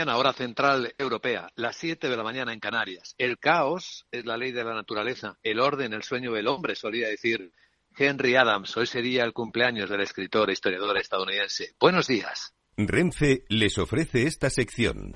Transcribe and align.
mañana, 0.00 0.16
hora 0.16 0.32
central 0.32 0.94
europea, 0.96 1.50
las 1.56 1.76
7 1.76 2.08
de 2.08 2.16
la 2.16 2.22
mañana 2.22 2.54
en 2.54 2.60
Canarias. 2.60 3.14
El 3.18 3.38
caos 3.38 4.06
es 4.10 4.24
la 4.24 4.38
ley 4.38 4.50
de 4.50 4.64
la 4.64 4.72
naturaleza, 4.72 5.36
el 5.42 5.60
orden, 5.60 5.92
el 5.92 6.02
sueño 6.02 6.32
del 6.32 6.48
hombre, 6.48 6.74
solía 6.74 7.08
decir 7.08 7.52
Henry 7.98 8.34
Adams. 8.34 8.74
Hoy 8.78 8.86
sería 8.86 9.24
el 9.24 9.34
cumpleaños 9.34 9.90
del 9.90 10.00
escritor 10.00 10.48
e 10.48 10.54
historiador 10.54 10.96
estadounidense. 10.96 11.74
Buenos 11.78 12.06
días. 12.06 12.54
Renfe 12.78 13.44
les 13.50 13.76
ofrece 13.76 14.22
esta 14.22 14.48
sección. 14.48 15.12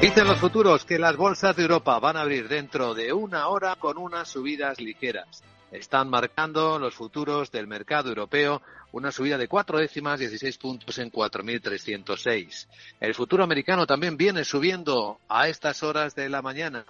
Dicen 0.00 0.28
los 0.28 0.38
futuros 0.38 0.84
que 0.84 1.00
las 1.00 1.16
bolsas 1.16 1.56
de 1.56 1.62
Europa 1.62 1.98
van 1.98 2.16
a 2.16 2.20
abrir 2.20 2.46
dentro 2.46 2.94
de 2.94 3.12
una 3.12 3.48
hora 3.48 3.74
con 3.74 3.98
unas 3.98 4.28
subidas 4.28 4.80
ligeras. 4.80 5.42
Están 5.76 6.08
marcando 6.08 6.78
los 6.78 6.94
futuros 6.94 7.50
del 7.50 7.66
mercado 7.66 8.08
europeo 8.08 8.62
una 8.92 9.12
subida 9.12 9.36
de 9.36 9.46
cuatro 9.46 9.78
décimas, 9.78 10.18
16 10.18 10.56
puntos 10.56 10.96
en 10.98 11.12
4.306. 11.12 12.66
El 12.98 13.14
futuro 13.14 13.44
americano 13.44 13.86
también 13.86 14.16
viene 14.16 14.42
subiendo 14.42 15.20
a 15.28 15.48
estas 15.48 15.82
horas 15.82 16.14
de 16.14 16.30
la 16.30 16.40
mañana, 16.40 16.86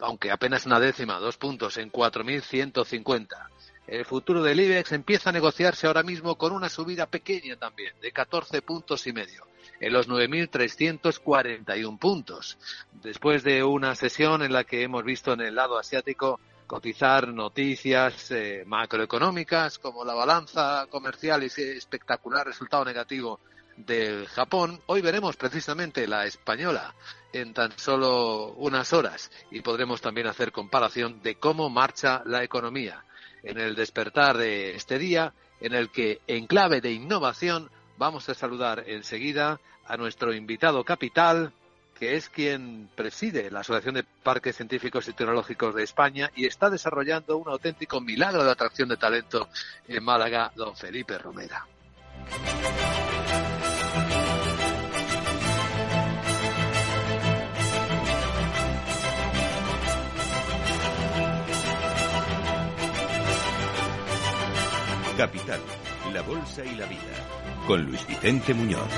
aunque 0.00 0.30
apenas 0.30 0.66
una 0.66 0.78
décima, 0.78 1.18
dos 1.18 1.38
puntos 1.38 1.78
en 1.78 1.90
4.150. 1.90 3.26
El 3.86 4.04
futuro 4.04 4.42
del 4.42 4.60
IBEX 4.60 4.92
empieza 4.92 5.30
a 5.30 5.32
negociarse 5.32 5.86
ahora 5.86 6.02
mismo 6.02 6.36
con 6.36 6.52
una 6.52 6.68
subida 6.68 7.06
pequeña 7.06 7.56
también, 7.56 7.94
de 8.02 8.12
14 8.12 8.60
puntos 8.60 9.06
y 9.06 9.14
medio, 9.14 9.46
en 9.80 9.94
los 9.94 10.10
9.341 10.10 11.98
puntos. 11.98 12.58
Después 13.02 13.42
de 13.44 13.64
una 13.64 13.94
sesión 13.94 14.42
en 14.42 14.52
la 14.52 14.64
que 14.64 14.82
hemos 14.82 15.04
visto 15.04 15.32
en 15.32 15.40
el 15.40 15.54
lado 15.54 15.78
asiático 15.78 16.38
cotizar 16.66 17.28
noticias 17.28 18.30
eh, 18.30 18.64
macroeconómicas 18.66 19.78
como 19.78 20.04
la 20.04 20.14
balanza 20.14 20.86
comercial 20.90 21.42
y 21.42 21.46
ese 21.46 21.76
espectacular 21.76 22.46
resultado 22.46 22.84
negativo 22.84 23.40
del 23.76 24.26
Japón, 24.28 24.80
hoy 24.86 25.00
veremos 25.00 25.36
precisamente 25.36 26.06
la 26.06 26.26
española 26.26 26.94
en 27.32 27.52
tan 27.52 27.76
solo 27.76 28.52
unas 28.52 28.92
horas 28.92 29.30
y 29.50 29.60
podremos 29.60 30.00
también 30.00 30.26
hacer 30.26 30.52
comparación 30.52 31.22
de 31.22 31.36
cómo 31.36 31.68
marcha 31.70 32.22
la 32.24 32.44
economía. 32.44 33.04
En 33.42 33.58
el 33.58 33.74
despertar 33.74 34.38
de 34.38 34.76
este 34.76 34.98
día, 34.98 35.34
en 35.60 35.74
el 35.74 35.90
que, 35.90 36.20
en 36.26 36.46
clave 36.46 36.80
de 36.80 36.92
innovación, 36.92 37.70
vamos 37.98 38.28
a 38.28 38.34
saludar 38.34 38.84
enseguida 38.86 39.60
a 39.86 39.96
nuestro 39.96 40.32
invitado 40.32 40.84
capital, 40.84 41.52
que 41.98 42.16
es 42.16 42.28
quien 42.28 42.88
preside 42.94 43.50
la 43.50 43.60
Asociación 43.60 43.94
de 43.94 44.04
Parques 44.04 44.56
Científicos 44.56 45.08
y 45.08 45.12
Tecnológicos 45.12 45.74
de 45.74 45.84
España 45.84 46.30
y 46.34 46.46
está 46.46 46.70
desarrollando 46.70 47.36
un 47.36 47.48
auténtico 47.48 48.00
milagro 48.00 48.44
de 48.44 48.50
atracción 48.50 48.88
de 48.88 48.96
talento 48.96 49.48
en 49.88 50.02
Málaga, 50.04 50.52
don 50.54 50.76
Felipe 50.76 51.18
Romera. 51.18 51.66
Capital, 65.16 65.60
la 66.12 66.22
Bolsa 66.22 66.64
y 66.64 66.74
la 66.74 66.86
Vida, 66.86 66.98
con 67.68 67.84
Luis 67.84 68.04
Vicente 68.04 68.52
Muñoz. 68.52 68.90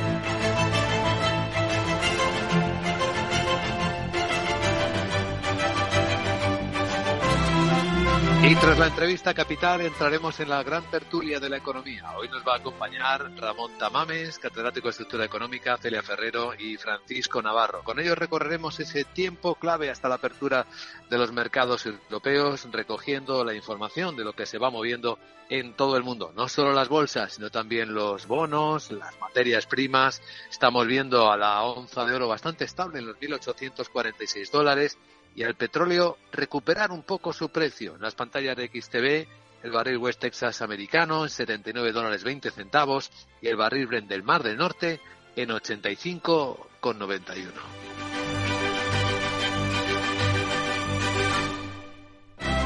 Y 8.49 8.55
tras 8.55 8.79
la 8.79 8.87
entrevista 8.87 9.35
capital 9.35 9.81
entraremos 9.81 10.39
en 10.39 10.51
la 10.51 10.63
gran 10.63 10.89
tertulia 10.89 11.41
de 11.41 11.49
la 11.49 11.57
economía. 11.57 12.17
Hoy 12.17 12.29
nos 12.29 12.47
va 12.47 12.55
a 12.55 12.59
acompañar 12.59 13.33
Ramón 13.37 13.77
Tamames, 13.77 14.39
catedrático 14.39 14.87
de 14.87 14.91
Estructura 14.91 15.25
Económica, 15.25 15.77
Celia 15.79 16.01
Ferrero 16.01 16.55
y 16.57 16.77
Francisco 16.77 17.43
Navarro. 17.43 17.83
Con 17.83 17.99
ellos 17.99 18.17
recorreremos 18.17 18.79
ese 18.79 19.03
tiempo 19.03 19.57
clave 19.57 19.91
hasta 19.91 20.09
la 20.09 20.15
apertura 20.15 20.65
de 21.11 21.19
los 21.19 21.33
mercados 21.33 21.87
europeos, 21.87 22.69
recogiendo 22.71 23.45
la 23.45 23.53
información 23.53 24.15
de 24.15 24.23
lo 24.23 24.33
que 24.33 24.47
se 24.47 24.59
va 24.59 24.71
moviendo 24.71 25.19
en 25.49 25.75
todo 25.75 25.97
el 25.97 26.05
mundo. 26.05 26.33
No 26.37 26.49
solo 26.49 26.73
las 26.73 26.89
bolsas, 26.89 27.33
sino 27.33 27.51
también 27.51 27.95
los 27.95 28.29
bonos, 28.29 28.93
las 28.93 29.19
materias 29.19 29.67
primas. 29.67 30.23
Estamos 30.49 30.87
viendo 30.87 31.33
a 31.33 31.37
la 31.37 31.65
onza 31.65 32.05
de 32.05 32.15
oro 32.15 32.29
bastante 32.29 32.65
estable 32.65 33.01
en 33.01 33.07
los 33.07 33.17
1.846 33.17 34.53
dólares 34.53 34.99
y 35.37 35.45
al 35.45 35.55
petróleo 35.55 36.17
recuperar 36.33 36.91
un 36.91 37.03
poco 37.03 37.33
su 37.33 37.51
precio. 37.51 37.95
En 37.95 38.03
las 38.03 38.15
pantallas 38.15 38.57
de 38.57 38.69
XTV, 38.69 39.29
el 39.63 39.71
barril 39.71 39.99
West 39.99 40.21
Texas 40.21 40.63
americano 40.63 41.25
en 41.25 41.31
79 41.31 41.93
dólares 41.93 42.25
20 42.25 42.51
centavos 42.51 43.11
y 43.43 43.49
el 43.49 43.57
barril 43.57 43.87
Brent 43.87 44.09
del 44.09 44.23
Mar 44.23 44.43
del 44.43 44.57
Norte 44.57 45.01
en 45.37 45.51
85,91. 45.51 47.53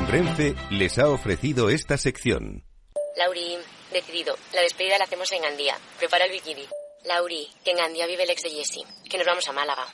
Renfe 0.09 0.55
les 0.71 0.99
ha 0.99 1.09
ofrecido 1.09 1.71
esta 1.71 1.99
sección. 1.99 2.65
Lauri, 3.17 3.59
decidido. 3.93 4.37
La 4.55 4.63
despedida 4.63 4.99
la 4.99 5.05
hacemos 5.05 5.31
en 5.33 5.43
Gandía. 5.43 5.77
Prepara 5.99 6.25
el 6.25 6.33
bikini. 6.33 6.65
Lauri, 7.05 7.49
que 7.65 7.73
en 7.73 7.79
Gandía 7.79 8.07
vive 8.07 8.23
el 8.23 8.31
ex 8.31 8.43
de 8.43 8.51
Jesse. 8.51 8.85
Que 9.09 9.19
nos 9.19 9.27
vamos 9.27 9.49
a 9.49 9.53
Málaga. 9.53 9.87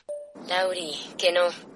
Lauri, 0.49 0.93
que 1.19 1.33
no. 1.33 1.76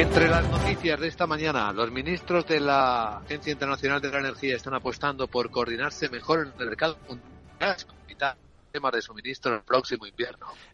Entre 0.00 0.30
las 0.30 0.48
noticias 0.48 0.98
de 0.98 1.08
esta 1.08 1.26
mañana, 1.26 1.74
los 1.74 1.90
ministros 1.92 2.46
de 2.46 2.58
la 2.58 3.18
Agencia 3.18 3.52
Internacional 3.52 4.00
de 4.00 4.08
la 4.10 4.20
Energía 4.20 4.56
están 4.56 4.72
apostando 4.72 5.28
por 5.28 5.50
coordinarse 5.50 6.08
mejor 6.08 6.40
en 6.40 6.54
el 6.58 6.68
mercado 6.68 6.96
mundial 7.06 7.76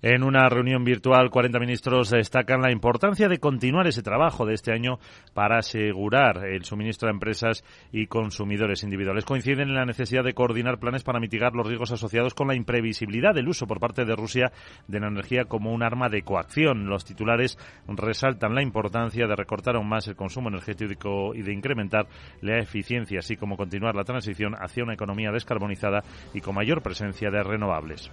En 0.03 0.23
una 0.23 0.49
reunión 0.49 0.85
virtual, 0.85 1.31
40 1.31 1.59
ministros 1.59 2.11
destacan 2.11 2.61
la 2.61 2.71
importancia 2.71 3.29
de 3.29 3.39
continuar 3.39 3.87
ese 3.87 4.03
trabajo 4.03 4.45
de 4.45 4.55
este 4.55 4.73
año 4.73 4.99
para 5.35 5.59
asegurar 5.59 6.45
el 6.47 6.65
suministro 6.65 7.09
a 7.09 7.13
empresas 7.13 7.65
y 7.93 8.07
consumidores 8.07 8.83
individuales. 8.83 9.25
Coinciden 9.25 9.69
en 9.69 9.75
la 9.75 9.87
necesidad 9.87 10.25
de 10.25 10.35
coordinar 10.35 10.79
planes 10.79 11.05
para 11.05 11.21
mitigar 11.21 11.55
los 11.55 11.67
riesgos 11.67 11.93
asociados 11.93 12.35
con 12.35 12.49
la 12.49 12.55
imprevisibilidad 12.55 13.35
del 13.35 13.49
uso 13.49 13.67
por 13.67 13.81
parte 13.81 14.05
de 14.05 14.15
Rusia 14.15 14.53
de 14.87 15.01
la 15.01 15.09
energía 15.09 15.47
como 15.47 15.73
un 15.73 15.83
arma 15.83 16.09
de 16.09 16.23
coacción. 16.23 16.89
Los 16.89 17.05
titulares 17.05 17.59
resaltan 17.89 18.55
la 18.55 18.63
importancia 18.63 19.27
de 19.27 19.37
recortar 19.37 19.77
aún 19.77 19.89
más 19.89 20.07
el 20.09 20.17
consumo 20.17 20.49
energético 20.49 21.35
y 21.35 21.43
de 21.43 21.53
incrementar 21.53 22.07
la 22.41 22.59
eficiencia, 22.59 23.21
así 23.21 23.37
como 23.37 23.57
continuar 23.57 23.95
la 23.95 24.05
transición 24.05 24.55
hacia 24.55 24.85
una 24.85 24.95
economía 24.95 25.31
descarbonizada 25.33 26.03
y 26.35 26.41
con 26.41 26.55
mayor 26.55 26.83
presencia 26.83 27.31
de 27.31 27.43
renovables 27.43 27.86
vulnerables. 27.87 28.11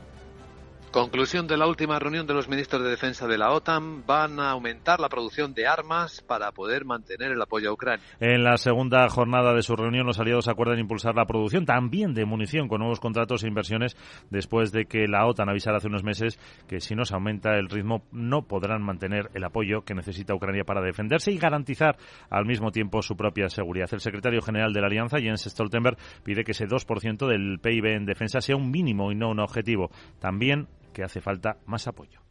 Conclusión 0.93 1.47
de 1.47 1.57
la 1.57 1.65
última 1.65 1.97
reunión 1.97 2.27
de 2.27 2.35
los 2.35 2.47
ministros 2.47 2.83
de 2.83 2.91
Defensa 2.91 3.25
de 3.25 3.39
la 3.39 3.49
OTAN. 3.49 4.05
Van 4.05 4.39
a 4.39 4.51
aumentar 4.51 4.99
la 4.99 5.09
producción 5.09 5.55
de 5.55 5.65
armas 5.65 6.21
para 6.21 6.51
poder 6.51 6.85
mantener 6.85 7.31
el 7.31 7.41
apoyo 7.41 7.71
a 7.71 7.73
Ucrania. 7.73 8.05
En 8.19 8.43
la 8.43 8.57
segunda 8.57 9.09
jornada 9.09 9.55
de 9.55 9.63
su 9.63 9.75
reunión, 9.75 10.05
los 10.05 10.19
aliados 10.19 10.47
acuerdan 10.47 10.77
impulsar 10.77 11.15
la 11.15 11.25
producción 11.25 11.65
también 11.65 12.13
de 12.13 12.25
munición 12.25 12.67
con 12.67 12.77
nuevos 12.77 12.99
contratos 12.99 13.43
e 13.43 13.47
inversiones 13.47 13.97
después 14.29 14.71
de 14.71 14.85
que 14.85 15.07
la 15.07 15.25
OTAN 15.25 15.49
avisara 15.49 15.77
hace 15.77 15.87
unos 15.87 16.03
meses 16.03 16.37
que 16.67 16.79
si 16.79 16.93
no 16.93 17.05
se 17.05 17.15
aumenta 17.15 17.55
el 17.55 17.69
ritmo 17.69 18.03
no 18.11 18.43
podrán 18.43 18.83
mantener 18.83 19.31
el 19.33 19.45
apoyo 19.45 19.81
que 19.81 19.95
necesita 19.95 20.35
Ucrania 20.35 20.63
para 20.63 20.83
defenderse 20.83 21.31
y 21.31 21.39
garantizar 21.39 21.97
al 22.29 22.45
mismo 22.45 22.69
tiempo 22.69 23.01
su 23.01 23.17
propia 23.17 23.49
seguridad. 23.49 23.89
El 23.91 23.99
secretario 23.99 24.43
general 24.43 24.73
de 24.73 24.81
la 24.81 24.85
Alianza, 24.85 25.17
Jens 25.17 25.41
Stoltenberg, 25.41 25.97
pide 26.23 26.43
que 26.43 26.51
ese 26.51 26.67
2% 26.67 27.27
del 27.27 27.57
PIB 27.59 27.85
en 27.95 28.05
defensa 28.05 28.41
sea 28.41 28.55
un 28.55 28.69
mínimo 28.69 29.11
y 29.11 29.15
no 29.15 29.31
un 29.31 29.39
objetivo. 29.39 29.89
También 30.19 30.67
que 30.93 31.03
hace 31.03 31.19
falta 31.19 31.57
más 31.65 31.87
apoyo. 31.87 32.21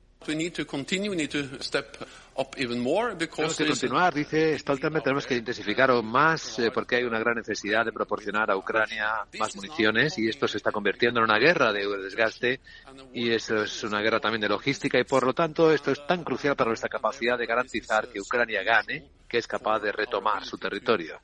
Tenemos 3.35 3.57
que 3.57 3.67
continuar, 3.67 4.15
dice 4.15 4.59
Stoltenberg, 4.59 5.03
tenemos 5.03 5.27
que 5.27 5.37
intensificar 5.37 5.91
aún 5.91 6.07
más 6.07 6.59
eh, 6.59 6.71
porque 6.73 6.97
hay 6.97 7.05
una 7.05 7.19
gran 7.19 7.35
necesidad 7.37 7.85
de 7.85 7.93
proporcionar 7.93 8.51
a 8.51 8.57
Ucrania 8.57 9.27
más 9.39 9.57
municiones 9.57 10.17
y 10.19 10.29
esto 10.29 10.47
se 10.47 10.59
está 10.59 10.71
convirtiendo 10.71 11.21
en 11.21 11.25
una 11.25 11.39
guerra 11.39 11.73
de 11.73 11.87
desgaste 11.99 12.61
y 13.13 13.31
eso 13.31 13.65
es 13.65 13.83
una 13.83 14.01
guerra 14.01 14.21
también 14.21 14.41
de 14.41 14.49
logística 14.49 14.99
y 14.99 15.05
por 15.05 15.25
lo 15.25 15.35
tanto 15.35 15.73
esto 15.73 15.91
es 15.91 16.07
tan 16.07 16.25
crucial 16.25 16.57
para 16.57 16.69
nuestra 16.69 16.89
capacidad 16.89 17.37
de 17.37 17.47
garantizar 17.47 18.09
que 18.09 18.21
Ucrania 18.21 18.63
gane 18.63 19.05
que 19.29 19.39
es 19.39 19.47
capaz 19.47 19.81
de 19.81 19.93
retomar 19.93 20.45
su 20.45 20.59
territorio. 20.59 21.19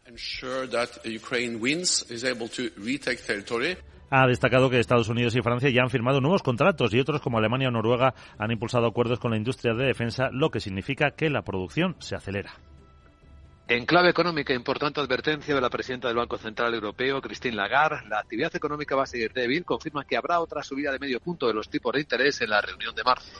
Ha 4.10 4.26
destacado 4.26 4.70
que 4.70 4.80
Estados 4.80 5.08
Unidos 5.08 5.36
y 5.36 5.42
Francia 5.42 5.68
ya 5.70 5.82
han 5.82 5.90
firmado 5.90 6.20
nuevos 6.20 6.42
contratos 6.42 6.94
y 6.94 7.00
otros 7.00 7.20
como 7.20 7.38
Alemania 7.38 7.68
o 7.68 7.70
Noruega 7.70 8.14
han 8.38 8.50
impulsado 8.50 8.86
acuerdos 8.86 9.18
con 9.18 9.30
la 9.30 9.36
industria 9.36 9.74
de 9.74 9.84
defensa, 9.84 10.30
lo 10.32 10.50
que 10.50 10.60
significa 10.60 11.10
que 11.10 11.28
la 11.28 11.42
producción 11.42 11.96
se 11.98 12.14
acelera. 12.14 12.52
En 13.68 13.84
clave 13.84 14.08
económica, 14.08 14.54
importante 14.54 14.98
advertencia 14.98 15.54
de 15.54 15.60
la 15.60 15.68
presidenta 15.68 16.08
del 16.08 16.16
Banco 16.16 16.38
Central 16.38 16.72
Europeo, 16.72 17.20
Christine 17.20 17.54
Lagarde. 17.54 18.08
La 18.08 18.20
actividad 18.20 18.56
económica 18.56 18.96
va 18.96 19.02
a 19.02 19.06
seguir 19.06 19.30
débil. 19.34 19.66
Confirma 19.66 20.06
que 20.06 20.16
habrá 20.16 20.40
otra 20.40 20.62
subida 20.62 20.90
de 20.90 20.98
medio 20.98 21.20
punto 21.20 21.46
de 21.46 21.52
los 21.52 21.68
tipos 21.68 21.92
de 21.92 22.00
interés 22.00 22.40
en 22.40 22.48
la 22.48 22.62
reunión 22.62 22.94
de 22.94 23.04
marzo. 23.04 23.38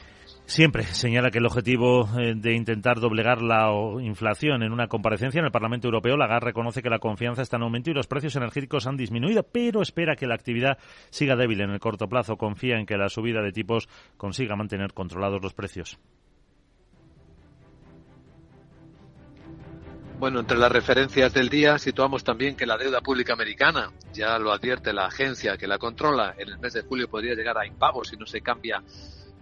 Siempre 0.49 0.85
señala 0.85 1.31
que 1.31 1.41
el 1.41 1.47
objetivo 1.47 2.09
eh, 2.19 2.33
de 2.35 2.55
intentar 2.55 3.00
doblegar 3.00 3.43
la 3.43 3.71
inflación 4.00 4.62
en 4.62 4.73
una 4.73 4.89
comparecencia 4.89 5.41
en 5.41 5.45
el 5.45 5.53
Parlamento 5.53 5.89
Europeo, 5.89 6.17
Lagarde 6.17 6.47
reconoce 6.47 6.81
que 6.81 6.89
la 6.89 7.00
confianza 7.00 7.43
está 7.43 7.59
en 7.59 7.65
aumento 7.65 7.91
y 7.91 7.93
los 7.93 8.06
precios 8.06 8.35
energéticos 8.35 8.87
han 8.87 8.97
disminuido, 8.97 9.43
pero 9.43 9.83
espera 9.83 10.17
que 10.17 10.27
la 10.27 10.35
actividad 10.35 10.79
siga 11.11 11.37
débil 11.37 11.61
en 11.61 11.69
el 11.69 11.81
corto 11.81 12.09
plazo. 12.09 12.39
Confía 12.39 12.79
en 12.79 12.87
que 12.87 12.97
la 12.97 13.11
subida 13.11 13.43
de 13.43 13.53
tipos 13.53 13.91
consiga 14.17 14.56
mantener 14.56 14.95
controlados 14.95 15.43
los 15.43 15.53
precios. 15.53 15.99
Bueno, 20.19 20.41
entre 20.41 20.56
las 20.56 20.73
referencias 20.73 21.35
del 21.35 21.51
día 21.51 21.77
situamos 21.77 22.25
también 22.25 22.56
que 22.56 22.65
la 22.65 22.79
deuda 22.79 23.03
pública 23.03 23.35
americana, 23.35 23.93
ya 24.15 24.39
lo 24.39 24.51
advierte 24.51 24.94
la 24.94 25.09
agencia 25.09 25.59
que 25.59 25.67
la 25.67 25.77
controla, 25.77 26.35
en 26.39 26.49
el 26.49 26.59
mes 26.59 26.73
de 26.73 26.81
julio 26.81 27.06
podría 27.06 27.35
llegar 27.35 27.59
a 27.59 27.67
impago 27.67 28.03
si 28.03 28.17
no 28.17 28.25
se 28.25 28.41
cambia 28.41 28.83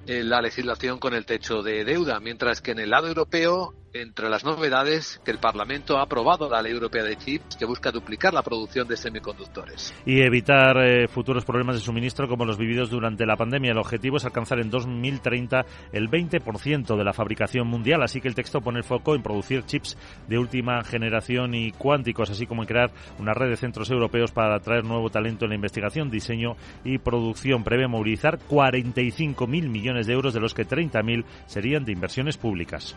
la 0.06 0.40
legislación 0.40 0.98
con 0.98 1.14
el 1.14 1.26
techo 1.26 1.62
de 1.62 1.84
deuda, 1.84 2.20
mientras 2.20 2.60
que 2.60 2.70
en 2.70 2.78
el 2.78 2.90
lado 2.90 3.08
europeo 3.08 3.74
entre 4.02 4.28
las 4.28 4.44
novedades 4.44 5.20
que 5.24 5.30
el 5.30 5.38
Parlamento 5.38 5.98
ha 5.98 6.02
aprobado 6.02 6.48
la 6.48 6.62
Ley 6.62 6.72
Europea 6.72 7.04
de 7.04 7.16
Chips 7.16 7.56
que 7.56 7.64
busca 7.64 7.90
duplicar 7.90 8.32
la 8.34 8.42
producción 8.42 8.86
de 8.88 8.96
semiconductores. 8.96 9.94
Y 10.04 10.20
evitar 10.20 10.76
eh, 10.78 11.08
futuros 11.08 11.44
problemas 11.44 11.76
de 11.76 11.82
suministro 11.82 12.28
como 12.28 12.44
los 12.44 12.58
vividos 12.58 12.90
durante 12.90 13.26
la 13.26 13.36
pandemia. 13.36 13.72
El 13.72 13.78
objetivo 13.78 14.16
es 14.16 14.24
alcanzar 14.24 14.60
en 14.60 14.70
2030 14.70 15.64
el 15.92 16.10
20% 16.10 16.96
de 16.96 17.04
la 17.04 17.12
fabricación 17.12 17.66
mundial, 17.66 18.02
así 18.02 18.20
que 18.20 18.28
el 18.28 18.34
texto 18.34 18.60
pone 18.60 18.78
el 18.78 18.84
foco 18.84 19.14
en 19.14 19.22
producir 19.22 19.64
chips 19.64 19.96
de 20.28 20.38
última 20.38 20.82
generación 20.84 21.54
y 21.54 21.72
cuánticos, 21.72 22.30
así 22.30 22.46
como 22.46 22.62
en 22.62 22.68
crear 22.68 22.90
una 23.18 23.34
red 23.34 23.50
de 23.50 23.56
centros 23.56 23.90
europeos 23.90 24.32
para 24.32 24.56
atraer 24.56 24.84
nuevo 24.84 25.10
talento 25.10 25.44
en 25.44 25.50
la 25.50 25.56
investigación, 25.56 26.10
diseño 26.10 26.56
y 26.84 26.98
producción. 26.98 27.64
Prevé 27.64 27.88
movilizar 27.88 28.38
45.000 28.38 29.68
millones 29.68 30.06
de 30.06 30.12
euros, 30.12 30.34
de 30.34 30.40
los 30.40 30.54
que 30.54 30.66
30.000 30.66 31.24
serían 31.46 31.84
de 31.84 31.92
inversiones 31.92 32.36
públicas. 32.36 32.96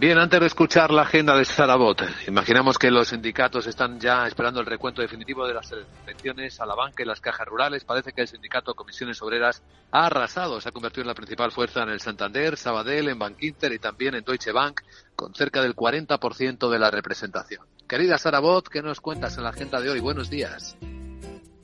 Bien, 0.00 0.16
antes 0.16 0.40
de 0.40 0.46
escuchar 0.46 0.90
la 0.92 1.02
agenda 1.02 1.36
de 1.36 1.44
Sarabot, 1.44 2.02
imaginamos 2.26 2.78
que 2.78 2.90
los 2.90 3.08
sindicatos 3.08 3.66
están 3.66 4.00
ya 4.00 4.26
esperando 4.26 4.58
el 4.60 4.64
recuento 4.64 5.02
definitivo 5.02 5.46
de 5.46 5.52
las 5.52 5.70
elecciones 6.06 6.58
a 6.58 6.64
la 6.64 6.74
banca 6.74 7.02
y 7.02 7.06
las 7.06 7.20
cajas 7.20 7.46
rurales. 7.46 7.84
Parece 7.84 8.12
que 8.12 8.22
el 8.22 8.26
sindicato 8.26 8.72
Comisiones 8.72 9.20
Obreras 9.20 9.62
ha 9.92 10.06
arrasado, 10.06 10.58
se 10.58 10.70
ha 10.70 10.72
convertido 10.72 11.02
en 11.02 11.08
la 11.08 11.14
principal 11.14 11.52
fuerza 11.52 11.82
en 11.82 11.90
el 11.90 12.00
Santander, 12.00 12.56
Sabadell, 12.56 13.10
en 13.10 13.18
Bankinter 13.18 13.74
y 13.74 13.78
también 13.78 14.14
en 14.14 14.24
Deutsche 14.24 14.52
Bank, 14.52 14.80
con 15.14 15.34
cerca 15.34 15.60
del 15.60 15.76
40% 15.76 16.70
de 16.70 16.78
la 16.78 16.90
representación. 16.90 17.66
Querida 17.86 18.16
Sarabot, 18.16 18.66
¿qué 18.68 18.80
nos 18.80 19.02
cuentas 19.02 19.36
en 19.36 19.44
la 19.44 19.50
agenda 19.50 19.82
de 19.82 19.90
hoy? 19.90 20.00
Buenos 20.00 20.30
días. 20.30 20.78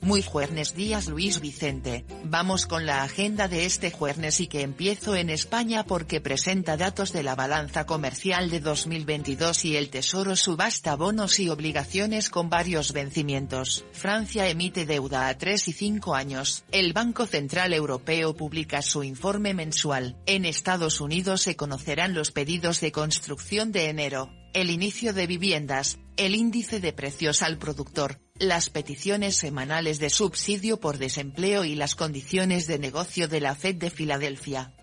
Muy 0.07 0.21
jueves 0.21 0.73
días 0.73 1.09
Luis 1.09 1.41
Vicente, 1.41 2.05
vamos 2.23 2.65
con 2.65 2.85
la 2.85 3.03
agenda 3.03 3.49
de 3.49 3.65
este 3.65 3.91
jueves 3.91 4.39
y 4.39 4.47
que 4.47 4.61
empiezo 4.61 5.17
en 5.17 5.29
España 5.29 5.83
porque 5.83 6.21
presenta 6.21 6.77
datos 6.77 7.11
de 7.11 7.23
la 7.23 7.35
balanza 7.35 7.85
comercial 7.85 8.49
de 8.49 8.61
2022 8.61 9.65
y 9.65 9.75
el 9.75 9.89
Tesoro 9.89 10.37
subasta 10.37 10.95
bonos 10.95 11.41
y 11.41 11.49
obligaciones 11.49 12.29
con 12.29 12.49
varios 12.49 12.93
vencimientos. 12.93 13.83
Francia 13.91 14.47
emite 14.47 14.85
deuda 14.85 15.27
a 15.27 15.37
3 15.37 15.67
y 15.67 15.73
5 15.73 16.15
años. 16.15 16.63
El 16.71 16.93
Banco 16.93 17.25
Central 17.25 17.73
Europeo 17.73 18.33
publica 18.33 18.81
su 18.81 19.03
informe 19.03 19.53
mensual. 19.53 20.15
En 20.25 20.45
Estados 20.45 21.01
Unidos 21.01 21.41
se 21.41 21.57
conocerán 21.57 22.13
los 22.13 22.31
pedidos 22.31 22.79
de 22.79 22.93
construcción 22.93 23.73
de 23.73 23.89
enero 23.89 24.31
el 24.53 24.69
inicio 24.69 25.13
de 25.13 25.27
viviendas, 25.27 25.99
el 26.15 26.35
índice 26.35 26.79
de 26.79 26.93
precios 26.93 27.41
al 27.41 27.57
productor, 27.57 28.19
las 28.39 28.69
peticiones 28.69 29.35
semanales 29.35 29.99
de 29.99 30.09
subsidio 30.09 30.79
por 30.79 30.97
desempleo 30.97 31.63
y 31.65 31.75
las 31.75 31.95
condiciones 31.95 32.67
de 32.67 32.79
negocio 32.79 33.27
de 33.27 33.41
la 33.41 33.55
Fed 33.55 33.75
de 33.75 33.89
Filadelfia. 33.89 34.76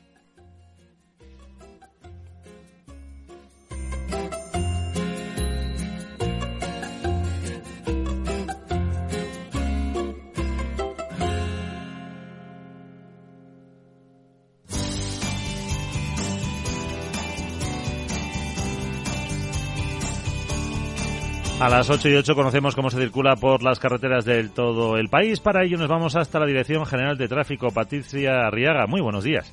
A 21.64 21.70
las 21.70 21.88
8 21.88 22.10
y 22.10 22.14
8 22.16 22.34
conocemos 22.34 22.74
cómo 22.74 22.90
se 22.90 22.98
circula 22.98 23.36
por 23.36 23.62
las 23.62 23.78
carreteras 23.78 24.26
del 24.26 24.50
todo 24.50 24.98
el 24.98 25.08
país. 25.08 25.40
Para 25.40 25.64
ello 25.64 25.78
nos 25.78 25.88
vamos 25.88 26.14
hasta 26.14 26.38
la 26.38 26.44
Dirección 26.44 26.84
General 26.84 27.16
de 27.16 27.26
Tráfico. 27.26 27.70
Patricia 27.70 28.46
Arriaga, 28.46 28.86
muy 28.86 29.00
buenos 29.00 29.24
días. 29.24 29.50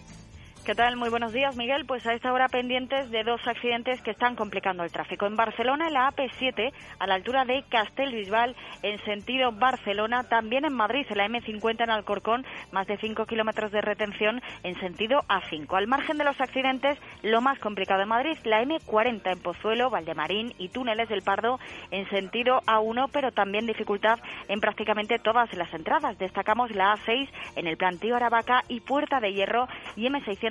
¿Qué 0.64 0.76
tal? 0.76 0.96
Muy 0.96 1.10
buenos 1.10 1.34
días, 1.34 1.58
Miguel. 1.58 1.88
Pues 1.88 2.06
a 2.06 2.14
esta 2.14 2.32
hora 2.32 2.48
pendientes 2.48 3.10
de 3.10 3.24
dos 3.24 3.42
accidentes 3.48 4.00
que 4.04 4.12
están 4.12 4.36
complicando 4.36 4.84
el 4.84 4.92
tráfico. 4.92 5.26
En 5.26 5.36
Barcelona, 5.36 5.88
en 5.88 5.94
la 5.94 6.12
AP7, 6.12 6.72
a 7.00 7.08
la 7.08 7.16
altura 7.16 7.46
de 7.46 7.64
Castelbisbal, 7.68 8.56
en 8.84 9.04
sentido 9.04 9.52
Barcelona. 9.54 10.24
También 10.26 10.64
en 10.64 10.74
Madrid, 10.74 11.08
en 11.10 11.18
la 11.18 11.28
M50 11.28 11.84
en 11.84 11.90
Alcorcón, 11.90 12.46
más 12.72 12.86
de 12.86 12.98
5 12.98 13.26
kilómetros 13.26 13.72
de 13.72 13.82
retención 13.82 14.40
en 14.62 14.80
sentido 14.80 15.22
A5. 15.30 15.76
Al 15.76 15.88
margen 15.88 16.20
de 16.20 16.26
los 16.26 16.40
accidentes, 16.40 17.00
lo 17.24 17.42
más 17.42 17.58
complicado 17.58 18.04
en 18.04 18.10
Madrid, 18.10 18.38
la 18.44 18.62
M40 18.62 19.32
en 19.32 19.40
Pozuelo, 19.40 19.90
Valdemarín 19.90 20.54
y 20.60 20.70
Túneles 20.70 21.10
del 21.10 21.24
Pardo 21.24 21.60
en 21.90 22.08
sentido 22.12 22.62
A1, 22.68 23.10
pero 23.12 23.32
también 23.32 23.66
dificultad 23.66 24.20
en 24.48 24.60
prácticamente 24.60 25.18
todas 25.18 25.52
las 25.56 25.74
entradas. 25.74 26.20
Destacamos 26.20 26.70
la 26.70 26.96
A6 26.98 27.28
en 27.56 27.66
el 27.66 27.78
plantío 27.78 28.16
Aravaca 28.16 28.64
y 28.68 28.82
Puerta 28.82 29.20
de 29.20 29.34
Hierro 29.34 29.68
y 29.96 30.06
M600 30.06 30.51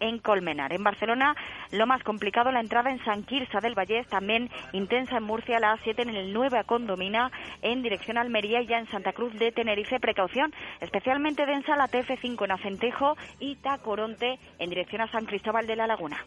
en 0.00 0.18
Colmenar. 0.18 0.72
En 0.72 0.84
Barcelona, 0.84 1.34
lo 1.72 1.86
más 1.86 2.02
complicado, 2.02 2.52
la 2.52 2.60
entrada 2.60 2.90
en 2.90 3.02
San 3.04 3.24
Quirsa 3.24 3.60
del 3.60 3.74
Vallés, 3.74 4.06
también 4.08 4.50
intensa 4.72 5.18
en 5.18 5.24
Murcia, 5.24 5.58
la 5.58 5.76
A7 5.76 6.02
en 6.02 6.10
el 6.10 6.32
9 6.32 6.58
a 6.58 6.64
Condomina, 6.64 7.30
en 7.62 7.82
dirección 7.82 8.18
a 8.18 8.22
Almería 8.22 8.60
y 8.60 8.66
ya 8.66 8.78
en 8.78 8.88
Santa 8.88 9.12
Cruz 9.12 9.32
de 9.34 9.52
Tenerife. 9.52 10.00
Precaución, 10.00 10.52
especialmente 10.80 11.46
densa 11.46 11.76
la 11.76 11.88
TF5 11.88 12.44
en 12.44 12.52
Acentejo 12.52 13.16
y 13.40 13.56
Tacoronte 13.56 14.38
en 14.58 14.70
dirección 14.70 15.02
a 15.02 15.10
San 15.10 15.26
Cristóbal 15.26 15.66
de 15.66 15.76
la 15.76 15.86
Laguna. 15.86 16.18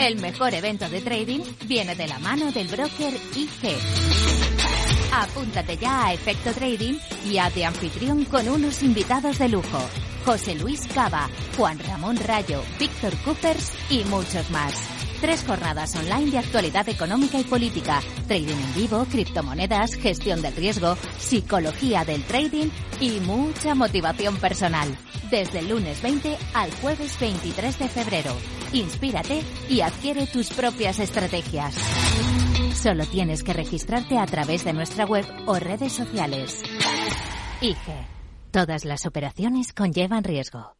El 0.00 0.16
mejor 0.20 0.54
evento 0.54 0.88
de 0.88 1.00
trading 1.00 1.40
viene 1.66 1.94
de 1.94 2.08
la 2.08 2.18
mano 2.18 2.50
del 2.52 2.68
broker 2.68 3.14
IG. 3.36 3.76
Apúntate 5.12 5.76
ya 5.76 6.06
a 6.06 6.12
Efecto 6.14 6.52
Trading 6.52 6.94
y 7.26 7.38
a 7.38 7.50
de 7.50 7.64
anfitrión 7.64 8.24
con 8.24 8.48
unos 8.48 8.82
invitados 8.82 9.38
de 9.38 9.48
lujo. 9.48 9.80
José 10.24 10.54
Luis 10.54 10.86
Cava, 10.94 11.28
Juan 11.56 11.78
Ramón 11.80 12.16
Rayo, 12.16 12.62
Víctor 12.78 13.14
Coopers 13.24 13.72
y 13.90 14.04
muchos 14.04 14.50
más. 14.50 14.99
Tres 15.20 15.44
jornadas 15.44 15.94
online 15.96 16.30
de 16.30 16.38
actualidad 16.38 16.88
económica 16.88 17.38
y 17.38 17.44
política, 17.44 18.00
trading 18.26 18.56
en 18.56 18.74
vivo, 18.74 19.04
criptomonedas, 19.04 19.94
gestión 19.94 20.40
del 20.40 20.56
riesgo, 20.56 20.96
psicología 21.18 22.06
del 22.06 22.24
trading 22.24 22.68
y 23.00 23.20
mucha 23.20 23.74
motivación 23.74 24.38
personal. 24.38 24.88
Desde 25.30 25.58
el 25.58 25.68
lunes 25.68 26.00
20 26.00 26.38
al 26.54 26.70
jueves 26.76 27.20
23 27.20 27.78
de 27.78 27.88
febrero. 27.90 28.32
Inspírate 28.72 29.42
y 29.68 29.82
adquiere 29.82 30.26
tus 30.26 30.48
propias 30.50 30.98
estrategias. 30.98 31.74
Solo 32.74 33.04
tienes 33.04 33.42
que 33.42 33.52
registrarte 33.52 34.16
a 34.16 34.24
través 34.24 34.64
de 34.64 34.72
nuestra 34.72 35.04
web 35.04 35.26
o 35.46 35.56
redes 35.56 35.92
sociales. 35.92 36.62
IGE. 37.60 38.06
Todas 38.52 38.86
las 38.86 39.04
operaciones 39.04 39.74
conllevan 39.74 40.24
riesgo. 40.24 40.79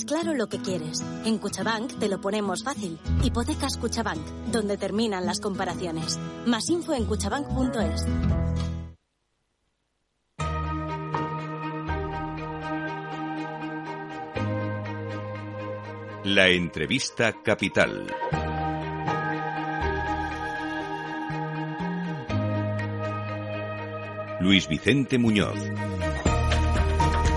Tienes 0.00 0.22
claro 0.22 0.34
lo 0.34 0.48
que 0.48 0.58
quieres. 0.58 1.02
En 1.24 1.38
Cuchabank 1.38 1.98
te 1.98 2.08
lo 2.08 2.20
ponemos 2.20 2.62
fácil. 2.64 2.98
Hipotecas 3.22 3.76
Cuchabank, 3.76 4.24
donde 4.50 4.78
terminan 4.78 5.26
las 5.26 5.40
comparaciones. 5.40 6.18
Más 6.46 6.70
info 6.70 6.94
en 6.94 7.04
cuchabank.es. 7.04 8.06
La 16.24 16.48
entrevista 16.48 17.34
capital. 17.42 18.06
Luis 24.40 24.66
Vicente 24.68 25.18
Muñoz. 25.18 25.58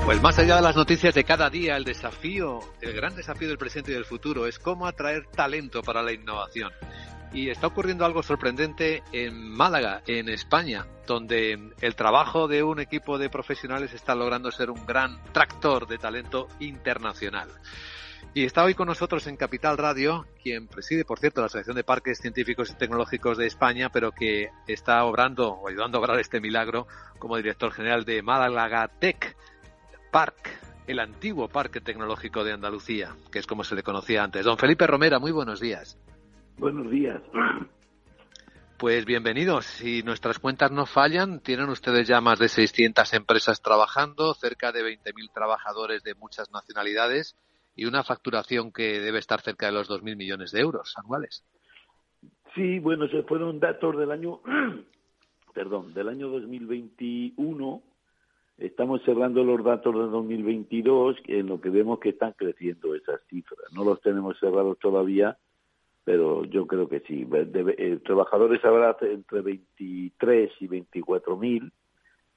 Pues 0.05 0.21
más 0.21 0.37
allá 0.37 0.57
de 0.57 0.61
las 0.61 0.75
noticias 0.75 1.15
de 1.15 1.23
cada 1.23 1.49
día, 1.49 1.77
el 1.77 1.85
desafío, 1.85 2.59
el 2.81 2.91
gran 2.91 3.15
desafío 3.15 3.47
del 3.47 3.57
presente 3.57 3.91
y 3.91 3.93
del 3.93 4.03
futuro 4.03 4.47
es 4.47 4.59
cómo 4.59 4.85
atraer 4.85 5.27
talento 5.27 5.81
para 5.81 6.03
la 6.03 6.11
innovación. 6.11 6.73
Y 7.31 7.49
está 7.49 7.67
ocurriendo 7.67 8.03
algo 8.03 8.21
sorprendente 8.21 9.01
en 9.13 9.49
Málaga, 9.49 10.03
en 10.05 10.27
España, 10.27 10.85
donde 11.07 11.71
el 11.79 11.95
trabajo 11.95 12.49
de 12.49 12.63
un 12.63 12.81
equipo 12.81 13.17
de 13.17 13.29
profesionales 13.29 13.93
está 13.93 14.13
logrando 14.13 14.51
ser 14.51 14.71
un 14.71 14.85
gran 14.85 15.23
tractor 15.31 15.87
de 15.87 15.97
talento 15.97 16.49
internacional. 16.59 17.47
Y 18.33 18.43
está 18.43 18.65
hoy 18.65 18.73
con 18.73 18.87
nosotros 18.87 19.25
en 19.27 19.37
Capital 19.37 19.77
Radio, 19.77 20.25
quien 20.41 20.67
preside, 20.67 21.05
por 21.05 21.19
cierto, 21.19 21.39
la 21.39 21.47
Asociación 21.47 21.77
de 21.77 21.85
Parques 21.85 22.19
Científicos 22.19 22.69
y 22.71 22.75
Tecnológicos 22.75 23.37
de 23.37 23.47
España, 23.47 23.89
pero 23.89 24.11
que 24.11 24.49
está 24.67 25.05
obrando 25.05 25.53
o 25.53 25.69
ayudando 25.69 25.97
a 25.97 26.01
obrar 26.01 26.19
este 26.19 26.41
milagro 26.41 26.87
como 27.19 27.37
director 27.37 27.71
general 27.71 28.03
de 28.03 28.21
Málaga 28.21 28.89
Tech 28.99 29.35
Park, 30.13 30.47
el 30.85 30.99
antiguo 30.99 31.47
Parque 31.47 31.81
Tecnológico 31.81 32.43
de 32.43 32.53
Andalucía, 32.53 33.15
que 33.31 33.39
es 33.39 33.47
como 33.47 33.63
se 33.63 33.73
le 33.73 33.81
conocía 33.81 34.23
antes. 34.23 34.45
Don 34.45 34.59
Felipe 34.59 34.85
Romera, 34.85 35.17
muy 35.17 35.31
buenos 35.31 35.59
días. 35.59 35.99
Buenos 36.59 36.91
días. 36.91 37.19
Pues 38.77 39.05
bienvenidos. 39.05 39.65
Si 39.65 40.03
nuestras 40.03 40.37
cuentas 40.37 40.71
no 40.71 40.85
fallan, 40.85 41.39
tienen 41.39 41.67
ustedes 41.69 42.07
ya 42.07 42.21
más 42.21 42.37
de 42.37 42.47
600 42.47 43.11
empresas 43.15 43.59
trabajando, 43.63 44.35
cerca 44.35 44.71
de 44.71 44.83
20.000 44.83 45.33
trabajadores 45.33 46.03
de 46.03 46.13
muchas 46.13 46.51
nacionalidades 46.51 47.35
y 47.75 47.85
una 47.85 48.03
facturación 48.03 48.71
que 48.71 48.99
debe 48.99 49.17
estar 49.17 49.41
cerca 49.41 49.65
de 49.65 49.71
los 49.71 49.89
2.000 49.89 50.15
millones 50.15 50.51
de 50.51 50.61
euros 50.61 50.93
anuales. 50.95 51.43
Sí, 52.53 52.77
bueno, 52.77 53.07
se 53.07 53.23
fueron 53.23 53.59
datos 53.59 53.97
del 53.97 54.11
año, 54.11 54.41
perdón, 55.55 55.91
del 55.95 56.07
año 56.07 56.27
2021. 56.27 57.92
Estamos 58.57 59.01
cerrando 59.03 59.43
los 59.43 59.63
datos 59.63 59.93
de 59.95 60.07
2022, 60.07 61.17
en 61.27 61.47
lo 61.47 61.59
que 61.59 61.69
vemos 61.69 61.99
que 61.99 62.09
están 62.09 62.33
creciendo 62.33 62.93
esas 62.95 63.21
cifras. 63.27 63.71
No 63.73 63.83
los 63.83 63.99
tenemos 64.01 64.39
cerrados 64.39 64.77
todavía, 64.79 65.37
pero 66.03 66.45
yo 66.45 66.67
creo 66.67 66.87
que 66.87 66.99
sí. 67.01 67.27
Eh, 67.33 67.99
trabajadores 68.05 68.63
habrá 68.63 68.95
entre 69.01 69.41
23 69.41 70.51
y 70.59 70.67
24 70.67 71.37
mil, 71.37 71.71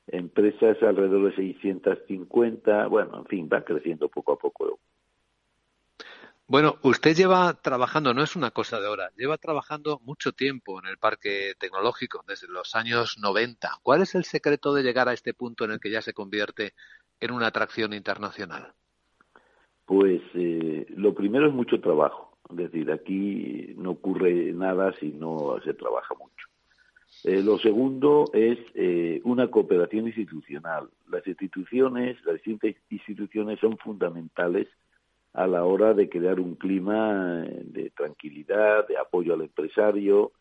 empresas 0.09 0.83
alrededor 0.83 1.31
de 1.31 1.37
650, 1.37 2.87
bueno, 2.87 3.19
en 3.19 3.25
fin, 3.27 3.49
va 3.53 3.63
creciendo 3.63 4.09
poco 4.09 4.33
a 4.33 4.39
poco 4.39 4.79
bueno, 6.49 6.77
usted 6.83 7.17
lleva 7.17 7.55
trabajando, 7.61 8.15
no 8.15 8.23
es 8.23 8.37
una 8.37 8.53
cosa 8.53 8.81
de 8.81 8.87
ahora, 8.87 9.11
lleva 9.17 9.37
trabajando 9.37 10.01
mucho 10.05 10.33
tiempo 10.33 10.79
en 10.79 10.87
el 10.87 10.97
parque 10.97 11.55
tecnológico, 11.59 12.25
desde 12.27 12.47
los 12.47 12.77
años 12.77 13.19
90. 13.21 13.81
¿Cuál 13.83 14.03
es 14.03 14.15
el 14.15 14.25
secreto 14.25 14.73
de 14.73 14.85
llegar 14.85 15.09
a 15.09 15.13
este 15.13 15.35
punto 15.35 15.65
en 15.65 15.73
el 15.73 15.81
que 15.81 15.91
ya 15.91 16.03
se 16.03 16.13
convierte 16.13 16.75
en 17.19 17.33
una 17.33 17.49
atracción 17.49 17.93
internacional? 17.93 18.73
Pues 19.85 20.21
eh, 20.35 20.87
lo 20.91 21.15
primero 21.15 21.49
es 21.49 21.53
mucho 21.53 21.81
trabajo. 21.81 22.39
Es 22.51 22.57
decir, 22.57 22.93
aquí 22.93 23.75
no 23.77 23.91
ocurre 23.91 24.53
nada 24.53 24.93
si 25.01 25.09
no 25.09 25.59
se 25.65 25.75
trabaja 25.75 26.15
mucho. 26.15 26.47
Eh, 27.25 27.43
lo 27.43 27.59
segundo 27.59 28.31
es 28.33 28.59
eh, 28.75 29.21
una 29.25 29.49
cooperación 29.49 30.07
institucional. 30.07 30.89
Las 31.11 31.27
instituciones, 31.27 32.25
las 32.25 32.35
distintas 32.35 32.75
instituciones 32.89 33.59
son 33.59 33.79
fundamentales 33.79 34.69
a 35.37 35.47
la 35.47 35.65
hora 35.65 35.93
de 35.93 36.09
crear 36.09 36.41
un 36.41 36.55
clima 36.55 37.45
de 37.45 37.91
tranquilidad, 37.91 38.89
de 38.89 38.97
apoyo 38.97 39.35
al 39.35 39.43
empresario, 39.43 40.33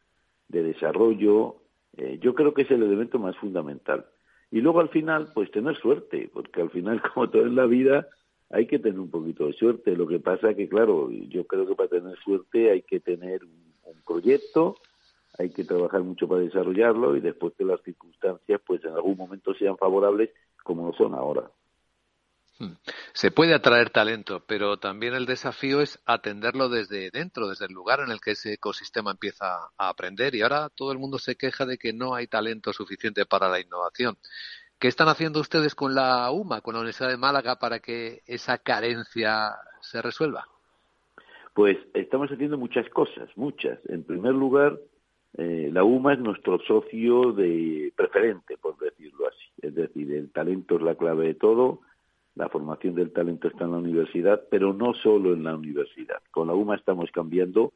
de 0.47 0.63
desarrollo. 0.63 1.57
Eh, 1.97 2.17
yo 2.21 2.33
creo 2.33 2.53
que 2.53 2.61
es 2.61 2.71
el 2.71 2.81
elemento 2.81 3.19
más 3.19 3.35
fundamental. 3.35 4.05
Y 4.51 4.61
luego 4.61 4.79
al 4.79 4.87
final, 4.87 5.33
pues 5.33 5.51
tener 5.51 5.75
suerte, 5.75 6.29
porque 6.31 6.61
al 6.61 6.69
final, 6.69 7.01
como 7.13 7.29
todo 7.29 7.41
en 7.41 7.55
la 7.55 7.65
vida, 7.65 8.07
hay 8.49 8.67
que 8.67 8.79
tener 8.79 8.97
un 8.97 9.11
poquito 9.11 9.47
de 9.47 9.53
suerte. 9.53 9.97
Lo 9.97 10.07
que 10.07 10.19
pasa 10.19 10.53
que, 10.53 10.69
claro, 10.69 11.11
yo 11.11 11.45
creo 11.45 11.67
que 11.67 11.75
para 11.75 11.89
tener 11.89 12.17
suerte 12.19 12.71
hay 12.71 12.83
que 12.83 13.01
tener 13.01 13.43
un, 13.43 13.73
un 13.83 14.01
proyecto, 14.07 14.77
hay 15.37 15.49
que 15.49 15.65
trabajar 15.65 16.03
mucho 16.03 16.25
para 16.25 16.39
desarrollarlo 16.39 17.17
y 17.17 17.19
después 17.19 17.53
que 17.57 17.65
las 17.65 17.81
circunstancias, 17.81 18.61
pues 18.65 18.81
en 18.85 18.93
algún 18.93 19.17
momento 19.17 19.53
sean 19.55 19.75
favorables, 19.75 20.29
como 20.63 20.87
no 20.87 20.93
son 20.93 21.15
ahora. 21.15 21.51
Hmm. 22.57 22.73
Se 23.13 23.31
puede 23.31 23.53
atraer 23.53 23.89
talento, 23.89 24.41
pero 24.47 24.77
también 24.77 25.13
el 25.13 25.25
desafío 25.25 25.81
es 25.81 26.01
atenderlo 26.05 26.69
desde 26.69 27.11
dentro, 27.11 27.49
desde 27.49 27.65
el 27.65 27.73
lugar 27.73 27.99
en 27.99 28.11
el 28.11 28.21
que 28.21 28.31
ese 28.31 28.53
ecosistema 28.53 29.11
empieza 29.11 29.71
a 29.77 29.89
aprender. 29.89 30.35
Y 30.35 30.41
ahora 30.41 30.69
todo 30.69 30.91
el 30.93 30.99
mundo 30.99 31.17
se 31.17 31.35
queja 31.35 31.65
de 31.65 31.77
que 31.77 31.91
no 31.91 32.15
hay 32.15 32.27
talento 32.27 32.71
suficiente 32.71 33.25
para 33.25 33.49
la 33.49 33.59
innovación. 33.59 34.15
¿Qué 34.79 34.87
están 34.87 35.09
haciendo 35.09 35.41
ustedes 35.41 35.75
con 35.75 35.95
la 35.95 36.31
UMA, 36.31 36.61
con 36.61 36.73
la 36.73 36.79
Universidad 36.79 37.09
de 37.09 37.17
Málaga, 37.17 37.57
para 37.57 37.79
que 37.79 38.21
esa 38.25 38.57
carencia 38.57 39.51
se 39.81 40.01
resuelva? 40.01 40.47
Pues 41.53 41.77
estamos 41.93 42.29
haciendo 42.29 42.57
muchas 42.57 42.87
cosas, 42.89 43.29
muchas. 43.35 43.79
En 43.89 44.03
primer 44.03 44.33
lugar, 44.33 44.77
eh, 45.37 45.69
la 45.71 45.83
UMA 45.83 46.13
es 46.13 46.19
nuestro 46.19 46.59
socio 46.59 47.31
de 47.33 47.91
preferente, 47.95 48.57
por 48.57 48.77
decirlo 48.77 49.27
así. 49.27 49.51
Es 49.61 49.75
decir, 49.75 50.11
el 50.13 50.31
talento 50.31 50.75
es 50.75 50.81
la 50.81 50.95
clave 50.95 51.27
de 51.27 51.35
todo 51.35 51.81
la 52.35 52.49
formación 52.49 52.95
del 52.95 53.11
talento 53.11 53.47
está 53.47 53.63
en 53.63 53.71
la 53.71 53.77
universidad, 53.77 54.43
pero 54.49 54.73
no 54.73 54.93
solo 54.93 55.33
en 55.33 55.43
la 55.43 55.55
universidad. 55.55 56.21
Con 56.31 56.47
la 56.47 56.53
UMA 56.53 56.75
estamos 56.75 57.09
cambiando, 57.11 57.73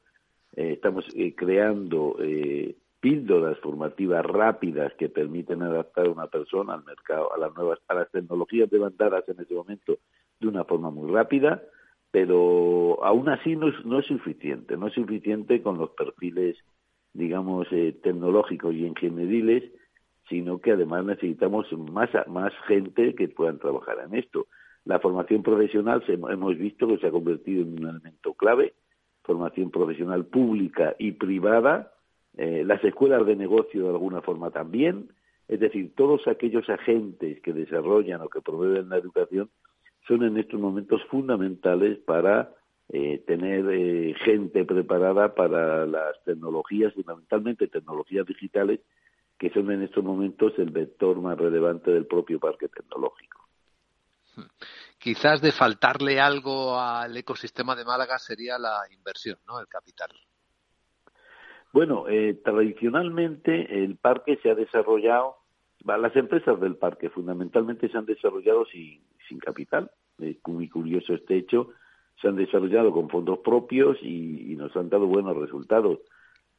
eh, 0.55 0.73
estamos 0.73 1.05
eh, 1.15 1.33
creando 1.33 2.17
eh, 2.19 2.75
píldoras 2.99 3.57
formativas 3.59 4.25
rápidas 4.25 4.93
que 4.95 5.07
permiten 5.07 5.61
adaptar 5.61 6.07
a 6.07 6.11
una 6.11 6.27
persona 6.27 6.73
al 6.73 6.83
mercado, 6.83 7.33
a 7.33 7.37
las 7.37 7.55
nuevas, 7.55 7.79
a 7.87 7.93
las 7.93 8.11
tecnologías 8.11 8.69
demandadas 8.69 9.27
en 9.29 9.39
ese 9.39 9.53
momento 9.53 9.97
de 10.41 10.47
una 10.47 10.65
forma 10.65 10.91
muy 10.91 11.09
rápida, 11.09 11.63
pero 12.11 13.03
aún 13.03 13.29
así 13.29 13.55
no 13.55 13.69
es, 13.69 13.85
no 13.85 13.99
es 13.99 14.07
suficiente, 14.07 14.75
no 14.75 14.87
es 14.87 14.93
suficiente 14.93 15.61
con 15.61 15.77
los 15.77 15.91
perfiles, 15.91 16.57
digamos, 17.13 17.67
tecnológicos 17.69 18.73
y 18.73 18.85
ingenieriles 18.85 19.71
sino 20.29 20.59
que 20.59 20.71
además 20.71 21.03
necesitamos 21.05 21.67
más, 21.74 22.09
más 22.27 22.53
gente 22.67 23.15
que 23.15 23.27
puedan 23.27 23.59
trabajar 23.59 23.98
en 24.05 24.15
esto. 24.15 24.48
La 24.86 25.00
formación 25.00 25.43
profesional 25.43 26.03
hemos 26.07 26.57
visto 26.57 26.88
que 26.88 26.98
se 26.98 27.07
ha 27.07 27.12
convertido 27.12 27.63
en 27.63 27.74
un 27.74 27.89
elemento 27.89 28.33
clave, 28.33 28.74
formación 29.24 29.71
profesional 29.71 30.25
pública 30.25 30.95
y 30.98 31.12
privada, 31.13 31.91
eh, 32.38 32.63
las 32.65 32.83
escuelas 32.83 33.25
de 33.25 33.36
negocio 33.36 33.83
de 33.83 33.89
alguna 33.89 34.21
forma 34.21 34.51
también, 34.51 35.09
es 35.48 35.59
decir, 35.59 35.93
todos 35.95 36.27
aquellos 36.27 36.69
agentes 36.69 37.41
que 37.41 37.53
desarrollan 37.53 38.21
o 38.21 38.29
que 38.29 38.41
proveen 38.41 38.89
la 38.89 38.98
educación 38.98 39.50
son 40.07 40.24
en 40.24 40.38
estos 40.38 40.59
momentos 40.59 41.03
fundamentales 41.09 41.98
para 42.00 42.53
eh, 42.89 43.24
tener 43.27 43.65
eh, 43.71 44.15
gente 44.24 44.63
preparada 44.63 45.36
para 45.36 45.86
las 45.86 46.24
tecnologías, 46.24 46.93
fundamentalmente 46.93 47.67
tecnologías 47.67 48.25
digitales, 48.25 48.79
que 49.39 49.50
son 49.50 49.72
en 49.72 49.81
estos 49.84 50.03
momentos 50.03 50.53
el 50.58 50.69
vector 50.69 51.19
más 51.22 51.38
relevante 51.38 51.91
del 51.91 52.05
propio 52.05 52.39
parque 52.39 52.67
tecnológico. 52.67 53.48
Quizás 55.00 55.41
de 55.41 55.51
faltarle 55.51 56.19
algo 56.19 56.77
al 56.77 57.15
ecosistema 57.17 57.75
de 57.75 57.86
Málaga 57.86 58.19
sería 58.19 58.60
la 58.60 58.81
inversión, 58.91 59.39
¿no? 59.48 59.60
El 59.60 59.67
capital. 59.67 60.10
Bueno, 61.72 62.08
eh, 62.10 62.39
tradicionalmente 62.43 63.84
el 63.84 63.98
parque 63.98 64.38
se 64.43 64.50
ha 64.50 64.55
desarrollado 64.55 65.39
las 65.86 66.15
empresas 66.15 66.60
del 66.60 66.75
parque 66.75 67.10
fundamentalmente 67.10 67.89
se 67.89 67.98
han 67.98 68.05
desarrollado 68.05 68.65
sin, 68.65 69.01
sin 69.27 69.39
capital. 69.39 69.91
Es 70.19 70.38
muy 70.48 70.67
curioso 70.67 71.13
este 71.13 71.38
hecho. 71.38 71.69
Se 72.22 72.27
han 72.27 72.36
desarrollado 72.36 72.91
con 72.91 73.10
fondos 73.10 73.39
propios 73.39 73.98
y, 74.01 74.55
nos 74.58 74.75
han 74.75 74.89
dado 74.89 75.08
buenos 75.08 75.38
resultados. 75.38 76.00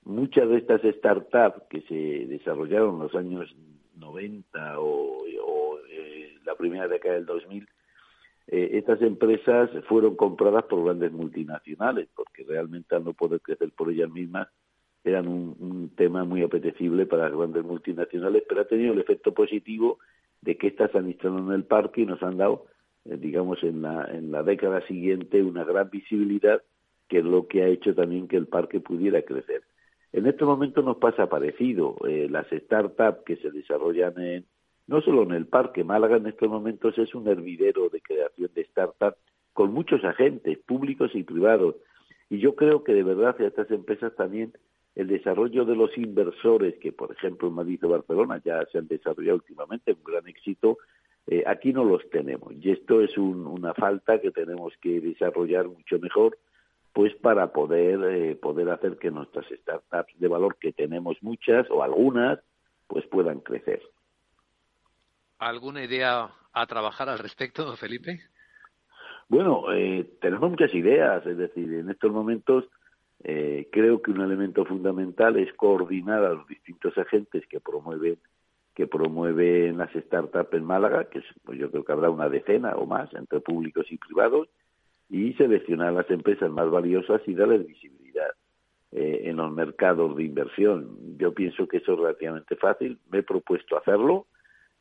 Muchas 0.05 0.49
de 0.49 0.59
estas 0.59 0.81
startups 0.83 1.63
que 1.69 1.83
se 1.83 2.27
desarrollaron 2.27 2.95
en 2.95 3.01
los 3.01 3.15
años 3.15 3.55
90 3.97 4.81
o, 4.81 5.27
eh, 5.91 6.39
la 6.45 6.55
primera 6.55 6.89
década 6.89 7.15
del 7.15 7.27
2000, 7.27 7.69
eh, 8.49 8.71
estas 8.73 9.01
empresas 9.03 9.71
fueron 9.89 10.17
compradas 10.17 10.65
por 10.65 10.85
grandes 10.85 11.13
multinacionales, 11.13 12.09
porque 12.15 12.45
realmente 12.45 12.97
al 12.97 13.05
no 13.05 13.13
poder 13.13 13.41
crecer 13.41 13.71
por 13.73 13.91
ellas 13.91 14.11
mismas, 14.11 14.49
eran 15.05 15.29
un, 15.29 15.91
tema 15.97 16.25
muy 16.25 16.43
apetecible 16.43 17.07
para 17.07 17.29
las 17.29 17.37
grandes 17.37 17.65
multinacionales, 17.65 18.43
pero 18.49 18.63
ha 18.63 18.67
tenido 18.67 18.93
el 18.93 19.01
efecto 19.01 19.33
positivo 19.33 19.99
de 20.41 20.57
que 20.57 20.69
estas 20.69 20.95
han 20.95 21.09
instalado 21.09 21.47
en 21.47 21.53
el 21.53 21.65
parque 21.65 22.03
y 22.03 22.07
nos 22.07 22.23
han 22.23 22.39
dado, 22.39 22.67
eh, 23.05 23.17
digamos, 23.17 23.63
en 23.63 23.83
la, 23.83 24.09
en 24.13 24.31
la 24.31 24.43
década 24.43 24.87
siguiente 24.87 25.43
una 25.43 25.65
gran 25.65 25.91
visibilidad, 25.91 26.63
que 27.09 27.19
es 27.19 27.25
lo 27.25 27.47
que 27.49 27.63
ha 27.63 27.69
hecho 27.69 27.95
también 27.95 28.29
que 28.29 28.37
el 28.37 28.47
parque 28.47 28.81
pudiera 28.81 29.23
crecer. 29.23 29.63
En 30.13 30.27
este 30.27 30.45
momento 30.45 30.83
nos 30.83 30.97
pasa 30.97 31.29
parecido. 31.29 31.97
Eh, 32.09 32.29
las 32.31 32.47
startups 32.49 33.25
que 33.25 33.37
se 33.37 33.51
desarrollan 33.51 34.19
en, 34.21 34.45
no 34.87 35.01
solo 35.03 35.23
en 35.23 35.33
el 35.33 35.47
parque, 35.47 35.85
Málaga 35.85 36.17
en 36.17 36.27
estos 36.27 36.49
momentos 36.49 36.99
es 36.99 37.15
un 37.15 37.29
hervidero 37.29 37.89
de 37.89 38.01
creación 38.01 38.51
de 38.55 38.65
startups 38.65 39.19
con 39.53 39.73
muchos 39.73 40.05
agentes 40.05 40.59
públicos 40.59 41.13
y 41.15 41.23
privados. 41.23 41.77
Y 42.29 42.39
yo 42.39 42.55
creo 42.55 42.83
que 42.85 42.93
de 42.93 43.03
verdad 43.03 43.37
a 43.41 43.47
estas 43.47 43.71
empresas 43.71 44.15
también 44.17 44.53
el 44.97 45.07
desarrollo 45.07 45.65
de 45.65 45.77
los 45.77 45.97
inversores, 45.97 46.77
que 46.79 46.93
por 46.93 47.13
ejemplo 47.13 47.49
en 47.49 47.55
Madrid 47.55 47.85
o 47.85 47.89
Barcelona 47.89 48.41
ya 48.45 48.65
se 48.73 48.79
han 48.79 48.89
desarrollado 48.89 49.37
últimamente, 49.37 49.93
un 49.93 50.05
gran 50.05 50.27
éxito, 50.29 50.79
eh, 51.27 51.45
aquí 51.47 51.73
no 51.73 51.85
los 51.85 52.09
tenemos. 52.11 52.53
Y 52.61 52.71
esto 52.71 53.01
es 53.01 53.17
una 53.17 53.73
falta 53.75 54.21
que 54.21 54.33
tenemos 54.33 54.73
que 54.81 55.01
desarrollar 55.01 55.69
mucho 55.69 55.99
mejor, 55.99 56.37
pues 56.93 57.15
para 57.17 57.53
poder, 57.53 58.01
eh, 58.05 58.37
poder 58.37 58.71
hacer 58.71 58.99
que 58.99 59.11
nuestras 59.11 59.47
startups 59.47 60.19
de 60.19 60.29
valor, 60.29 60.57
que 60.57 60.73
tenemos 60.73 61.17
muchas 61.23 61.71
o 61.71 61.83
algunas, 61.83 62.41
pues 62.87 63.07
puedan 63.07 63.41
crecer. 63.41 63.81
¿Alguna 65.39 65.85
idea 65.85 66.31
a 66.53 66.67
trabajar 66.67 67.09
al 67.09 67.19
respecto, 67.19 67.77
Felipe? 67.77 68.21
Bueno, 69.29 69.73
eh, 69.73 70.11
tenemos 70.21 70.51
muchas 70.51 70.75
ideas, 70.75 71.25
es 71.25 71.39
decir, 71.39 71.73
en 71.73 71.89
estos 71.89 72.11
momentos 72.11 72.65
eh, 73.23 73.69
creo 73.71 74.03
que 74.03 74.11
un 74.11 74.23
elemento 74.23 74.65
fundamental 74.65 75.37
es 75.37 75.53
coordinar 75.55 76.25
a 76.25 76.35
los 76.35 76.49
distintos 76.49 76.97
agentes 76.99 77.47
que 77.47 77.61
promueven 77.61 78.19
que 78.75 78.87
promueven 78.87 79.77
las 79.77 79.93
startups 79.93 80.55
en 80.55 80.65
Málaga, 80.65 81.05
que 81.11 81.23
pues 81.45 81.59
yo 81.59 81.71
creo 81.71 81.85
que 81.85 81.93
habrá 81.93 82.09
una 82.09 82.29
decena 82.29 82.77
o 82.77 82.87
más 82.87 83.13
entre 83.15 83.41
públicos 83.41 83.85
y 83.91 83.99
privados, 83.99 84.49
y 85.11 85.33
seleccionar 85.35 85.93
las 85.93 86.09
empresas 86.11 86.51
más 86.51 86.71
valiosas 86.71 87.21
y 87.27 87.35
darles 87.35 87.67
visibilidad 87.67 88.31
eh, 88.93 89.23
en 89.25 89.37
los 89.37 89.53
mercados 89.53 90.17
de 90.17 90.25
inversión. 90.25 91.17
Yo 91.19 91.35
pienso 91.35 91.67
que 91.67 91.79
eso 91.79 91.93
es 91.95 91.99
relativamente 91.99 92.57
fácil. 92.57 92.99
Me 93.11 93.19
he 93.19 93.23
propuesto 93.23 93.77
hacerlo 93.77 94.27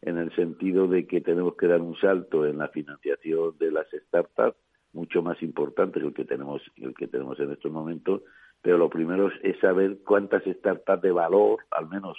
en 0.01 0.17
el 0.17 0.33
sentido 0.35 0.87
de 0.87 1.07
que 1.07 1.19
tenemos 1.19 1.55
que 1.55 1.67
dar 1.67 1.81
un 1.81 1.95
salto 1.97 2.45
en 2.45 2.59
la 2.59 2.69
financiación 2.69 3.57
de 3.57 3.71
las 3.71 3.87
startups 3.89 4.57
mucho 4.93 5.21
más 5.21 5.41
importante 5.43 5.99
que 5.99 6.07
el 6.07 6.13
que 6.13 6.25
tenemos 6.25 6.61
el 6.77 6.95
que 6.95 7.07
tenemos 7.07 7.39
en 7.39 7.51
estos 7.51 7.71
momentos 7.71 8.21
pero 8.61 8.77
lo 8.77 8.89
primero 8.89 9.29
es, 9.43 9.59
saber 9.59 9.99
cuántas 10.03 10.43
startups 10.43 11.01
de 11.01 11.11
valor 11.11 11.59
al 11.69 11.87
menos 11.89 12.17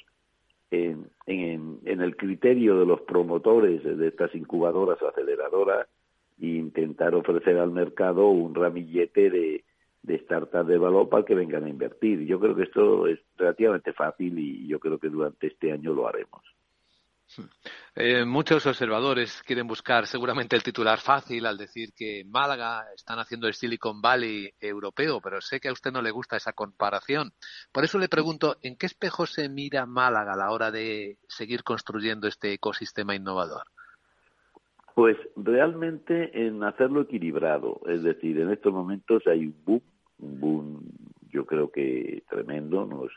en, 0.71 1.09
en, 1.27 1.81
en, 1.85 2.01
el 2.01 2.17
criterio 2.17 2.79
de 2.79 2.87
los 2.87 3.01
promotores 3.01 3.83
de 3.83 4.07
estas 4.07 4.33
incubadoras 4.37 5.03
o 5.03 5.09
aceleradoras 5.09 5.89
e 6.41 6.47
intentar 6.47 7.15
ofrecer 7.15 7.59
al 7.59 7.71
mercado 7.71 8.29
un 8.29 8.55
ramillete 8.55 9.31
de, 9.31 9.65
de 10.03 10.19
startups 10.21 10.69
de 10.69 10.79
valor 10.79 11.09
para 11.09 11.25
que 11.25 11.35
vengan 11.35 11.65
a 11.65 11.69
invertir. 11.69 12.27
Yo 12.27 12.41
creo 12.41 12.55
que 12.57 12.65
esto 12.65 13.07
es 13.07 13.21
relativamente 13.37 13.93
fácil 13.93 14.39
y 14.39 14.67
yo 14.67 14.79
creo 14.79 14.99
que 14.99 15.09
durante 15.09 15.49
este 15.49 15.73
año 15.73 15.93
lo 15.93 16.09
haremos. 16.09 16.43
Eh, 17.95 18.25
muchos 18.25 18.67
observadores 18.67 19.43
quieren 19.45 19.67
buscar 19.67 20.07
seguramente 20.07 20.57
el 20.57 20.63
titular 20.63 20.99
fácil 20.99 21.47
al 21.47 21.59
decir 21.59 21.93
que 21.95 22.25
Málaga 22.27 22.85
están 22.95 23.19
haciendo 23.19 23.47
el 23.47 23.55
Silicon 23.55 24.01
Valley 24.01 24.53
europeo, 24.59 25.21
pero 25.21 25.41
sé 25.41 25.61
que 25.61 25.69
a 25.69 25.73
usted 25.73 25.93
no 25.93 26.03
le 26.03 26.11
gusta 26.11 26.37
esa 26.37 26.53
comparación. 26.53 27.33
Por 27.73 27.85
eso 27.85 27.99
le 27.99 28.09
pregunto, 28.09 28.57
¿en 28.63 28.77
qué 28.77 28.87
espejo 28.87 29.27
se 29.27 29.49
mira 29.49 29.87
Málaga 29.87 30.33
a 30.33 30.37
la 30.37 30.51
hora 30.51 30.71
de 30.71 31.19
seguir 31.29 31.63
construyendo 31.63 32.27
este 32.27 32.53
ecosistema 32.53 33.15
innovador? 33.15 33.65
Pues 35.01 35.17
realmente 35.35 36.47
en 36.47 36.63
hacerlo 36.63 37.01
equilibrado, 37.01 37.81
es 37.87 38.03
decir, 38.03 38.39
en 38.39 38.51
estos 38.51 38.71
momentos 38.71 39.27
hay 39.27 39.47
un 39.47 39.57
boom, 39.65 39.83
un 40.19 40.41
boom 40.41 40.83
yo 41.31 41.47
creo 41.47 41.71
que 41.71 42.23
tremendo, 42.29 42.85
nos 42.85 43.11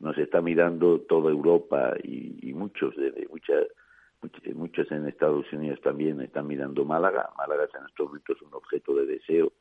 nos 0.00 0.18
está 0.18 0.42
mirando 0.42 1.00
toda 1.02 1.30
Europa 1.30 1.94
y, 2.02 2.52
muchos 2.54 2.96
de, 2.96 3.28
muchos 4.52 4.90
en 4.90 5.06
Estados 5.06 5.46
Unidos 5.52 5.80
también 5.80 6.20
están 6.22 6.48
mirando 6.48 6.84
Málaga. 6.84 7.30
Málaga 7.38 7.66
es 7.66 7.74
en 7.76 7.86
estos 7.86 8.08
momentos 8.08 8.42
un 8.42 8.54
objeto 8.54 8.92
de 8.96 9.06
deseo 9.06 9.52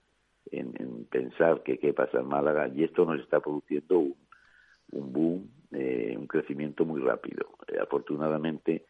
en, 0.49 1.05
pensar 1.11 1.61
que 1.61 1.77
qué 1.77 1.93
pasa 1.93 2.21
en 2.21 2.27
Málaga 2.27 2.69
y 2.69 2.85
esto 2.85 3.05
nos 3.05 3.19
está 3.19 3.39
produciendo 3.39 3.99
un, 3.99 4.15
un 4.93 5.13
boom, 5.13 5.51
eh, 5.73 6.15
un 6.17 6.25
crecimiento 6.25 6.85
muy 6.85 7.01
rápido. 7.01 7.49
Eh, 7.67 7.77
afortunadamente 7.79 8.85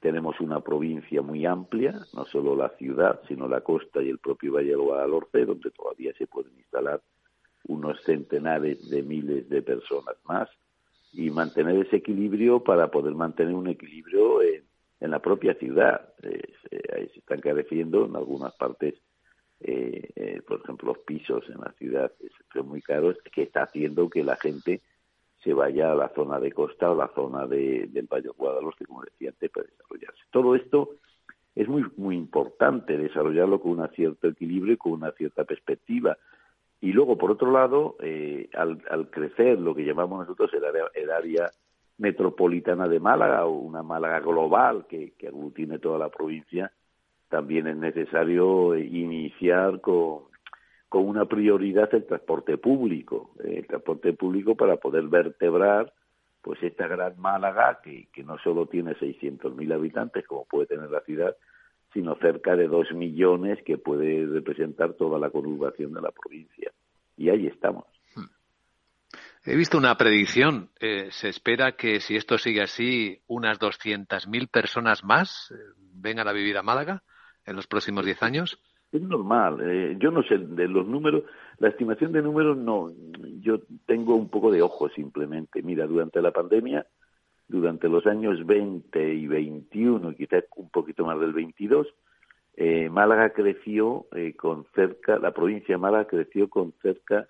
tenemos 0.00 0.40
una 0.40 0.60
provincia 0.60 1.22
muy 1.22 1.44
amplia, 1.44 1.94
no 2.14 2.24
solo 2.26 2.54
la 2.54 2.70
ciudad, 2.76 3.20
sino 3.26 3.48
la 3.48 3.62
costa 3.62 4.00
y 4.02 4.08
el 4.08 4.18
propio 4.18 4.52
Valle 4.52 4.70
del 4.70 4.78
Guadalhorce, 4.78 5.44
donde 5.44 5.70
todavía 5.70 6.12
se 6.16 6.26
pueden 6.26 6.56
instalar 6.56 7.00
unos 7.66 8.00
centenares 8.04 8.88
de 8.88 9.02
miles 9.02 9.48
de 9.48 9.62
personas 9.62 10.16
más 10.24 10.48
y 11.12 11.30
mantener 11.30 11.86
ese 11.86 11.96
equilibrio 11.96 12.62
para 12.62 12.90
poder 12.90 13.14
mantener 13.14 13.54
un 13.54 13.68
equilibrio 13.68 14.42
en, 14.42 14.64
la 15.00 15.20
propia 15.20 15.54
ciudad. 15.54 16.12
Eh, 16.22 16.42
se, 16.62 17.08
se, 17.08 17.18
están 17.18 17.40
careciendo 17.40 18.06
en 18.06 18.16
algunas 18.16 18.54
partes, 18.56 18.94
eh, 19.60 20.10
eh, 20.14 20.42
por 20.46 20.60
ejemplo, 20.60 20.92
los 20.92 20.98
pisos 20.98 21.44
en 21.48 21.60
la 21.60 21.72
ciudad 21.72 22.12
son 22.52 22.68
muy 22.68 22.82
caros, 22.82 23.16
que 23.32 23.42
está 23.42 23.62
haciendo 23.64 24.08
que 24.08 24.22
la 24.22 24.36
gente 24.36 24.82
se 25.42 25.52
vaya 25.52 25.92
a 25.92 25.94
la 25.94 26.08
zona 26.10 26.40
de 26.40 26.52
costa 26.52 26.90
o 26.90 26.96
la 26.96 27.08
zona 27.14 27.46
de, 27.46 27.88
del 27.90 28.06
Valle 28.06 28.30
Guadalhorce, 28.36 28.84
como 28.86 29.02
decía 29.02 29.30
antes, 29.30 29.50
para 29.50 29.66
desarrollarse. 29.66 30.20
Todo 30.30 30.54
esto 30.54 30.90
es 31.54 31.68
muy, 31.68 31.84
muy 31.96 32.16
importante 32.16 32.96
desarrollarlo 32.96 33.60
con 33.60 33.78
un 33.78 33.88
cierto 33.90 34.28
equilibrio 34.28 34.74
y 34.74 34.76
con 34.76 34.92
una 34.92 35.12
cierta 35.12 35.44
perspectiva 35.44 36.16
y 36.80 36.92
luego, 36.92 37.18
por 37.18 37.32
otro 37.32 37.50
lado, 37.50 37.96
eh, 38.00 38.48
al, 38.54 38.80
al, 38.90 39.10
crecer 39.10 39.58
lo 39.58 39.74
que 39.74 39.84
llamamos 39.84 40.20
nosotros 40.20 40.52
el 40.54 40.64
área, 40.64 40.84
el 40.94 41.10
área 41.10 41.50
metropolitana 41.98 42.86
de 42.86 43.00
Málaga 43.00 43.46
o 43.46 43.50
una 43.50 43.82
Málaga 43.82 44.20
global 44.20 44.86
que, 44.88 45.12
que 45.18 45.26
aglutine 45.26 45.80
toda 45.80 45.98
la 45.98 46.08
provincia, 46.08 46.70
también 47.28 47.66
es 47.66 47.76
necesario 47.76 48.76
iniciar 48.76 49.80
con, 49.80 50.28
con 50.88 51.06
una 51.06 51.26
prioridad 51.26 51.92
el 51.94 52.06
transporte 52.06 52.56
público, 52.58 53.30
el 53.42 53.66
transporte 53.66 54.12
público 54.14 54.54
para 54.54 54.76
poder 54.76 55.04
vertebrar 55.04 55.92
pues 56.40 56.62
esta 56.62 56.86
gran 56.86 57.20
Málaga 57.20 57.80
que, 57.82 58.08
que 58.12 58.22
no 58.22 58.38
solo 58.38 58.66
tiene 58.66 58.94
600.000 58.94 59.74
habitantes 59.74 60.26
como 60.26 60.46
puede 60.46 60.66
tener 60.66 60.90
la 60.90 61.00
ciudad, 61.00 61.36
sino 61.92 62.14
cerca 62.16 62.56
de 62.56 62.68
dos 62.68 62.92
millones 62.92 63.58
que 63.64 63.76
puede 63.76 64.26
representar 64.26 64.94
toda 64.94 65.18
la 65.18 65.30
conurbación 65.30 65.92
de 65.92 66.00
la 66.00 66.10
provincia. 66.10 66.72
Y 67.16 67.28
ahí 67.30 67.46
estamos. 67.46 67.84
He 69.44 69.56
visto 69.56 69.78
una 69.78 69.96
predicción. 69.96 70.70
Eh, 70.78 71.08
se 71.10 71.28
espera 71.28 71.72
que 71.72 72.00
si 72.00 72.16
esto 72.16 72.36
sigue 72.36 72.62
así, 72.62 73.22
unas 73.26 73.58
200.000 73.58 74.50
personas 74.50 75.04
más 75.04 75.50
eh, 75.50 75.54
vengan 75.94 76.28
a 76.28 76.32
vivir 76.32 76.58
a 76.58 76.62
Málaga 76.62 77.02
en 77.46 77.56
los 77.56 77.66
próximos 77.66 78.04
10 78.04 78.22
años. 78.22 78.60
Es 78.90 79.02
normal. 79.02 79.58
Eh, 79.62 79.96
yo 79.98 80.10
no 80.10 80.22
sé 80.22 80.38
de 80.38 80.68
los 80.68 80.86
números, 80.86 81.24
la 81.58 81.68
estimación 81.68 82.12
de 82.12 82.22
números 82.22 82.56
no. 82.56 82.90
Yo 83.40 83.60
tengo 83.86 84.14
un 84.14 84.28
poco 84.28 84.50
de 84.50 84.62
ojo 84.62 84.88
simplemente. 84.90 85.62
Mira, 85.62 85.86
durante 85.86 86.22
la 86.22 86.30
pandemia 86.30 86.86
durante 87.48 87.88
los 87.88 88.06
años 88.06 88.46
20 88.46 89.14
y 89.14 89.26
21, 89.26 90.14
quizás 90.14 90.44
un 90.56 90.68
poquito 90.68 91.04
más 91.04 91.18
del 91.18 91.32
22, 91.32 91.86
eh, 92.56 92.90
Málaga 92.90 93.30
creció 93.30 94.06
eh, 94.14 94.34
con 94.34 94.66
cerca, 94.74 95.18
la 95.18 95.32
provincia 95.32 95.74
de 95.74 95.80
Málaga 95.80 96.06
creció 96.06 96.48
con 96.48 96.72
cerca, 96.82 97.26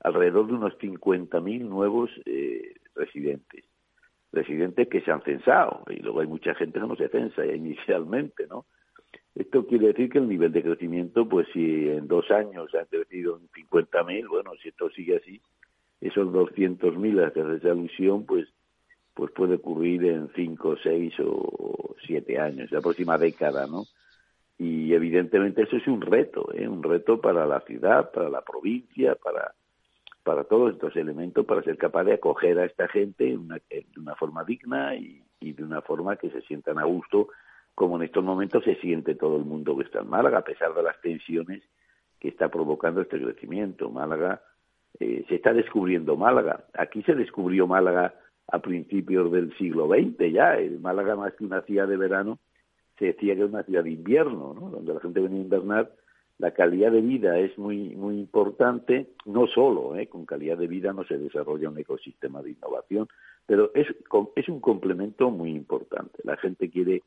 alrededor 0.00 0.46
de 0.46 0.54
unos 0.54 0.78
50.000 0.78 1.68
nuevos 1.68 2.10
eh, 2.24 2.74
residentes. 2.94 3.64
Residentes 4.32 4.88
que 4.88 5.00
se 5.02 5.10
han 5.10 5.22
censado, 5.22 5.82
y 5.88 5.96
luego 5.96 6.20
hay 6.20 6.26
mucha 6.26 6.54
gente 6.54 6.80
que 6.80 6.86
no 6.86 6.96
se 6.96 7.08
censa 7.08 7.44
inicialmente, 7.54 8.46
¿no? 8.46 8.64
Esto 9.38 9.64
quiere 9.66 9.86
decir 9.88 10.10
que 10.10 10.18
el 10.18 10.28
nivel 10.28 10.50
de 10.50 10.64
crecimiento, 10.64 11.28
pues 11.28 11.46
si 11.52 11.88
en 11.88 12.08
dos 12.08 12.28
años 12.32 12.74
ha 12.74 12.84
crecido 12.86 13.38
en 13.38 13.48
50.000, 13.48 14.28
bueno, 14.28 14.50
si 14.60 14.70
esto 14.70 14.90
sigue 14.90 15.18
así, 15.18 15.40
esos 16.00 16.26
200.000 16.26 17.22
a 17.22 17.28
hacer 17.28 17.48
esa 17.50 17.70
alusión, 17.70 18.26
pues 18.26 18.48
pues 19.14 19.32
puede 19.32 19.56
ocurrir 19.56 20.04
en 20.04 20.28
cinco, 20.36 20.76
seis 20.80 21.12
o 21.18 21.96
siete 22.06 22.38
años, 22.38 22.70
la 22.70 22.80
próxima 22.80 23.18
década, 23.18 23.66
¿no? 23.66 23.82
Y 24.58 24.92
evidentemente 24.92 25.62
eso 25.62 25.76
es 25.76 25.88
un 25.88 26.00
reto, 26.00 26.52
¿eh? 26.54 26.68
un 26.68 26.84
reto 26.84 27.20
para 27.20 27.44
la 27.44 27.60
ciudad, 27.62 28.12
para 28.12 28.28
la 28.28 28.42
provincia, 28.42 29.16
para, 29.16 29.54
para 30.22 30.44
todos 30.44 30.72
estos 30.72 30.94
elementos, 30.94 31.44
para 31.46 31.64
ser 31.64 31.76
capaz 31.76 32.04
de 32.04 32.14
acoger 32.14 32.60
a 32.60 32.64
esta 32.64 32.86
gente 32.86 33.36
una, 33.36 33.56
de 33.68 33.86
una 33.96 34.14
forma 34.14 34.44
digna 34.44 34.94
y 34.94 35.22
de 35.40 35.64
una 35.64 35.80
forma 35.82 36.14
que 36.16 36.30
se 36.30 36.40
sientan 36.42 36.78
a 36.78 36.84
gusto, 36.84 37.28
como 37.78 37.94
en 37.94 38.02
estos 38.02 38.24
momentos 38.24 38.64
se 38.64 38.74
siente 38.80 39.14
todo 39.14 39.36
el 39.36 39.44
mundo 39.44 39.76
que 39.76 39.84
está 39.84 40.00
en 40.00 40.10
Málaga, 40.10 40.38
a 40.38 40.44
pesar 40.44 40.74
de 40.74 40.82
las 40.82 41.00
tensiones 41.00 41.62
que 42.18 42.26
está 42.26 42.48
provocando 42.48 43.02
este 43.02 43.22
crecimiento. 43.22 43.88
Málaga, 43.88 44.42
eh, 44.98 45.24
se 45.28 45.36
está 45.36 45.52
descubriendo 45.52 46.16
Málaga. 46.16 46.64
Aquí 46.74 47.04
se 47.04 47.14
descubrió 47.14 47.68
Málaga 47.68 48.16
a 48.48 48.58
principios 48.58 49.30
del 49.30 49.56
siglo 49.58 49.86
XX 49.86 50.32
ya. 50.32 50.58
Málaga, 50.80 51.14
más 51.14 51.34
que 51.34 51.44
una 51.44 51.62
ciudad 51.62 51.86
de 51.86 51.96
verano, 51.96 52.40
se 52.98 53.04
decía 53.04 53.36
que 53.36 53.42
era 53.42 53.48
una 53.48 53.62
ciudad 53.62 53.84
de 53.84 53.92
invierno, 53.92 54.54
¿no? 54.54 54.70
donde 54.70 54.94
la 54.94 54.98
gente 54.98 55.20
venía 55.20 55.38
a 55.38 55.44
invernar. 55.44 55.92
La 56.38 56.50
calidad 56.50 56.90
de 56.90 57.00
vida 57.00 57.38
es 57.38 57.56
muy, 57.58 57.94
muy 57.94 58.18
importante, 58.18 59.10
no 59.24 59.46
solo, 59.46 59.94
¿eh? 59.94 60.08
con 60.08 60.26
calidad 60.26 60.58
de 60.58 60.66
vida 60.66 60.92
no 60.92 61.04
se 61.04 61.16
desarrolla 61.16 61.68
un 61.68 61.78
ecosistema 61.78 62.42
de 62.42 62.50
innovación, 62.50 63.06
pero 63.46 63.70
es, 63.72 63.86
es 64.34 64.48
un 64.48 64.58
complemento 64.58 65.30
muy 65.30 65.50
importante. 65.50 66.18
La 66.24 66.36
gente 66.38 66.70
quiere 66.70 67.04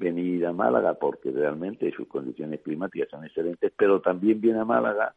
venir 0.00 0.46
a 0.46 0.52
Málaga 0.52 0.94
porque 0.94 1.30
realmente 1.30 1.92
sus 1.92 2.08
condiciones 2.08 2.60
climáticas 2.62 3.10
son 3.10 3.24
excelentes, 3.24 3.72
pero 3.76 4.00
también 4.00 4.40
viene 4.40 4.60
a 4.60 4.64
Málaga 4.64 5.14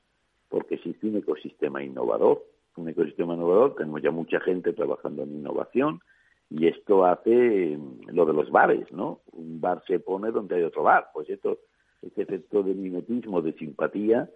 porque 0.49 0.75
existe 0.75 1.07
un 1.07 1.17
ecosistema 1.17 1.81
innovador. 1.81 2.43
Un 2.75 2.89
ecosistema 2.89 3.33
innovador, 3.33 3.75
tenemos 3.75 4.01
ya 4.01 4.11
mucha 4.11 4.39
gente 4.41 4.73
trabajando 4.73 5.23
en 5.23 5.35
innovación 5.35 6.01
y 6.49 6.67
esto 6.67 7.05
hace 7.05 7.77
mm, 7.77 8.09
lo 8.13 8.25
de 8.25 8.33
los 8.33 8.51
bares, 8.51 8.91
¿no? 8.91 9.21
Un 9.31 9.61
bar 9.61 9.81
se 9.87 9.99
pone 9.99 10.31
donde 10.31 10.55
hay 10.55 10.63
otro 10.63 10.83
bar. 10.83 11.07
Pues 11.13 11.29
esto, 11.29 11.59
este 12.01 12.23
efecto 12.23 12.61
de 12.61 12.73
mimetismo, 12.73 13.41
de 13.41 13.53
simpatía, 13.53 14.29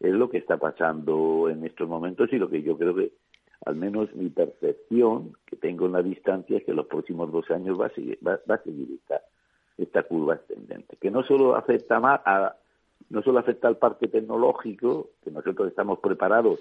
es 0.00 0.12
lo 0.12 0.28
que 0.28 0.38
está 0.38 0.58
pasando 0.58 1.48
en 1.48 1.64
estos 1.64 1.88
momentos 1.88 2.32
y 2.32 2.38
lo 2.38 2.50
que 2.50 2.62
yo 2.62 2.76
creo 2.76 2.94
que, 2.94 3.12
al 3.64 3.76
menos 3.76 4.14
mi 4.14 4.28
percepción 4.28 5.32
que 5.46 5.56
tengo 5.56 5.86
en 5.86 5.92
la 5.92 6.02
distancia, 6.02 6.58
es 6.58 6.64
que 6.64 6.74
los 6.74 6.86
próximos 6.86 7.32
dos 7.32 7.50
años 7.50 7.80
va 7.80 7.86
a 7.86 7.94
seguir, 7.94 8.18
va, 8.26 8.38
va 8.48 8.56
a 8.56 8.62
seguir 8.62 8.90
esta 9.76 10.02
curva 10.04 10.34
ascendente, 10.34 10.96
que 11.00 11.10
no 11.10 11.24
solo 11.24 11.56
afecta 11.56 12.00
más 12.00 12.20
a, 12.24 12.54
no 13.10 13.22
solo 13.22 13.38
afecta 13.38 13.68
al 13.68 13.76
parque 13.76 14.08
tecnológico, 14.08 15.10
que 15.22 15.30
nosotros 15.30 15.68
estamos 15.68 15.98
preparados 15.98 16.60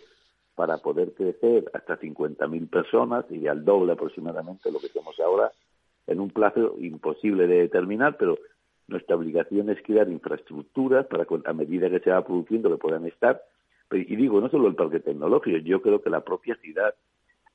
para 0.55 0.77
poder 0.77 1.13
crecer 1.13 1.69
hasta 1.73 1.99
50.000 1.99 2.69
personas 2.69 3.25
y 3.29 3.47
al 3.47 3.65
doble 3.65 3.93
aproximadamente 3.93 4.71
lo 4.71 4.79
que 4.79 4.89
tenemos 4.89 5.19
ahora 5.19 5.51
en 6.07 6.19
un 6.19 6.29
plazo 6.29 6.75
imposible 6.79 7.47
de 7.47 7.61
determinar, 7.61 8.17
pero 8.17 8.37
nuestra 8.87 9.15
obligación 9.15 9.69
es 9.69 9.81
crear 9.81 10.09
infraestructuras 10.09 11.05
para 11.07 11.25
a 11.45 11.53
medida 11.53 11.89
que 11.89 11.99
se 11.99 12.11
va 12.11 12.25
produciendo 12.25 12.69
que 12.69 12.77
puedan 12.77 13.05
estar. 13.07 13.41
Y 13.91 14.15
digo, 14.15 14.41
no 14.41 14.49
solo 14.49 14.67
el 14.67 14.75
parque 14.75 14.99
tecnológico, 14.99 15.57
yo 15.57 15.81
creo 15.81 16.01
que 16.01 16.09
la 16.09 16.21
propia 16.21 16.55
ciudad, 16.55 16.93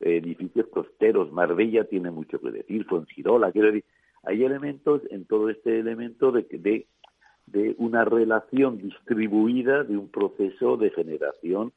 edificios 0.01 0.67
costeros, 0.69 1.33
Marbella 1.33 1.85
tiene 1.85 2.11
mucho 2.11 2.41
que 2.41 2.51
decir, 2.51 2.87
Fuengirola, 2.87 3.53
quiero 3.53 3.69
decir, 3.69 3.85
hay 4.25 4.45
elementos 4.45 5.03
en 5.11 5.25
todo 5.25 5.49
este 5.49 5.79
elemento 5.79 6.33
de, 6.33 6.43
de, 6.51 6.87
de 7.47 7.75
una 7.79 8.05
relación 8.05 8.79
distribuida 8.79 9.85
de 9.85 9.97
un 9.97 10.09
proceso 10.09 10.77
de 10.77 10.91
generación 10.91 11.73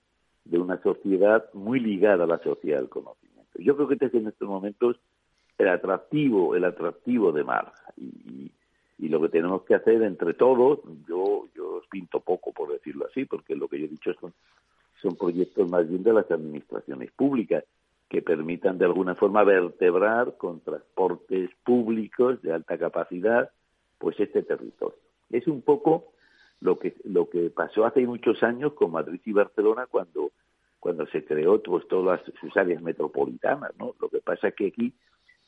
de 0.45 0.59
una 0.59 0.81
sociedad 0.81 1.45
muy 1.53 1.79
ligada 1.79 2.23
a 2.23 2.27
la 2.27 2.39
sociedad 2.39 2.79
del 2.79 2.89
conocimiento. 2.89 3.59
Yo 3.59 3.75
creo 3.75 3.87
que 3.87 3.93
este 3.95 4.07
es 4.07 4.13
en 4.15 4.27
estos 4.27 4.47
momentos 4.47 4.97
el 5.57 5.67
atractivo, 5.69 6.55
el 6.55 6.65
atractivo 6.65 7.31
de 7.31 7.43
Marja 7.43 7.93
y, 7.95 8.51
y, 8.97 9.09
lo 9.09 9.21
que 9.21 9.29
tenemos 9.29 9.63
que 9.63 9.75
hacer 9.75 10.01
entre 10.03 10.33
todos, 10.33 10.79
yo, 11.07 11.47
yo 11.55 11.81
pinto 11.89 12.19
poco 12.19 12.51
por 12.51 12.71
decirlo 12.71 13.05
así, 13.07 13.25
porque 13.25 13.55
lo 13.55 13.67
que 13.67 13.79
yo 13.79 13.85
he 13.85 13.89
dicho 13.89 14.13
son, 14.19 14.33
son 15.01 15.15
proyectos 15.15 15.69
más 15.69 15.87
bien 15.87 16.01
de 16.03 16.13
las 16.13 16.29
administraciones 16.31 17.11
públicas 17.11 17.63
que 18.11 18.21
permitan 18.21 18.77
de 18.77 18.83
alguna 18.83 19.15
forma 19.15 19.41
vertebrar 19.45 20.35
con 20.35 20.59
transportes 20.59 21.49
públicos 21.63 22.41
de 22.41 22.51
alta 22.51 22.77
capacidad 22.77 23.49
pues 23.97 24.19
este 24.19 24.43
territorio. 24.43 24.97
Es 25.29 25.47
un 25.47 25.61
poco 25.61 26.11
lo 26.59 26.77
que 26.77 26.93
lo 27.05 27.29
que 27.29 27.49
pasó 27.51 27.85
hace 27.85 28.05
muchos 28.05 28.43
años 28.43 28.73
con 28.73 28.91
Madrid 28.91 29.21
y 29.23 29.31
Barcelona 29.31 29.85
cuando 29.89 30.31
cuando 30.81 31.05
se 31.07 31.23
creó 31.23 31.63
pues 31.63 31.87
todas 31.87 32.19
sus 32.41 32.57
áreas 32.57 32.81
metropolitanas, 32.81 33.71
¿no? 33.79 33.95
Lo 34.01 34.09
que 34.09 34.19
pasa 34.19 34.49
es 34.49 34.55
que 34.55 34.67
aquí 34.67 34.93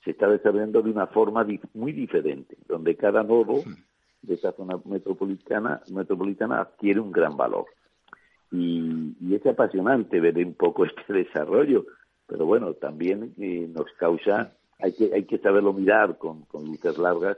se 0.05 0.11
está 0.11 0.29
desarrollando 0.29 0.81
de 0.81 0.91
una 0.91 1.07
forma 1.07 1.45
muy 1.73 1.91
diferente, 1.91 2.55
donde 2.65 2.95
cada 2.95 3.23
nodo 3.23 3.61
de 4.21 4.35
esa 4.35 4.53
zona 4.53 4.79
metropolitana 4.85 5.81
metropolitana 5.91 6.61
adquiere 6.61 7.01
un 7.01 7.11
gran 7.11 7.35
valor. 7.35 7.65
Y, 8.53 9.17
y 9.19 9.35
es 9.35 9.45
apasionante 9.45 10.21
ver 10.21 10.37
un 10.37 10.53
poco 10.53 10.85
este 10.85 11.11
desarrollo 11.11 11.85
pero 12.27 12.45
bueno, 12.45 12.73
también 12.73 13.33
eh, 13.39 13.67
nos 13.69 13.91
causa, 13.97 14.53
hay 14.79 14.93
que, 14.93 15.13
hay 15.13 15.25
que 15.25 15.37
saberlo 15.37 15.73
mirar 15.73 16.17
con, 16.17 16.43
con 16.45 16.65
luces 16.65 16.97
largas 16.97 17.37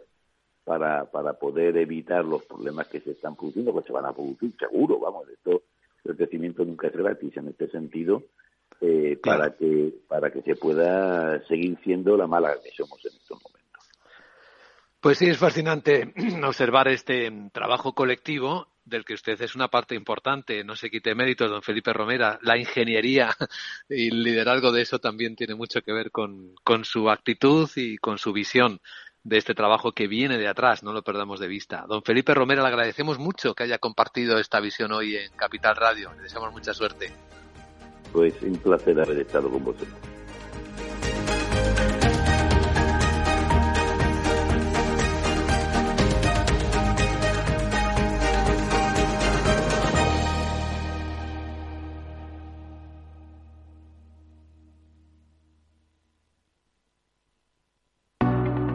para, 0.63 1.05
para 1.11 1.33
poder 1.33 1.77
evitar 1.77 2.25
los 2.25 2.43
problemas 2.45 2.87
que 2.87 2.99
se 2.99 3.11
están 3.11 3.35
produciendo, 3.35 3.75
que 3.75 3.87
se 3.87 3.93
van 3.93 4.05
a 4.05 4.13
producir 4.13 4.53
seguro, 4.57 4.99
vamos, 4.99 5.29
esto, 5.29 5.63
el 6.03 6.15
crecimiento 6.15 6.65
nunca 6.65 6.87
es 6.87 6.93
gratis 6.95 7.35
en 7.37 7.47
este 7.49 7.69
sentido, 7.69 8.23
eh, 8.81 9.17
para 9.23 9.55
que 9.55 9.93
para 10.07 10.31
que 10.31 10.41
se 10.41 10.55
pueda 10.55 11.41
seguir 11.47 11.77
siendo 11.83 12.17
la 12.17 12.27
mala 12.27 12.57
que 12.61 12.71
somos 12.71 13.03
en 13.05 13.13
estos 13.15 13.41
momentos. 13.41 13.89
Pues 14.99 15.17
sí, 15.17 15.27
es 15.27 15.37
fascinante 15.37 16.13
observar 16.43 16.87
este 16.89 17.31
trabajo 17.53 17.93
colectivo 17.93 18.67
del 18.85 19.03
que 19.03 19.15
usted 19.15 19.41
es 19.41 19.55
una 19.55 19.67
parte 19.67 19.95
importante, 19.95 20.63
no 20.63 20.75
se 20.75 20.89
quite 20.89 21.15
méritos, 21.15 21.49
don 21.49 21.61
Felipe 21.61 21.91
Romera. 21.91 22.39
La 22.41 22.57
ingeniería 22.57 23.35
y 23.89 24.09
el 24.09 24.23
liderazgo 24.23 24.71
de 24.71 24.83
eso 24.83 24.99
también 24.99 25.35
tiene 25.35 25.55
mucho 25.55 25.81
que 25.81 25.91
ver 25.91 26.11
con, 26.11 26.55
con 26.63 26.85
su 26.85 27.09
actitud 27.09 27.69
y 27.75 27.97
con 27.97 28.17
su 28.17 28.31
visión 28.31 28.79
de 29.23 29.37
este 29.37 29.55
trabajo 29.55 29.91
que 29.91 30.07
viene 30.07 30.37
de 30.37 30.47
atrás, 30.47 30.83
no 30.83 30.93
lo 30.93 31.01
perdamos 31.01 31.39
de 31.39 31.47
vista. 31.47 31.85
Don 31.87 32.03
Felipe 32.03 32.35
Romera, 32.35 32.61
le 32.61 32.67
agradecemos 32.67 33.17
mucho 33.17 33.55
que 33.55 33.63
haya 33.63 33.79
compartido 33.79 34.37
esta 34.37 34.59
visión 34.59 34.91
hoy 34.91 35.15
en 35.15 35.31
Capital 35.31 35.75
Radio. 35.75 36.11
Le 36.15 36.21
deseamos 36.21 36.51
mucha 36.51 36.75
suerte. 36.75 37.11
Pues 38.13 38.39
un 38.43 38.55
placer 38.57 39.01
haber 39.01 39.17
estado 39.17 39.49
con 39.49 39.63
vosotros. 39.63 40.14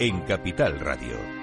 en 0.00 0.20
Capital 0.20 0.78
Radio. 0.78 1.37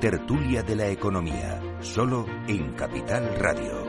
Tertulia 0.00 0.62
de 0.62 0.76
la 0.76 0.88
economía, 0.88 1.60
solo 1.80 2.24
en 2.48 2.72
Capital 2.72 3.34
Radio. 3.38 3.84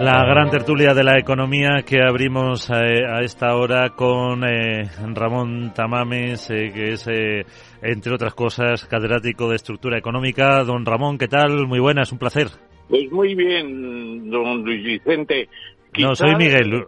La 0.00 0.24
gran 0.24 0.50
tertulia 0.50 0.94
de 0.94 1.02
la 1.02 1.18
economía 1.18 1.82
que 1.84 2.00
abrimos 2.00 2.70
eh, 2.70 3.04
a, 3.04 3.22
esta 3.22 3.56
hora 3.56 3.90
con 3.96 4.44
eh, 4.44 4.88
Ramón 5.14 5.72
Tamames, 5.74 6.48
eh, 6.50 6.70
que 6.72 6.92
es, 6.92 7.08
entre 7.82 8.14
otras 8.14 8.34
cosas, 8.34 8.86
catedrático 8.86 9.48
de 9.48 9.56
estructura 9.56 9.98
económica. 9.98 10.62
Don 10.62 10.86
Ramón, 10.86 11.18
¿qué 11.18 11.26
tal? 11.26 11.66
Muy 11.66 11.80
buenas, 11.80 12.12
un 12.12 12.18
placer. 12.18 12.48
Pues 12.88 13.10
muy 13.10 13.34
bien, 13.34 14.30
don 14.30 14.62
Luis 14.62 14.84
Vicente. 14.84 15.48
No, 15.98 16.14
soy 16.14 16.36
Miguel. 16.36 16.86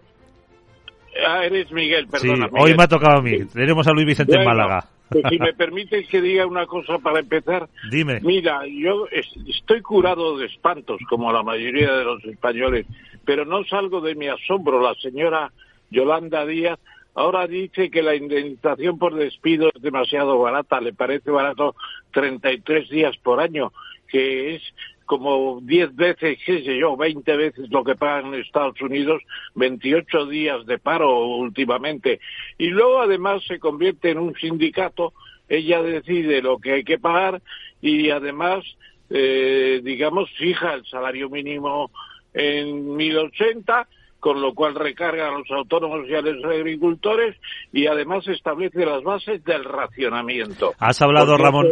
Ah, 1.27 1.45
eres 1.45 1.73
Miguel, 1.73 2.07
perdona. 2.07 2.47
Sí, 2.47 2.55
hoy 2.57 2.75
me 2.77 2.85
ha 2.85 2.89
tocado 2.89 3.19
a 3.19 3.23
mí. 3.23 3.45
Tenemos 3.53 3.87
a 3.89 3.93
Luis 3.93 4.07
Vicente 4.07 4.37
en 4.37 4.45
Málaga. 4.45 4.94
Pues 5.09 5.25
si 5.29 5.39
me 5.39 5.53
permites 5.53 6.09
que 6.09 6.21
diga 6.21 6.47
una 6.47 6.67
cosa 6.67 6.99
para 6.99 7.21
empezar. 7.21 7.69
Dime. 7.91 8.21
Mira, 8.21 8.63
yo 8.67 9.07
estoy 9.47 9.83
curado 9.83 10.39
de 10.39 10.47
espantos, 10.47 11.01
como 11.09 11.33
la 11.33 11.43
mayoría 11.43 11.93
de 11.93 12.05
los 12.05 12.25
españoles, 12.25 12.87
pero 13.25 13.45
no 13.45 13.65
salgo 13.65 14.01
de 14.01 14.15
mi 14.15 14.29
asombro. 14.29 14.81
La 14.81 14.95
señora 14.95 15.53
Yolanda 15.91 16.47
Díaz 16.47 16.79
ahora 17.15 17.47
dice 17.47 17.91
que 17.91 18.03
la 18.03 18.15
indemnización 18.15 18.99
por 18.99 19.15
despido 19.15 19.71
es 19.75 19.83
demasiado 19.83 20.39
barata, 20.39 20.81
le 20.81 20.93
parece 20.93 21.31
barato 21.31 21.77
33 22.13 22.89
días 22.89 23.17
por 23.19 23.41
año, 23.41 23.73
que 24.09 24.57
es 24.57 24.63
como 25.07 25.61
10 25.63 25.95
veces, 25.97 26.39
qué 26.45 26.63
sé 26.63 26.79
yo, 26.79 26.97
20 26.97 27.37
veces 27.37 27.71
lo 27.71 27.85
que 27.85 27.95
pagan 27.95 28.35
en 28.35 28.41
Estados 28.41 28.81
Unidos, 28.81 29.23
28 29.55 30.27
días 30.27 30.67
de 30.67 30.79
paro 30.79 31.27
últimamente. 31.27 32.21
Y 32.59 32.69
luego 32.69 33.01
además 33.01 33.43
se 33.47 33.59
convierte 33.59 34.11
en 34.11 34.19
un 34.19 34.35
sindicato, 34.35 35.13
ella 35.49 35.83
decide 35.83 36.43
lo 36.43 36.59
que 36.59 36.73
hay 36.73 36.85
que 36.85 36.99
pagar 36.99 37.43
y 37.81 38.11
además, 38.11 38.65
eh, 39.11 39.81
digamos, 39.83 40.31
fija 40.39 40.75
el 40.75 40.87
salario 40.87 41.29
mínimo 41.29 41.91
en 42.33 42.97
1080 42.97 43.87
con 44.25 44.41
lo 44.41 44.55
cual 44.55 44.75
recarga 44.75 45.29
a 45.29 45.33
los 45.33 45.51
autónomos 45.51 46.09
y 46.09 46.15
a 46.15 46.23
los 46.23 46.43
agricultores 46.47 47.37
y 47.75 47.87
además 47.87 48.27
establece 48.27 48.87
las 48.87 49.03
bases 49.03 49.45
del 49.45 49.63
racionamiento. 49.65 50.73
Has 50.79 51.03
hablado, 51.03 51.37
Ramón. 51.37 51.67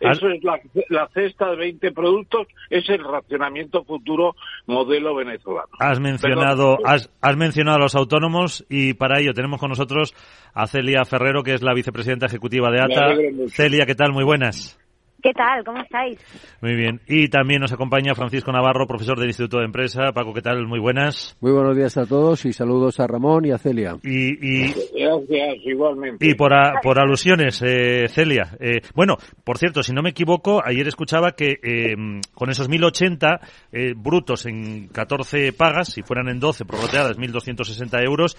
Eso 0.00 0.28
es, 0.30 0.42
la, 0.88 1.06
cesta 1.12 1.50
de 1.50 1.56
20 1.56 1.92
productos, 1.92 2.46
es 2.70 2.88
el 2.88 3.04
racionamiento 3.04 3.84
futuro 3.84 4.36
modelo 4.66 5.14
venezolano. 5.16 5.68
Has 5.78 6.00
mencionado, 6.00 6.78
has, 6.82 7.10
has 7.20 7.36
mencionado 7.36 7.76
a 7.76 7.80
los 7.80 7.94
autónomos 7.94 8.64
y 8.70 8.94
para 8.94 9.20
ello 9.20 9.34
tenemos 9.34 9.60
con 9.60 9.68
nosotros 9.68 10.14
a 10.54 10.66
Celia 10.68 11.04
Ferrero, 11.04 11.42
que 11.42 11.52
es 11.52 11.62
la 11.62 11.74
vicepresidenta 11.74 12.24
ejecutiva 12.24 12.70
de 12.70 12.80
ATA. 12.80 13.16
Celia, 13.48 13.84
¿qué 13.84 13.94
tal? 13.94 14.14
Muy 14.14 14.24
buenas. 14.24 14.78
¿Qué 15.26 15.32
tal? 15.32 15.64
¿Cómo 15.64 15.80
estáis? 15.80 16.20
Muy 16.60 16.76
bien. 16.76 17.00
Y 17.08 17.26
también 17.26 17.60
nos 17.60 17.72
acompaña 17.72 18.14
Francisco 18.14 18.52
Navarro, 18.52 18.86
profesor 18.86 19.18
del 19.18 19.30
Instituto 19.30 19.58
de 19.58 19.64
Empresa. 19.64 20.12
Paco, 20.12 20.32
¿qué 20.32 20.40
tal? 20.40 20.68
Muy 20.68 20.78
buenas. 20.78 21.36
Muy 21.40 21.50
buenos 21.50 21.76
días 21.76 21.96
a 21.96 22.06
todos 22.06 22.44
y 22.44 22.52
saludos 22.52 23.00
a 23.00 23.08
Ramón 23.08 23.44
y 23.44 23.50
a 23.50 23.58
Celia. 23.58 23.96
Y, 24.04 24.70
Gracias, 24.96 25.56
igualmente. 25.64 26.24
Y 26.24 26.34
por, 26.34 26.52
por 26.80 27.00
alusiones, 27.00 27.60
eh, 27.66 28.06
Celia. 28.06 28.56
Eh, 28.60 28.82
bueno, 28.94 29.16
por 29.42 29.58
cierto, 29.58 29.82
si 29.82 29.92
no 29.92 30.00
me 30.00 30.10
equivoco, 30.10 30.62
ayer 30.64 30.86
escuchaba 30.86 31.32
que 31.32 31.58
eh, 31.60 31.96
con 32.32 32.48
esos 32.48 32.70
1.080 32.70 33.96
brutos 33.96 34.46
en 34.46 34.86
14 34.86 35.52
pagas, 35.54 35.88
si 35.88 36.02
fueran 36.02 36.28
en 36.28 36.38
12 36.38 36.66
prorroteadas, 36.66 37.18
1.260 37.18 38.04
euros, 38.04 38.36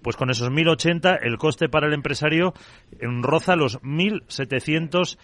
pues 0.00 0.16
con 0.16 0.30
esos 0.30 0.50
1.080 0.50 1.18
el 1.20 1.36
coste 1.36 1.68
para 1.68 1.88
el 1.88 1.92
empresario 1.92 2.54
en 3.00 3.22
roza 3.22 3.54
los 3.54 3.82
1.700 3.82 4.86
euros, 4.86 5.18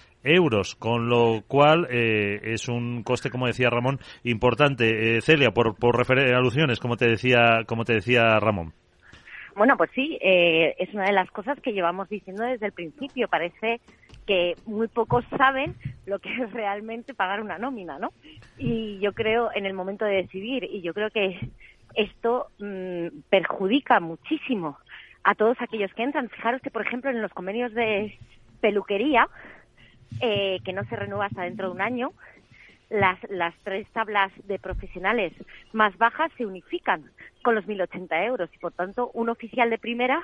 con 0.76 1.08
lo 1.08 1.42
cual 1.46 1.86
eh, 1.90 2.40
es 2.44 2.68
un 2.68 3.02
coste, 3.02 3.30
como 3.30 3.46
decía 3.46 3.70
Ramón, 3.70 3.98
importante. 4.24 5.16
Eh, 5.16 5.20
Celia, 5.20 5.50
por, 5.50 5.74
por 5.76 5.96
alusiones, 6.34 6.78
como 6.78 6.96
te 6.96 7.08
decía, 7.08 7.64
como 7.66 7.84
te 7.84 7.94
decía 7.94 8.38
Ramón. 8.38 8.72
Bueno, 9.54 9.76
pues 9.76 9.90
sí, 9.94 10.18
eh, 10.22 10.74
es 10.78 10.94
una 10.94 11.04
de 11.04 11.12
las 11.12 11.30
cosas 11.30 11.60
que 11.60 11.72
llevamos 11.72 12.08
diciendo 12.08 12.44
desde 12.44 12.66
el 12.66 12.72
principio. 12.72 13.28
Parece 13.28 13.80
que 14.26 14.54
muy 14.64 14.88
pocos 14.88 15.24
saben 15.36 15.74
lo 16.06 16.18
que 16.20 16.32
es 16.32 16.52
realmente 16.52 17.14
pagar 17.14 17.40
una 17.40 17.58
nómina, 17.58 17.98
¿no? 17.98 18.10
Y 18.56 18.98
yo 19.00 19.12
creo 19.12 19.50
en 19.54 19.66
el 19.66 19.74
momento 19.74 20.04
de 20.04 20.22
decidir, 20.22 20.64
y 20.64 20.80
yo 20.80 20.94
creo 20.94 21.10
que 21.10 21.38
esto 21.94 22.46
mm, 22.58 23.08
perjudica 23.28 24.00
muchísimo 24.00 24.78
a 25.24 25.34
todos 25.34 25.56
aquellos 25.60 25.92
que 25.94 26.02
entran. 26.02 26.30
Fijaros 26.30 26.62
que, 26.62 26.70
por 26.70 26.86
ejemplo, 26.86 27.10
en 27.10 27.20
los 27.20 27.32
convenios 27.32 27.74
de 27.74 28.18
peluquería, 28.60 29.28
eh, 30.20 30.58
que 30.64 30.72
no 30.72 30.84
se 30.84 30.96
renueva 30.96 31.26
hasta 31.26 31.42
dentro 31.42 31.68
de 31.68 31.74
un 31.74 31.80
año. 31.80 32.12
Las, 32.90 33.18
las 33.30 33.54
tres 33.62 33.86
tablas 33.92 34.30
de 34.44 34.58
profesionales 34.58 35.32
más 35.72 35.96
bajas 35.96 36.30
se 36.36 36.44
unifican 36.44 37.10
con 37.42 37.54
los 37.54 37.64
1.080 37.66 38.26
euros 38.26 38.50
y, 38.54 38.58
por 38.58 38.72
tanto, 38.72 39.10
un 39.14 39.30
oficial 39.30 39.70
de 39.70 39.78
primera 39.78 40.22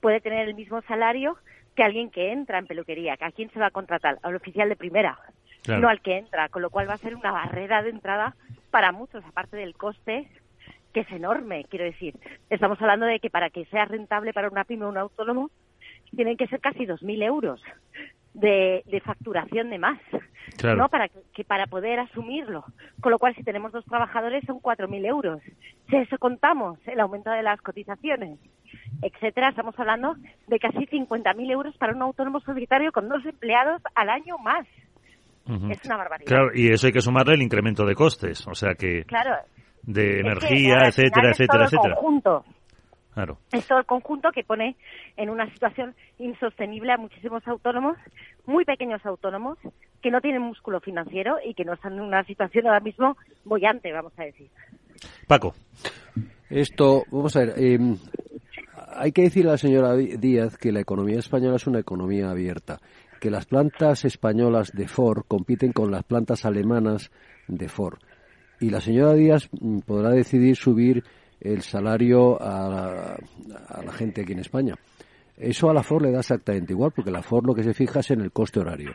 puede 0.00 0.20
tener 0.20 0.46
el 0.46 0.54
mismo 0.54 0.82
salario 0.82 1.36
que 1.74 1.82
alguien 1.82 2.10
que 2.10 2.32
entra 2.32 2.58
en 2.58 2.66
peluquería. 2.66 3.16
¿A 3.20 3.32
quién 3.32 3.50
se 3.50 3.58
va 3.58 3.66
a 3.66 3.70
contratar? 3.70 4.18
Al 4.22 4.36
oficial 4.36 4.68
de 4.68 4.76
primera, 4.76 5.18
no 5.68 5.88
al 5.88 6.00
que 6.00 6.18
entra, 6.18 6.48
con 6.48 6.62
lo 6.62 6.70
cual 6.70 6.88
va 6.88 6.94
a 6.94 6.98
ser 6.98 7.14
una 7.14 7.32
barrera 7.32 7.82
de 7.82 7.90
entrada 7.90 8.36
para 8.70 8.92
muchos, 8.92 9.24
aparte 9.24 9.56
del 9.56 9.74
coste 9.74 10.28
que 10.96 11.00
es 11.00 11.12
enorme, 11.12 11.66
quiero 11.68 11.84
decir. 11.84 12.14
Estamos 12.48 12.80
hablando 12.80 13.04
de 13.04 13.20
que 13.20 13.28
para 13.28 13.50
que 13.50 13.66
sea 13.66 13.84
rentable 13.84 14.32
para 14.32 14.48
una 14.48 14.64
pyme 14.64 14.86
o 14.86 14.88
un 14.88 14.96
autónomo, 14.96 15.50
tienen 16.14 16.38
que 16.38 16.46
ser 16.46 16.58
casi 16.60 16.86
2.000 16.86 17.22
euros 17.22 17.62
de, 18.36 19.02
facturación 19.04 19.70
de 19.70 19.78
más, 19.78 19.98
¿no? 20.62 20.88
Para 20.88 21.08
que, 21.08 21.44
para 21.44 21.66
poder 21.66 21.98
asumirlo. 22.00 22.64
Con 23.00 23.12
lo 23.12 23.18
cual, 23.18 23.34
si 23.34 23.42
tenemos 23.42 23.72
dos 23.72 23.84
trabajadores, 23.84 24.44
son 24.46 24.60
4.000 24.60 25.06
euros. 25.06 25.40
Si 25.88 25.96
eso 25.96 26.18
contamos, 26.18 26.78
el 26.86 27.00
aumento 27.00 27.30
de 27.30 27.42
las 27.42 27.60
cotizaciones, 27.60 28.38
etcétera, 29.02 29.50
estamos 29.50 29.78
hablando 29.78 30.16
de 30.46 30.58
casi 30.58 30.86
50.000 30.86 31.50
euros 31.50 31.76
para 31.76 31.94
un 31.94 32.02
autónomo 32.02 32.40
solitario 32.40 32.92
con 32.92 33.08
dos 33.08 33.24
empleados 33.24 33.82
al 33.94 34.10
año 34.10 34.38
más. 34.38 34.66
Es 35.70 35.84
una 35.84 35.96
barbaridad. 35.96 36.26
Claro, 36.26 36.48
y 36.54 36.72
eso 36.72 36.88
hay 36.88 36.92
que 36.92 37.00
sumarle 37.00 37.34
el 37.34 37.42
incremento 37.42 37.84
de 37.86 37.94
costes, 37.94 38.46
o 38.48 38.54
sea 38.54 38.74
que... 38.74 39.04
Claro. 39.04 39.36
De 39.82 40.18
energía, 40.18 40.88
etcétera, 40.88 41.30
etcétera, 41.30 41.66
etcétera. 41.66 41.94
Conjunto. 41.94 42.44
Claro. 43.16 43.38
Es 43.50 43.66
todo 43.66 43.78
el 43.78 43.86
conjunto 43.86 44.30
que 44.30 44.44
pone 44.44 44.76
en 45.16 45.30
una 45.30 45.50
situación 45.50 45.94
insostenible 46.18 46.92
a 46.92 46.98
muchísimos 46.98 47.48
autónomos, 47.48 47.96
muy 48.44 48.66
pequeños 48.66 49.00
autónomos, 49.06 49.56
que 50.02 50.10
no 50.10 50.20
tienen 50.20 50.42
músculo 50.42 50.80
financiero 50.80 51.36
y 51.42 51.54
que 51.54 51.64
no 51.64 51.72
están 51.72 51.94
en 51.94 52.00
una 52.00 52.24
situación 52.24 52.66
ahora 52.66 52.80
mismo 52.80 53.16
bollante, 53.46 53.90
vamos 53.90 54.12
a 54.18 54.24
decir. 54.24 54.50
Paco. 55.26 55.54
Esto, 56.50 57.04
vamos 57.10 57.34
a 57.36 57.40
ver, 57.40 57.54
eh, 57.56 57.78
hay 58.96 59.12
que 59.12 59.22
decirle 59.22 59.48
a 59.48 59.52
la 59.52 59.58
señora 59.58 59.96
Díaz 59.96 60.58
que 60.58 60.70
la 60.70 60.80
economía 60.80 61.18
española 61.18 61.56
es 61.56 61.66
una 61.66 61.78
economía 61.78 62.28
abierta, 62.28 62.80
que 63.18 63.30
las 63.30 63.46
plantas 63.46 64.04
españolas 64.04 64.72
de 64.72 64.88
Ford 64.88 65.24
compiten 65.26 65.72
con 65.72 65.90
las 65.90 66.04
plantas 66.04 66.44
alemanas 66.44 67.10
de 67.48 67.70
Ford. 67.70 67.96
Y 68.60 68.68
la 68.68 68.82
señora 68.82 69.14
Díaz 69.14 69.48
mm, 69.58 69.78
podrá 69.86 70.10
decidir 70.10 70.56
subir 70.56 71.02
el 71.40 71.62
salario 71.62 72.40
a, 72.40 73.16
la 73.84 73.92
gente 73.92 74.22
aquí 74.22 74.32
en 74.32 74.40
España. 74.40 74.74
Eso 75.36 75.68
a 75.68 75.74
la 75.74 75.82
Ford 75.82 76.02
le 76.02 76.12
da 76.12 76.20
exactamente 76.20 76.72
igual, 76.72 76.92
porque 76.94 77.10
la 77.10 77.22
Ford 77.22 77.44
lo 77.46 77.54
que 77.54 77.62
se 77.62 77.74
fija 77.74 78.00
es 78.00 78.10
en 78.10 78.22
el 78.22 78.32
coste 78.32 78.60
horario, 78.60 78.92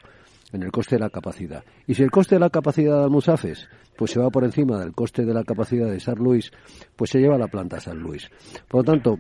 en 0.52 0.64
el 0.64 0.72
coste 0.72 0.96
de 0.96 1.02
la 1.02 1.10
capacidad. 1.10 1.64
Y 1.86 1.94
si 1.94 2.04
el 2.04 2.10
coste 2.10 2.36
de 2.36 2.40
la 2.40 2.50
capacidad 2.50 2.98
de 2.98 3.04
Almusafes 3.04 3.68
pues 3.96 4.12
se 4.12 4.20
va 4.20 4.32
por 4.32 4.44
encima 4.44 4.80
del 4.80 4.94
coste 4.94 5.26
de 5.26 5.34
la 5.34 5.44
capacidad 5.44 5.88
de 5.88 6.00
San 6.00 6.16
Luis, 6.16 6.52
pues 6.96 7.12
se 7.12 7.20
lleva 7.20 7.38
la 7.38 7.48
planta 7.48 7.78
a 7.78 7.80
San 7.80 8.00
Luis. 8.00 8.32
Por 8.68 8.80
lo 8.80 8.84
tanto, 8.84 9.20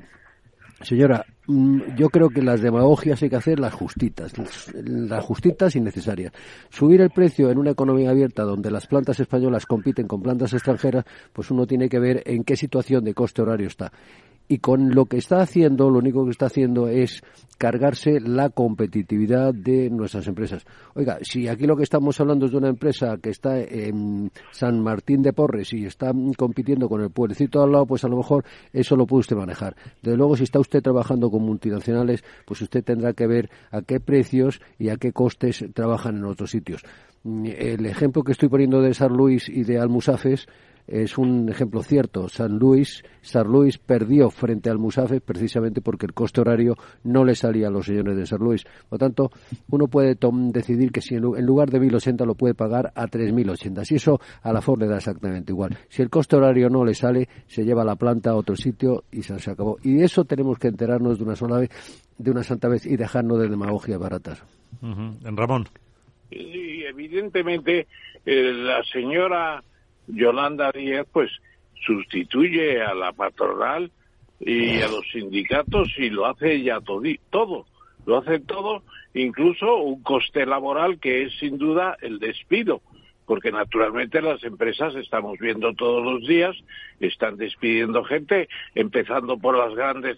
Señora, 0.84 1.26
mm, 1.48 1.96
yo 1.96 2.10
creo 2.10 2.30
que 2.30 2.41
las 2.41 2.62
demagogias 2.62 3.22
hay 3.22 3.30
que 3.30 3.36
hacer 3.36 3.60
las 3.60 3.74
justitas, 3.74 4.34
las 4.74 5.24
justitas 5.24 5.76
innecesarias. 5.76 6.34
Subir 6.70 7.02
el 7.02 7.12
precio 7.12 7.52
en 7.52 7.58
una 7.58 7.72
economía 7.72 8.10
abierta 8.10 8.44
donde 8.44 8.72
las 8.72 8.88
plantas 8.88 9.20
españolas 9.20 9.65
compiten 9.65 10.08
con 10.08 10.22
plantas 10.22 10.54
extranjeras, 10.54 11.06
pues 11.34 11.52
uno 11.52 11.67
tiene 11.67 11.88
que 11.88 12.00
ver 12.00 12.24
en 12.26 12.44
qué 12.44 12.56
situación 12.56 13.04
de 13.04 13.13
coste 13.13 13.41
horario 13.41 13.67
está 13.67 13.91
y 14.52 14.58
con 14.58 14.94
lo 14.94 15.06
que 15.06 15.16
está 15.16 15.40
haciendo, 15.40 15.90
lo 15.90 16.00
único 16.00 16.26
que 16.26 16.32
está 16.32 16.48
haciendo 16.48 16.90
es 16.90 17.24
cargarse 17.58 18.20
la 18.20 18.50
competitividad 18.50 19.54
de 19.54 19.90
nuestras 19.90 20.28
empresas. 20.28 20.66
Oiga, 20.94 21.20
si 21.22 21.48
aquí 21.48 21.66
lo 21.66 21.78
que 21.78 21.84
estamos 21.84 22.20
hablando 22.20 22.48
es 22.48 22.52
de 22.52 22.58
una 22.58 22.68
empresa 22.68 23.18
que 23.24 23.30
está 23.30 23.62
en 23.62 24.30
San 24.52 24.82
Martín 24.84 25.22
de 25.22 25.32
Porres 25.32 25.72
y 25.72 25.86
está 25.86 26.12
compitiendo 26.36 26.90
con 26.90 27.00
el 27.00 27.12
pueblecito 27.12 27.64
al 27.64 27.72
lado, 27.72 27.86
pues 27.86 28.04
a 28.04 28.10
lo 28.10 28.18
mejor 28.18 28.44
eso 28.74 28.98
lo 28.98 29.08
puede 29.08 29.22
usted 29.22 29.38
manejar. 29.38 29.74
Desde 30.02 30.18
luego, 30.18 30.36
si 30.36 30.44
está 30.44 30.60
usted 30.60 30.82
trabajando 30.82 31.32
con 31.32 31.44
multinacionales, 31.44 32.22
pues 32.46 32.62
usted 32.62 32.84
tendrá 32.84 33.14
que 33.14 33.28
ver 33.28 33.50
a 33.72 33.84
qué 33.84 34.02
precios 34.02 34.60
y 34.78 34.90
a 34.90 34.98
qué 34.98 35.14
costes 35.14 35.64
trabajan 35.74 36.18
en 36.18 36.26
otros 36.26 36.52
sitios. 36.52 36.84
El 37.24 37.86
ejemplo 37.86 38.24
que 38.24 38.34
estoy 38.34 38.50
poniendo 38.50 38.82
de 38.82 38.94
San 38.94 39.14
Luis 39.14 39.48
y 39.48 39.64
de 39.64 39.80
Almusafes 39.80 40.46
es 40.88 41.17
un 41.17 41.50
ejemplo 41.50 41.84
cierto. 41.84 42.28
San 42.28 42.58
Luis, 42.58 43.04
San 43.22 43.48
Luis 43.48 43.78
perdió 43.78 44.30
frente 44.30 44.70
al 44.70 44.78
Musafes 44.78 45.22
precisamente 45.22 45.82
porque 45.82 46.06
el 46.06 46.13
coste 46.13 46.41
horario 46.41 46.76
no 47.04 47.24
le 47.24 47.36
salía 47.36 47.67
a 47.67 47.72
los 47.72 47.86
señores 47.86 48.17
de 48.17 48.26
San 48.26 48.39
Luis. 48.39 48.63
Por 48.63 48.94
lo 48.94 48.98
tanto, 48.98 49.32
uno 49.70 49.88
puede 49.88 50.17
decidir 50.52 50.91
que 50.91 51.02
si 51.02 51.15
en 51.15 51.46
lugar 51.46 51.70
de 51.70 51.80
1.080 51.80 52.26
lo 52.26 52.36
puede 52.36 52.54
pagar 52.54 52.91
a 52.96 53.08
3.080. 53.08 53.86
Si 53.86 53.96
eso 53.96 54.20
a 54.41 54.54
la 54.54 54.62
Ford 54.62 54.80
le 54.80 54.88
da 54.88 54.98
exactamente 54.98 55.52
igual. 55.52 55.78
Si 55.89 56.02
el 56.02 56.10
coste 56.10 56.36
horario 56.36 56.70
no 56.70 56.86
le 56.86 56.94
sale, 56.94 57.28
se 57.48 57.63
lleva 57.63 57.84
la 57.84 57.96
planta 57.96 58.32
a 58.32 58.36
otro 58.36 58.56
sitio 58.56 59.04
y 59.12 59.24
se, 59.24 59.34
acabó. 59.50 59.78
Y 59.84 59.96
de 59.96 60.06
eso 60.06 60.26
tenemos 60.26 60.58
que 60.58 60.67
enterarnos 60.67 61.17
de 61.17 61.24
una 61.24 61.36
sola 61.36 61.60
vez, 61.60 61.70
de 62.17 62.32
una 62.32 62.44
santa 62.44 62.67
vez 62.67 62.86
y 62.86 62.98
dejarnos 62.98 63.39
de 63.39 63.50
demagogias 63.50 64.00
baratas. 64.00 64.44
En 64.82 65.38
Ramón. 65.38 65.67
Sí, 66.30 66.84
evidentemente 66.88 67.88
eh, 68.26 68.54
la 68.54 68.84
señora 68.84 69.63
Yolanda 70.08 70.72
Díaz 70.72 71.08
pues 71.12 71.32
sustituye 71.86 72.82
a 72.82 72.94
la 72.94 73.12
patronal 73.12 73.92
y 74.40 74.82
a 74.82 74.88
los 74.88 75.08
sindicatos 75.12 75.90
y 75.98 76.10
lo 76.10 76.26
hace 76.26 76.62
ya 76.62 76.80
todo, 77.30 77.66
lo 78.06 78.18
hace 78.18 78.40
todo, 78.40 78.84
incluso 79.14 79.78
un 79.78 80.02
coste 80.02 80.46
laboral 80.46 81.00
que 81.00 81.24
es 81.24 81.34
sin 81.40 81.58
duda 81.58 81.98
el 82.02 82.20
despido, 82.20 82.82
porque 83.26 83.52
naturalmente 83.52 84.22
las 84.22 84.44
empresas 84.44 84.96
estamos 84.96 85.38
viendo 85.40 85.74
todos 85.74 86.04
los 86.04 86.28
días, 86.28 86.56
están 87.00 87.38
despidiendo 87.38 88.04
gente, 88.04 88.50
empezando 88.74 89.38
por 89.38 89.58
las 89.58 89.76
grandes 89.76 90.18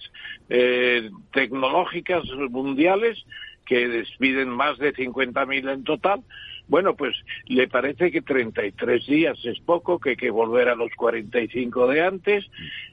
eh, 0.49 1.09
tecnológicas 1.31 2.23
mundiales 2.49 3.25
que 3.65 3.87
despiden 3.87 4.49
más 4.49 4.77
de 4.77 4.93
50.000 4.93 5.73
en 5.73 5.83
total, 5.83 6.21
bueno, 6.67 6.95
pues 6.95 7.15
le 7.47 7.67
parece 7.67 8.11
que 8.11 8.21
33 8.21 9.05
días 9.05 9.37
es 9.45 9.59
poco, 9.59 9.99
que 9.99 10.11
hay 10.11 10.15
que 10.15 10.31
volver 10.31 10.69
a 10.69 10.75
los 10.75 10.91
45 10.95 11.87
de 11.87 12.01
antes 12.01 12.45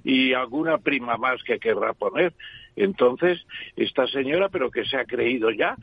y 0.04 0.32
alguna 0.32 0.78
prima 0.78 1.16
más 1.16 1.42
que 1.44 1.58
querrá 1.58 1.92
poner. 1.92 2.32
Entonces, 2.76 3.44
esta 3.76 4.06
señora, 4.06 4.48
pero 4.48 4.70
que 4.70 4.84
se 4.84 4.96
ha 4.96 5.04
creído 5.04 5.50
ya, 5.50 5.76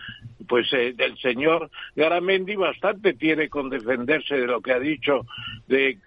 pues 0.48 0.72
eh, 0.74 0.94
del 0.96 1.18
señor 1.18 1.70
Garamendi 1.96 2.56
bastante 2.56 3.14
tiene 3.14 3.50
con 3.50 3.70
defenderse 3.70 4.36
de 4.36 4.48
lo 4.48 4.62
que 4.62 4.74
ha 4.74 4.80
dicho 4.80 5.26
de 5.68 5.98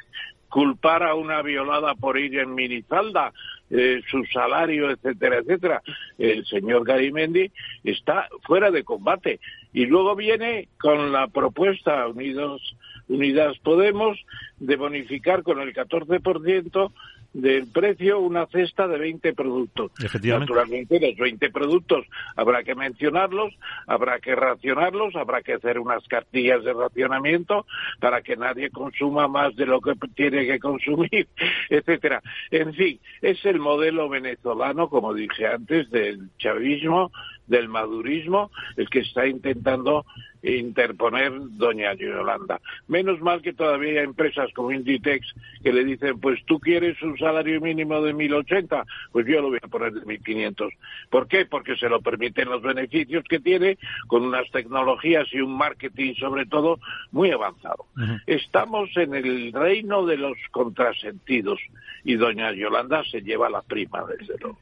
culpar 0.48 1.02
a 1.04 1.14
una 1.14 1.42
violada 1.42 1.94
por 1.94 2.18
ir 2.18 2.38
en 2.38 2.54
minifalda, 2.54 3.32
eh, 3.70 4.02
su 4.10 4.24
salario, 4.24 4.90
etcétera, 4.90 5.38
etcétera. 5.38 5.82
El 6.18 6.44
señor 6.44 6.84
Garimendi 6.84 7.50
está 7.84 8.28
fuera 8.42 8.70
de 8.70 8.82
combate. 8.82 9.38
Y 9.72 9.86
luego 9.86 10.16
viene 10.16 10.68
con 10.78 11.12
la 11.12 11.28
propuesta 11.28 12.06
Unidos, 12.08 12.76
Unidas 13.08 13.58
Podemos 13.58 14.18
de 14.58 14.76
bonificar 14.76 15.42
con 15.42 15.60
el 15.60 15.72
14% 15.72 16.92
del 17.32 17.68
precio 17.68 18.18
una 18.18 18.46
cesta 18.46 18.88
de 18.88 18.98
20 18.98 19.32
productos. 19.34 19.92
Naturalmente, 20.22 20.98
los 21.00 21.16
20 21.16 21.50
productos 21.50 22.04
habrá 22.36 22.64
que 22.64 22.74
mencionarlos, 22.74 23.54
habrá 23.86 24.18
que 24.18 24.34
racionarlos, 24.34 25.14
habrá 25.14 25.42
que 25.42 25.54
hacer 25.54 25.78
unas 25.78 26.06
cartillas 26.08 26.64
de 26.64 26.72
racionamiento 26.72 27.66
para 28.00 28.22
que 28.22 28.36
nadie 28.36 28.70
consuma 28.70 29.28
más 29.28 29.54
de 29.54 29.66
lo 29.66 29.80
que 29.80 29.94
tiene 30.14 30.46
que 30.46 30.58
consumir, 30.58 31.28
etcétera. 31.70 32.20
En 32.50 32.74
fin, 32.74 32.98
es 33.22 33.44
el 33.44 33.60
modelo 33.60 34.08
venezolano, 34.08 34.88
como 34.88 35.14
dije 35.14 35.46
antes, 35.46 35.90
del 35.90 36.30
chavismo, 36.38 37.12
del 37.50 37.68
madurismo, 37.68 38.50
el 38.76 38.88
que 38.88 39.00
está 39.00 39.26
intentando 39.26 40.06
interponer 40.42 41.32
doña 41.58 41.92
Yolanda. 41.94 42.60
Menos 42.88 43.20
mal 43.20 43.42
que 43.42 43.52
todavía 43.52 44.00
hay 44.00 44.06
empresas 44.06 44.50
como 44.54 44.72
Inditex 44.72 45.34
que 45.62 45.72
le 45.72 45.84
dicen, 45.84 46.18
pues 46.18 46.42
tú 46.46 46.58
quieres 46.58 47.00
un 47.02 47.18
salario 47.18 47.60
mínimo 47.60 48.00
de 48.00 48.14
1.080, 48.14 48.86
pues 49.12 49.26
yo 49.26 49.42
lo 49.42 49.48
voy 49.48 49.58
a 49.62 49.68
poner 49.68 49.92
de 49.92 50.00
1.500. 50.02 50.70
¿Por 51.10 51.28
qué? 51.28 51.44
Porque 51.44 51.76
se 51.76 51.88
lo 51.88 52.00
permiten 52.00 52.48
los 52.48 52.62
beneficios 52.62 53.24
que 53.28 53.40
tiene 53.40 53.76
con 54.06 54.22
unas 54.22 54.50
tecnologías 54.50 55.26
y 55.32 55.40
un 55.40 55.56
marketing 55.56 56.14
sobre 56.14 56.46
todo 56.46 56.78
muy 57.10 57.30
avanzado. 57.30 57.84
Estamos 58.26 58.88
en 58.96 59.14
el 59.14 59.52
reino 59.52 60.06
de 60.06 60.16
los 60.16 60.38
contrasentidos 60.52 61.60
y 62.04 62.14
doña 62.14 62.52
Yolanda 62.52 63.04
se 63.04 63.20
lleva 63.20 63.50
la 63.50 63.60
prima, 63.60 64.04
desde 64.06 64.38
luego. 64.38 64.58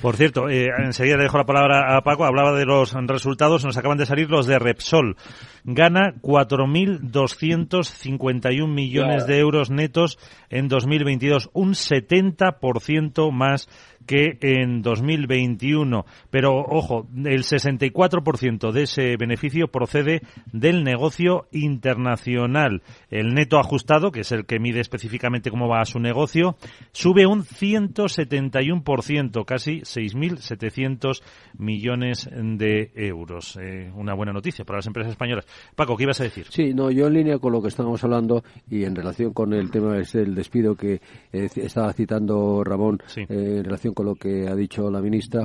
Por 0.00 0.16
cierto, 0.16 0.48
eh, 0.48 0.68
enseguida 0.78 1.16
le 1.16 1.24
dejo 1.24 1.38
la 1.38 1.46
palabra 1.46 1.96
a 1.96 2.02
Paco. 2.02 2.24
Hablaba 2.24 2.56
de 2.56 2.64
los 2.64 2.92
resultados. 2.92 3.64
Nos 3.64 3.76
acaban 3.76 3.98
de 3.98 4.06
salir 4.06 4.30
los 4.30 4.46
de 4.46 4.56
Repsol. 4.58 5.16
Gana 5.64 6.14
4.251 6.22 8.68
millones 8.68 9.26
de 9.26 9.38
euros 9.38 9.70
netos 9.70 10.18
en 10.50 10.68
2022. 10.68 11.50
Un 11.52 11.74
70% 11.74 13.32
más 13.32 13.68
que 14.08 14.38
en 14.40 14.82
2021. 14.82 16.04
Pero 16.30 16.56
ojo, 16.56 17.06
el 17.14 17.44
64% 17.44 18.72
de 18.72 18.82
ese 18.82 19.16
beneficio 19.16 19.68
procede 19.68 20.22
del 20.50 20.82
negocio 20.82 21.46
internacional. 21.52 22.82
El 23.10 23.34
neto 23.34 23.60
ajustado, 23.60 24.10
que 24.10 24.20
es 24.20 24.32
el 24.32 24.46
que 24.46 24.58
mide 24.58 24.80
específicamente 24.80 25.50
cómo 25.50 25.68
va 25.68 25.84
su 25.84 26.00
negocio, 26.00 26.56
sube 26.92 27.26
un 27.26 27.44
171%, 27.44 29.44
casi 29.44 29.57
6.700 29.58 31.22
millones 31.58 32.28
de 32.32 32.90
euros. 32.94 33.58
Eh, 33.60 33.90
una 33.94 34.14
buena 34.14 34.32
noticia 34.32 34.64
para 34.64 34.78
las 34.78 34.86
empresas 34.86 35.12
españolas. 35.12 35.46
Paco, 35.74 35.96
¿qué 35.96 36.04
ibas 36.04 36.20
a 36.20 36.24
decir? 36.24 36.46
Sí, 36.50 36.72
no, 36.74 36.90
yo 36.90 37.06
en 37.06 37.14
línea 37.14 37.38
con 37.38 37.52
lo 37.52 37.62
que 37.62 37.68
estábamos 37.68 38.02
hablando 38.04 38.42
y 38.70 38.84
en 38.84 38.94
relación 38.94 39.32
con 39.32 39.52
el 39.52 39.70
tema 39.70 39.94
del 39.94 40.34
despido 40.34 40.74
que 40.74 41.00
eh, 41.32 41.48
estaba 41.56 41.92
citando 41.92 42.62
Ramón 42.64 42.98
eh, 43.16 43.26
en 43.28 43.64
relación 43.64 43.94
con 43.94 44.06
lo 44.06 44.14
que 44.14 44.48
ha 44.48 44.54
dicho 44.54 44.90
la 44.90 45.00
ministra. 45.00 45.44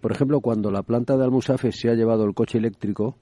Por 0.00 0.12
ejemplo, 0.12 0.40
cuando 0.40 0.70
la 0.70 0.82
planta 0.82 1.16
de 1.16 1.24
Almusafe 1.24 1.72
se 1.72 1.90
ha 1.90 1.94
llevado 1.94 2.24
el 2.24 2.34
coche 2.34 2.58
eléctrico, 2.58 3.16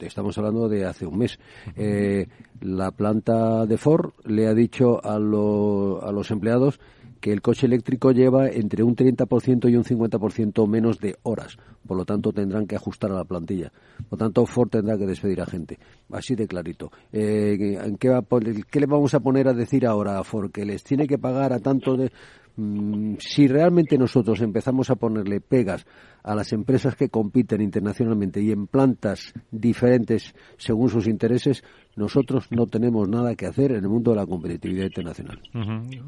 estamos 0.00 0.36
hablando 0.38 0.68
de 0.68 0.84
hace 0.84 1.06
un 1.06 1.18
mes, 1.18 1.38
eh, 1.76 2.26
la 2.60 2.90
planta 2.90 3.66
de 3.66 3.76
Ford 3.78 4.12
le 4.24 4.46
ha 4.46 4.54
dicho 4.54 5.04
a, 5.04 5.16
a 5.16 5.18
los 5.18 6.30
empleados 6.30 6.80
que 7.26 7.32
el 7.32 7.42
coche 7.42 7.66
eléctrico 7.66 8.12
lleva 8.12 8.46
entre 8.46 8.84
un 8.84 8.94
30% 8.94 9.68
y 9.68 9.74
un 9.74 9.82
50% 9.82 10.68
menos 10.68 11.00
de 11.00 11.16
horas. 11.24 11.58
Por 11.84 11.96
lo 11.96 12.04
tanto, 12.04 12.32
tendrán 12.32 12.68
que 12.68 12.76
ajustar 12.76 13.10
a 13.10 13.14
la 13.14 13.24
plantilla. 13.24 13.72
Por 14.08 14.12
lo 14.12 14.26
tanto, 14.26 14.46
Ford 14.46 14.68
tendrá 14.68 14.96
que 14.96 15.06
despedir 15.06 15.40
a 15.40 15.46
gente. 15.46 15.76
Así 16.12 16.36
de 16.36 16.46
clarito. 16.46 16.92
Eh, 17.12 17.96
¿qué, 17.98 18.10
va, 18.10 18.22
¿Qué 18.70 18.78
le 18.78 18.86
vamos 18.86 19.12
a 19.14 19.18
poner 19.18 19.48
a 19.48 19.54
decir 19.54 19.88
ahora 19.88 20.20
a 20.20 20.22
Ford? 20.22 20.52
¿Que 20.52 20.64
les 20.64 20.84
tiene 20.84 21.08
que 21.08 21.18
pagar 21.18 21.52
a 21.52 21.58
tanto 21.58 21.96
de...? 21.96 22.12
mm, 22.54 23.16
si 23.18 23.48
realmente 23.48 23.98
nosotros 23.98 24.40
empezamos 24.40 24.88
a 24.90 24.94
ponerle 24.94 25.40
pegas 25.40 25.84
a 26.22 26.32
las 26.36 26.52
empresas 26.52 26.94
que 26.94 27.08
compiten 27.08 27.60
internacionalmente 27.60 28.40
y 28.40 28.52
en 28.52 28.68
plantas 28.68 29.34
diferentes 29.50 30.32
según 30.58 30.90
sus 30.90 31.08
intereses, 31.08 31.64
nosotros 31.96 32.46
no 32.52 32.68
tenemos 32.68 33.08
nada 33.08 33.34
que 33.34 33.46
hacer 33.46 33.72
en 33.72 33.78
el 33.78 33.88
mundo 33.88 34.12
de 34.12 34.18
la 34.18 34.26
competitividad 34.26 34.84
internacional. 34.84 35.40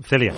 Celia. 0.04 0.32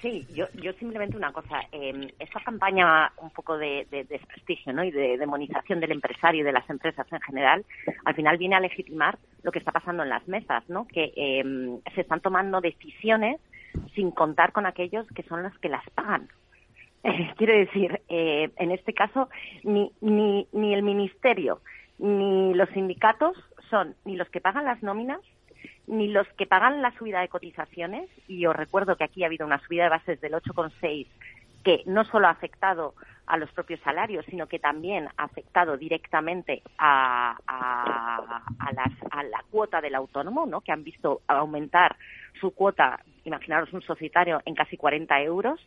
Sí, 0.00 0.26
yo, 0.34 0.46
yo 0.54 0.72
simplemente 0.74 1.16
una 1.16 1.32
cosa. 1.32 1.62
Eh, 1.72 2.14
esta 2.18 2.40
campaña 2.40 3.12
un 3.20 3.30
poco 3.30 3.58
de, 3.58 3.86
desprestigio 3.90 4.72
¿no? 4.72 4.84
y 4.84 4.90
de 4.90 5.18
demonización 5.18 5.80
del 5.80 5.92
empresario 5.92 6.40
y 6.40 6.44
de 6.44 6.52
las 6.52 6.68
empresas 6.70 7.06
en 7.12 7.20
general, 7.20 7.64
al 8.04 8.14
final 8.14 8.38
viene 8.38 8.56
a 8.56 8.60
legitimar 8.60 9.18
lo 9.42 9.52
que 9.52 9.58
está 9.58 9.72
pasando 9.72 10.02
en 10.02 10.08
las 10.08 10.26
mesas, 10.28 10.62
¿no? 10.68 10.86
que 10.86 11.12
em, 11.16 11.80
se 11.94 12.02
están 12.02 12.20
tomando 12.20 12.60
decisiones 12.60 13.40
sin 13.94 14.10
contar 14.10 14.52
con 14.52 14.66
aquellos 14.66 15.06
que 15.08 15.22
son 15.24 15.42
los 15.42 15.56
que 15.58 15.68
las 15.68 15.88
pagan. 15.90 16.28
Quiero 17.36 17.54
decir, 17.54 18.00
eh, 18.08 18.50
en 18.56 18.70
este 18.70 18.94
caso, 18.94 19.28
ni, 19.64 19.92
ni, 20.00 20.46
ni 20.52 20.74
el 20.74 20.82
ministerio 20.82 21.60
ni 21.98 22.54
los 22.54 22.68
sindicatos 22.70 23.36
son 23.68 23.94
ni 24.04 24.16
los 24.16 24.28
que 24.30 24.40
pagan 24.40 24.64
las 24.64 24.82
nóminas 24.82 25.20
ni 25.86 26.08
los 26.08 26.26
que 26.34 26.46
pagan 26.46 26.82
la 26.82 26.92
subida 26.96 27.20
de 27.20 27.28
cotizaciones, 27.28 28.08
y 28.28 28.46
os 28.46 28.54
recuerdo 28.54 28.96
que 28.96 29.04
aquí 29.04 29.22
ha 29.22 29.26
habido 29.26 29.46
una 29.46 29.60
subida 29.60 29.84
de 29.84 29.90
bases 29.90 30.20
del 30.20 30.34
8,6 30.34 31.06
que 31.64 31.82
no 31.86 32.04
solo 32.04 32.26
ha 32.26 32.30
afectado 32.30 32.94
a 33.26 33.36
los 33.36 33.50
propios 33.52 33.80
salarios, 33.80 34.24
sino 34.26 34.48
que 34.48 34.58
también 34.58 35.08
ha 35.16 35.24
afectado 35.24 35.76
directamente 35.76 36.62
a, 36.78 37.36
la 39.22 39.44
cuota 39.50 39.80
del 39.80 39.94
autónomo, 39.94 40.46
¿no? 40.46 40.62
que 40.62 40.72
han 40.72 40.82
visto 40.82 41.22
aumentar 41.28 41.96
su 42.40 42.52
cuota, 42.52 43.00
imaginaros 43.24 43.72
un 43.72 43.82
societario, 43.82 44.40
en 44.44 44.54
casi 44.54 44.76
40 44.76 45.22
euros 45.22 45.60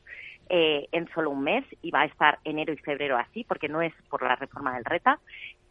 eh, 0.50 0.88
en 0.92 1.08
solo 1.14 1.30
un 1.30 1.44
mes, 1.44 1.64
y 1.82 1.92
va 1.92 2.02
a 2.02 2.06
estar 2.06 2.40
enero 2.44 2.74
y 2.74 2.78
febrero 2.78 3.18
así, 3.18 3.46
porque 3.46 3.70
no 3.70 3.82
es 3.82 3.94
por 4.10 4.24
la 4.24 4.36
reforma 4.36 4.76
del 4.76 4.84
RETA. 4.84 5.20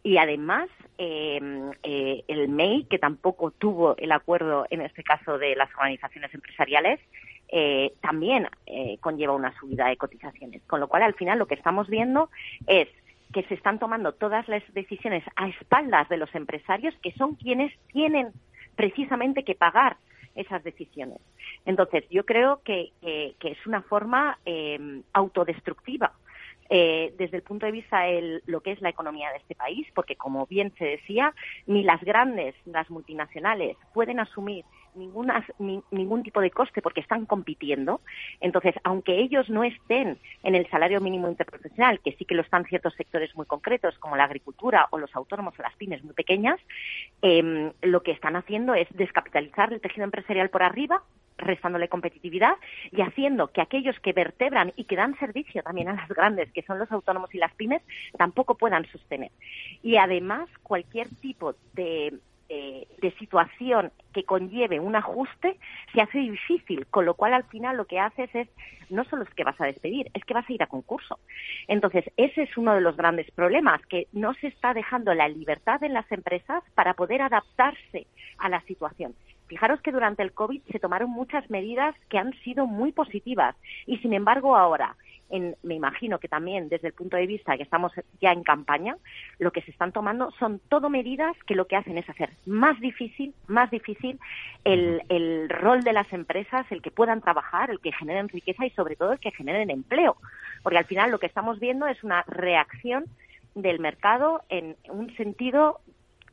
Y 0.04 0.16
además, 0.16 0.68
em, 0.98 1.70
eh, 1.82 2.24
el 2.26 2.48
MEI, 2.48 2.84
que 2.84 2.98
tampoco 2.98 3.52
tuvo 3.52 3.96
el 3.96 4.10
acuerdo, 4.10 4.66
en 4.70 4.80
este 4.80 5.04
caso, 5.04 5.38
de 5.38 5.54
las 5.54 5.72
organizaciones 5.76 6.34
empresariales, 6.34 6.98
eh, 7.48 7.92
también 8.00 8.48
eh, 8.66 8.98
conlleva 9.00 9.34
una 9.34 9.56
subida 9.58 9.86
de 9.86 9.96
cotizaciones. 9.96 10.62
Con 10.66 10.80
lo 10.80 10.88
cual, 10.88 11.02
al 11.02 11.14
final, 11.14 11.38
lo 11.38 11.46
que 11.46 11.54
estamos 11.54 11.88
viendo 11.88 12.30
es 12.66 12.88
que 13.32 13.44
se 13.44 13.54
están 13.54 13.78
tomando 13.78 14.12
todas 14.12 14.48
las 14.48 14.62
decisiones 14.74 15.22
a 15.36 15.48
espaldas 15.48 16.08
de 16.08 16.16
los 16.16 16.34
empresarios, 16.34 16.94
que 17.02 17.12
son 17.12 17.36
quienes 17.36 17.72
tienen 17.92 18.32
precisamente 18.74 19.44
que 19.44 19.54
pagar 19.54 19.96
esas 20.34 20.64
decisiones. 20.64 21.18
Entonces, 21.64 22.04
yo 22.10 22.24
creo 22.26 22.60
que, 22.64 22.92
es 23.02 23.66
una 23.66 23.82
forma 23.82 24.38
em, 24.44 25.02
autodestructiva 25.12 26.12
eh, 26.74 27.12
desde 27.18 27.36
el 27.36 27.42
punto 27.42 27.66
de 27.66 27.72
vista 27.72 28.00
de 28.00 28.40
lo 28.46 28.62
que 28.62 28.72
es 28.72 28.80
la 28.80 28.88
economía 28.88 29.30
de 29.30 29.36
este 29.36 29.54
país, 29.54 29.86
porque 29.94 30.16
como 30.16 30.46
bien 30.46 30.72
se 30.78 30.86
decía, 30.86 31.34
ni 31.66 31.82
las 31.82 32.00
grandes, 32.00 32.54
las 32.64 32.88
multinacionales, 32.88 33.76
pueden 33.92 34.20
asumir 34.20 34.64
ninguna, 34.94 35.44
ningún 35.90 36.22
tipo 36.22 36.40
de 36.40 36.50
coste 36.50 36.80
porque 36.80 37.00
están 37.00 37.26
compitiendo. 37.26 38.00
Entonces, 38.40 38.74
aunque 38.84 39.20
ellos 39.20 39.50
no 39.50 39.64
estén 39.64 40.16
en 40.42 40.54
el 40.54 40.66
salario 40.70 41.02
mínimo 41.02 41.28
interprofesional, 41.28 42.00
que 42.00 42.12
sí 42.12 42.24
que 42.24 42.34
lo 42.34 42.40
están 42.40 42.64
ciertos 42.64 42.94
sectores 42.94 43.36
muy 43.36 43.44
concretos, 43.44 43.98
como 43.98 44.16
la 44.16 44.24
agricultura 44.24 44.88
o 44.92 44.98
los 44.98 45.14
autónomos 45.14 45.52
o 45.58 45.62
las 45.62 45.76
pymes 45.76 46.02
muy 46.02 46.14
pequeñas, 46.14 46.58
em, 47.20 47.70
lo 47.82 48.02
que 48.02 48.12
están 48.12 48.34
haciendo 48.34 48.72
es 48.72 48.88
descapitalizar 48.94 49.74
el 49.74 49.82
tejido 49.82 50.04
empresarial 50.04 50.48
por 50.48 50.62
arriba 50.62 51.02
restándole 51.38 51.88
competitividad 51.88 52.54
y 52.90 53.02
haciendo 53.02 53.48
que 53.48 53.60
aquellos 53.60 53.98
que 54.00 54.12
vertebran 54.12 54.72
y 54.76 54.84
que 54.84 54.96
dan 54.96 55.18
servicio 55.18 55.62
también 55.62 55.88
a 55.88 55.94
las 55.94 56.08
grandes, 56.08 56.50
que 56.52 56.62
son 56.62 56.78
los 56.78 56.90
autónomos 56.90 57.34
y 57.34 57.38
las 57.38 57.54
pymes, 57.54 57.82
tampoco 58.16 58.56
puedan 58.56 58.86
sostener. 58.90 59.30
Y 59.82 59.96
además, 59.96 60.48
cualquier 60.62 61.08
tipo 61.20 61.54
de, 61.74 62.18
situación 63.18 63.92
que 64.12 64.24
conlleve 64.24 64.78
un 64.78 64.94
ajuste 64.94 65.56
se 65.94 66.02
hace 66.02 66.18
difícil, 66.18 66.86
con 66.86 67.06
lo 67.06 67.14
cual 67.14 67.32
al 67.32 67.44
final 67.44 67.76
lo 67.76 67.86
que 67.86 67.98
haces 67.98 68.28
es 68.34 68.48
no 68.90 69.04
solo 69.04 69.22
es 69.22 69.30
que 69.30 69.44
vas 69.44 69.58
a 69.60 69.66
despedir, 69.66 70.10
es 70.12 70.24
que 70.24 70.34
vas 70.34 70.48
a 70.48 70.52
ir 70.52 70.62
a 70.62 70.66
concurso. 70.66 71.18
Entonces, 71.66 72.04
ese 72.16 72.42
es 72.42 72.56
uno 72.56 72.74
de 72.74 72.80
los 72.80 72.96
grandes 72.96 73.30
problemas, 73.30 73.80
que 73.86 74.06
no 74.12 74.34
se 74.34 74.48
está 74.48 74.74
dejando 74.74 75.14
la 75.14 75.28
libertad 75.28 75.82
en 75.82 75.94
las 75.94 76.10
empresas 76.12 76.62
para 76.74 76.94
poder 76.94 77.22
adaptarse 77.22 78.06
a 78.38 78.48
la 78.48 78.60
situación. 78.62 79.14
Fijaros 79.52 79.82
que 79.82 79.92
durante 79.92 80.22
el 80.22 80.32
COVID 80.32 80.62
se 80.72 80.78
tomaron 80.78 81.10
muchas 81.10 81.50
medidas 81.50 81.94
que 82.08 82.16
han 82.16 82.32
sido 82.40 82.66
muy 82.66 82.90
positivas 82.90 83.54
y, 83.86 83.98
sin 83.98 84.14
embargo, 84.14 84.56
ahora, 84.56 84.96
me 85.62 85.74
imagino 85.74 86.18
que 86.18 86.26
también 86.26 86.70
desde 86.70 86.88
el 86.88 86.94
punto 86.94 87.18
de 87.18 87.26
vista 87.26 87.58
que 87.58 87.62
estamos 87.62 87.92
ya 88.18 88.32
en 88.32 88.44
campaña, 88.44 88.96
lo 89.38 89.50
que 89.50 89.60
se 89.60 89.70
están 89.70 89.92
tomando 89.92 90.30
son 90.38 90.58
todo 90.70 90.88
medidas 90.88 91.36
que 91.46 91.54
lo 91.54 91.66
que 91.66 91.76
hacen 91.76 91.98
es 91.98 92.08
hacer 92.08 92.30
más 92.46 92.80
difícil, 92.80 93.34
más 93.46 93.70
difícil 93.70 94.18
el, 94.64 95.02
el 95.10 95.50
rol 95.50 95.84
de 95.84 95.92
las 95.92 96.10
empresas, 96.14 96.64
el 96.70 96.80
que 96.80 96.90
puedan 96.90 97.20
trabajar, 97.20 97.68
el 97.68 97.80
que 97.80 97.92
generen 97.92 98.30
riqueza 98.30 98.64
y 98.64 98.70
sobre 98.70 98.96
todo 98.96 99.12
el 99.12 99.18
que 99.18 99.32
generen 99.32 99.68
empleo. 99.68 100.16
Porque 100.62 100.78
al 100.78 100.86
final 100.86 101.10
lo 101.10 101.18
que 101.18 101.26
estamos 101.26 101.60
viendo 101.60 101.86
es 101.86 102.02
una 102.02 102.22
reacción 102.22 103.04
del 103.54 103.80
mercado 103.80 104.44
en 104.48 104.76
un 104.88 105.14
sentido 105.16 105.82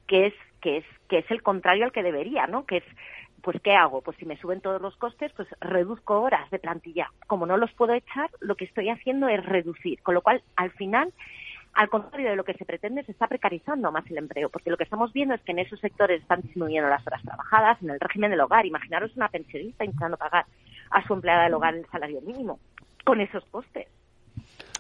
que 0.08 0.28
es 0.28 0.34
que 0.62 0.78
es 0.78 0.86
que 1.07 1.20
es 1.20 1.32
el 1.32 1.41
contrario 1.41 1.86
al 1.86 1.91
que 1.91 2.03
debería, 2.03 2.47
¿no? 2.47 2.66
Que 2.66 2.78
es 2.78 2.84
pues 3.41 3.57
¿qué 3.64 3.74
hago? 3.74 4.01
Pues 4.01 4.18
si 4.18 4.26
me 4.26 4.38
suben 4.38 4.62
todos 4.62 4.82
los 4.82 4.95
costes, 4.97 5.32
pues 5.34 5.47
reduzco 5.62 6.22
horas 6.22 6.49
de 6.51 6.60
plantilla. 6.60 7.10
Como 7.28 7.45
no 7.45 7.57
los 7.57 7.72
puedo 7.74 7.93
echar, 7.93 8.30
lo 8.41 8.55
que 8.55 8.66
estoy 8.66 8.89
haciendo 8.89 9.30
es 9.30 9.45
reducir, 9.45 10.01
con 10.01 10.14
lo 10.14 10.22
cual 10.22 10.43
al 10.55 10.72
final 10.72 11.14
al 11.74 11.89
contrario 11.89 12.32
de 12.32 12.36
lo 12.36 12.43
que 12.43 12.55
se 12.55 12.66
pretende, 12.66 13.03
se 13.03 13.12
está 13.12 13.28
precarizando 13.28 13.91
más 13.91 14.05
el 14.10 14.18
empleo, 14.18 14.49
porque 14.49 14.70
lo 14.70 14.78
que 14.78 14.84
estamos 14.84 15.14
viendo 15.14 15.36
es 15.36 15.41
que 15.41 15.51
en 15.51 15.60
esos 15.60 15.80
sectores 15.80 16.22
están 16.22 16.41
disminuyendo 16.41 16.89
las 16.89 17.05
horas 17.05 17.22
trabajadas, 17.24 17.82
en 17.82 17.91
el 17.91 17.99
régimen 17.99 18.32
del 18.32 18.41
hogar. 18.41 18.66
Imaginaros 18.66 19.16
una 19.16 19.30
pensionista 19.30 19.86
intentando 19.86 20.18
pagar 20.18 20.45
a 20.91 21.05
su 21.07 21.14
empleada 21.14 21.43
del 21.43 21.53
hogar 21.53 21.76
el 21.76 21.86
salario 21.88 22.22
mínimo 22.22 22.60
con 23.05 23.22
esos 23.22 23.45
costes. 23.45 23.88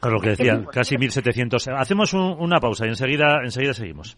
lo 0.03 0.19
que 0.19 0.29
decía, 0.29 0.65
casi 0.71 0.95
1.700. 0.95 1.73
Hacemos 1.77 2.13
una 2.13 2.59
pausa 2.59 2.85
y 2.85 2.89
enseguida, 2.89 3.39
enseguida 3.43 3.73
seguimos. 3.73 4.17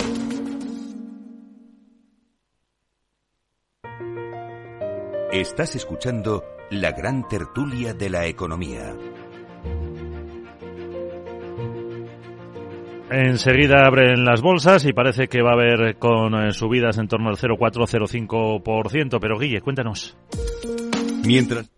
Estás 5.31 5.75
escuchando 5.77 6.43
la 6.71 6.91
gran 6.91 7.25
tertulia 7.29 7.93
de 7.93 8.09
la 8.09 8.27
economía. 8.27 8.93
Enseguida 13.09 13.85
abren 13.85 14.25
las 14.25 14.41
bolsas 14.41 14.85
y 14.85 14.91
parece 14.91 15.29
que 15.29 15.41
va 15.41 15.51
a 15.51 15.53
haber 15.53 15.97
con 15.97 16.35
eh, 16.35 16.51
subidas 16.51 16.97
en 16.97 17.07
torno 17.07 17.29
al 17.29 17.37
0,4-0,5%. 17.37 19.19
Pero 19.21 19.39
Guille, 19.39 19.61
cuéntanos. 19.61 20.17
Mientras 21.25 21.71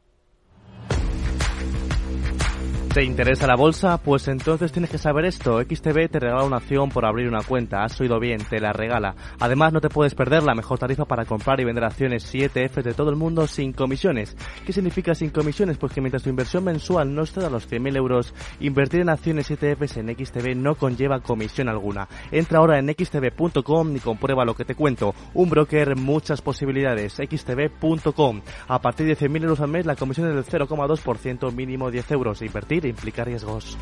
¿Te 2.93 3.03
interesa 3.03 3.47
la 3.47 3.55
bolsa? 3.55 3.97
Pues 3.97 4.27
entonces 4.27 4.71
tienes 4.71 4.91
que 4.91 4.99
saber 4.99 5.25
esto. 5.25 5.59
XTB 5.59 6.11
te 6.11 6.19
regala 6.19 6.43
una 6.43 6.57
acción 6.57 6.89
por 6.89 7.07
abrir 7.07 7.27
una 7.27 7.41
cuenta. 7.41 7.83
Has 7.83 7.99
oído 7.99 8.19
bien, 8.19 8.37
te 8.47 8.59
la 8.59 8.71
regala. 8.71 9.15
Además, 9.39 9.73
no 9.73 9.81
te 9.81 9.89
puedes 9.89 10.13
perder 10.13 10.43
la 10.43 10.53
mejor 10.53 10.77
tarifa 10.77 11.05
para 11.05 11.25
comprar 11.25 11.59
y 11.59 11.63
vender 11.63 11.85
acciones 11.85 12.31
7F 12.31 12.83
de 12.83 12.93
todo 12.93 13.09
el 13.09 13.15
mundo 13.15 13.47
sin 13.47 13.73
comisiones. 13.73 14.37
¿Qué 14.63 14.73
significa 14.73 15.15
sin 15.15 15.31
comisiones? 15.31 15.79
Pues 15.79 15.91
que 15.91 16.01
mientras 16.01 16.21
tu 16.21 16.29
inversión 16.29 16.65
mensual 16.65 17.15
no 17.15 17.23
exceda 17.23 17.49
los 17.49 17.67
100.000 17.67 17.97
euros, 17.97 18.35
invertir 18.59 19.01
en 19.01 19.09
acciones 19.09 19.49
7F 19.49 19.97
en 19.97 20.15
XTB 20.15 20.55
no 20.55 20.75
conlleva 20.75 21.19
comisión 21.19 21.69
alguna. 21.69 22.07
Entra 22.31 22.59
ahora 22.59 22.77
en 22.77 22.93
xtb.com 22.93 23.95
y 23.95 24.01
comprueba 24.01 24.45
lo 24.45 24.53
que 24.53 24.65
te 24.65 24.75
cuento. 24.75 25.15
Un 25.33 25.49
broker, 25.49 25.95
muchas 25.95 26.43
posibilidades. 26.43 27.13
xtb.com. 27.15 28.41
A 28.67 28.79
partir 28.79 29.07
de 29.07 29.17
100.000 29.17 29.41
euros 29.41 29.61
al 29.61 29.69
mes, 29.69 29.87
la 29.87 29.95
comisión 29.95 30.29
es 30.29 30.35
del 30.35 30.61
0,2%, 30.61 31.51
mínimo 31.51 31.89
10 31.89 32.11
euros. 32.11 32.43
Invertir 32.43 32.82
implica 32.87 33.23
riesgos. 33.23 33.77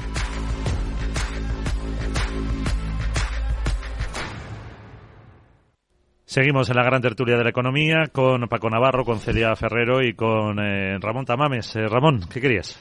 Seguimos 6.32 6.70
en 6.70 6.78
la 6.78 6.84
gran 6.86 7.02
tertulia 7.02 7.36
de 7.36 7.44
la 7.44 7.50
economía 7.50 8.08
con 8.10 8.48
Paco 8.48 8.70
Navarro, 8.70 9.04
con 9.04 9.20
Celia 9.20 9.54
Ferrero 9.58 10.02
y 10.02 10.14
con 10.14 10.60
eh, 10.60 10.98
Ramón 10.98 11.26
Tamames. 11.26 11.76
Eh, 11.76 11.90
Ramón, 11.90 12.22
¿qué 12.32 12.40
querías? 12.40 12.80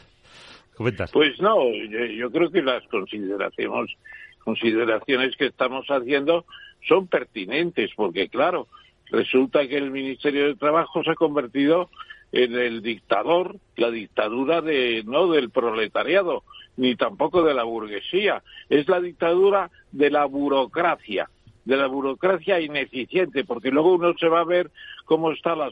Comentas. 0.76 1.10
Pues 1.10 1.40
no, 1.40 1.56
yo, 1.72 2.04
yo 2.06 2.30
creo 2.30 2.48
que 2.48 2.62
las 2.62 2.86
consideraciones, 2.86 3.96
consideraciones 4.44 5.36
que 5.36 5.46
estamos 5.46 5.84
haciendo 5.88 6.44
son 6.88 7.08
pertinentes, 7.08 7.90
porque 7.96 8.28
claro, 8.28 8.68
resulta 9.10 9.66
que 9.66 9.78
el 9.78 9.90
Ministerio 9.90 10.46
de 10.46 10.54
Trabajo 10.54 11.02
se 11.02 11.10
ha 11.10 11.14
convertido 11.16 11.90
en 12.32 12.54
el 12.54 12.82
dictador, 12.82 13.56
la 13.76 13.90
dictadura 13.90 14.60
de 14.60 15.02
no 15.04 15.28
del 15.28 15.50
proletariado, 15.50 16.44
ni 16.76 16.96
tampoco 16.96 17.42
de 17.42 17.54
la 17.54 17.64
burguesía, 17.64 18.42
es 18.68 18.88
la 18.88 19.00
dictadura 19.00 19.70
de 19.92 20.10
la 20.10 20.24
burocracia, 20.26 21.28
de 21.64 21.76
la 21.76 21.86
burocracia 21.86 22.60
ineficiente, 22.60 23.44
porque 23.44 23.70
luego 23.70 23.94
uno 23.94 24.14
se 24.18 24.28
va 24.28 24.40
a 24.40 24.44
ver 24.44 24.70
cómo 25.04 25.32
está 25.32 25.56
la, 25.56 25.70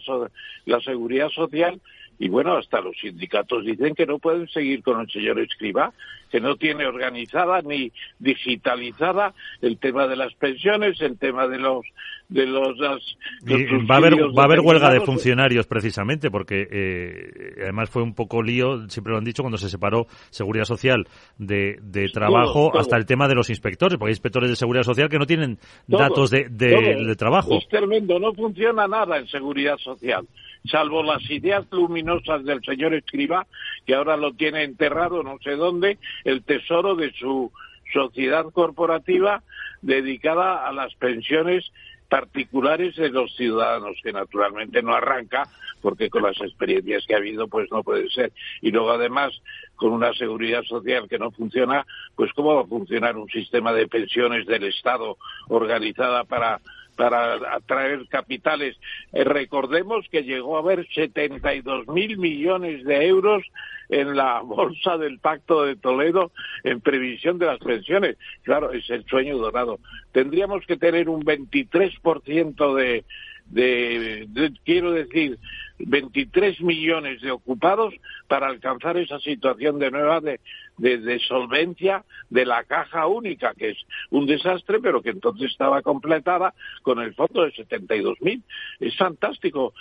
la 0.66 0.80
seguridad 0.80 1.28
social 1.30 1.80
y 2.18 2.28
bueno, 2.28 2.56
hasta 2.56 2.80
los 2.80 2.96
sindicatos 2.98 3.64
dicen 3.64 3.94
que 3.94 4.06
no 4.06 4.18
pueden 4.18 4.48
seguir 4.48 4.82
con 4.82 5.00
el 5.00 5.10
señor 5.10 5.38
Escriba, 5.38 5.92
que 6.30 6.40
no 6.40 6.56
tiene 6.56 6.86
organizada 6.86 7.62
ni 7.62 7.92
digitalizada 8.18 9.34
el 9.62 9.78
tema 9.78 10.06
de 10.06 10.16
las 10.16 10.34
pensiones, 10.34 11.00
el 11.00 11.18
tema 11.18 11.46
de 11.46 11.58
los 11.58 11.86
de 12.28 12.44
los, 12.44 12.78
va 12.78 13.94
a 13.94 13.98
haber 13.98 14.14
va 14.14 14.42
a 14.42 14.44
haber 14.44 14.60
huelga 14.60 14.90
de 14.90 15.00
funcionarios 15.00 15.66
precisamente 15.66 16.30
porque 16.30 16.68
eh, 16.70 17.54
además 17.62 17.88
fue 17.88 18.02
un 18.02 18.14
poco 18.14 18.42
lío 18.42 18.86
siempre 18.90 19.12
lo 19.12 19.18
han 19.18 19.24
dicho 19.24 19.42
cuando 19.42 19.56
se 19.56 19.70
separó 19.70 20.06
seguridad 20.28 20.64
social 20.64 21.06
de, 21.38 21.78
de 21.80 22.10
trabajo 22.10 22.78
hasta 22.78 22.98
el 22.98 23.06
tema 23.06 23.28
de 23.28 23.34
los 23.34 23.48
inspectores 23.48 23.96
porque 23.96 24.10
hay 24.10 24.12
inspectores 24.12 24.50
de 24.50 24.56
seguridad 24.56 24.82
social 24.82 25.08
que 25.08 25.18
no 25.18 25.24
tienen 25.24 25.58
datos 25.86 26.30
de, 26.30 26.50
de 26.50 27.16
trabajo. 27.16 27.56
Es 27.56 27.66
tremendo 27.68 28.18
no 28.18 28.34
funciona 28.34 28.86
nada 28.86 29.16
en 29.16 29.26
seguridad 29.28 29.78
social 29.78 30.26
salvo 30.64 31.02
las 31.02 31.28
ideas 31.30 31.66
luminosas 31.70 32.44
del 32.44 32.62
señor 32.62 32.94
Escriba, 32.94 33.46
que 33.86 33.94
ahora 33.94 34.16
lo 34.16 34.32
tiene 34.32 34.64
enterrado 34.64 35.22
no 35.22 35.38
sé 35.42 35.52
dónde, 35.52 35.98
el 36.24 36.42
tesoro 36.42 36.94
de 36.94 37.12
su 37.12 37.52
sociedad 37.92 38.46
corporativa 38.52 39.42
dedicada 39.82 40.66
a 40.66 40.72
las 40.72 40.94
pensiones 40.94 41.70
particulares 42.08 42.96
de 42.96 43.10
los 43.10 43.34
ciudadanos, 43.36 43.96
que 44.02 44.12
naturalmente 44.12 44.82
no 44.82 44.94
arranca, 44.94 45.46
porque 45.82 46.08
con 46.08 46.22
las 46.22 46.40
experiencias 46.40 47.04
que 47.06 47.14
ha 47.14 47.18
habido, 47.18 47.48
pues 47.48 47.70
no 47.70 47.82
puede 47.82 48.08
ser. 48.08 48.32
Y 48.62 48.70
luego, 48.70 48.92
además, 48.92 49.32
con 49.76 49.92
una 49.92 50.12
seguridad 50.14 50.62
social 50.62 51.08
que 51.08 51.18
no 51.18 51.30
funciona, 51.30 51.86
pues 52.16 52.32
¿cómo 52.32 52.54
va 52.54 52.62
a 52.62 52.66
funcionar 52.66 53.16
un 53.16 53.28
sistema 53.28 53.72
de 53.72 53.86
pensiones 53.86 54.46
del 54.46 54.64
Estado 54.64 55.18
organizada 55.48 56.24
para 56.24 56.60
para 56.98 57.54
atraer 57.54 58.08
capitales. 58.08 58.76
Eh, 59.12 59.22
recordemos 59.22 60.04
que 60.10 60.24
llegó 60.24 60.56
a 60.56 60.60
haber 60.60 60.84
72 60.92 61.86
mil 61.86 62.18
millones 62.18 62.84
de 62.84 63.06
euros 63.06 63.44
en 63.88 64.16
la 64.16 64.40
bolsa 64.44 64.98
del 64.98 65.20
Pacto 65.20 65.64
de 65.64 65.76
Toledo 65.76 66.32
en 66.64 66.80
previsión 66.80 67.38
de 67.38 67.46
las 67.46 67.60
pensiones. 67.60 68.16
Claro, 68.42 68.72
es 68.72 68.90
el 68.90 69.04
sueño 69.04 69.38
dorado. 69.38 69.78
Tendríamos 70.10 70.66
que 70.66 70.76
tener 70.76 71.08
un 71.08 71.22
23% 71.24 72.74
de, 72.74 73.04
de, 73.46 74.26
de, 74.28 74.52
quiero 74.64 74.90
decir, 74.90 75.38
23 75.78 76.60
millones 76.62 77.20
de 77.20 77.30
ocupados 77.30 77.94
para 78.26 78.48
alcanzar 78.48 78.96
esa 78.96 79.20
situación 79.20 79.78
de 79.78 79.92
nueva 79.92 80.20
de, 80.20 80.40
de, 80.78 81.18
solvencia 81.20 82.04
de 82.30 82.46
la 82.46 82.64
caja 82.64 83.06
única, 83.06 83.52
que 83.54 83.70
es 83.70 83.78
un 84.10 84.26
desastre, 84.26 84.78
pero 84.80 85.02
que 85.02 85.10
entonces 85.10 85.50
estaba 85.50 85.82
completada 85.82 86.54
con 86.82 87.00
el 87.00 87.14
fondo 87.14 87.42
de 87.42 87.52
72.000. 87.52 88.42
Es 88.80 88.96
fantástico. 88.96 89.74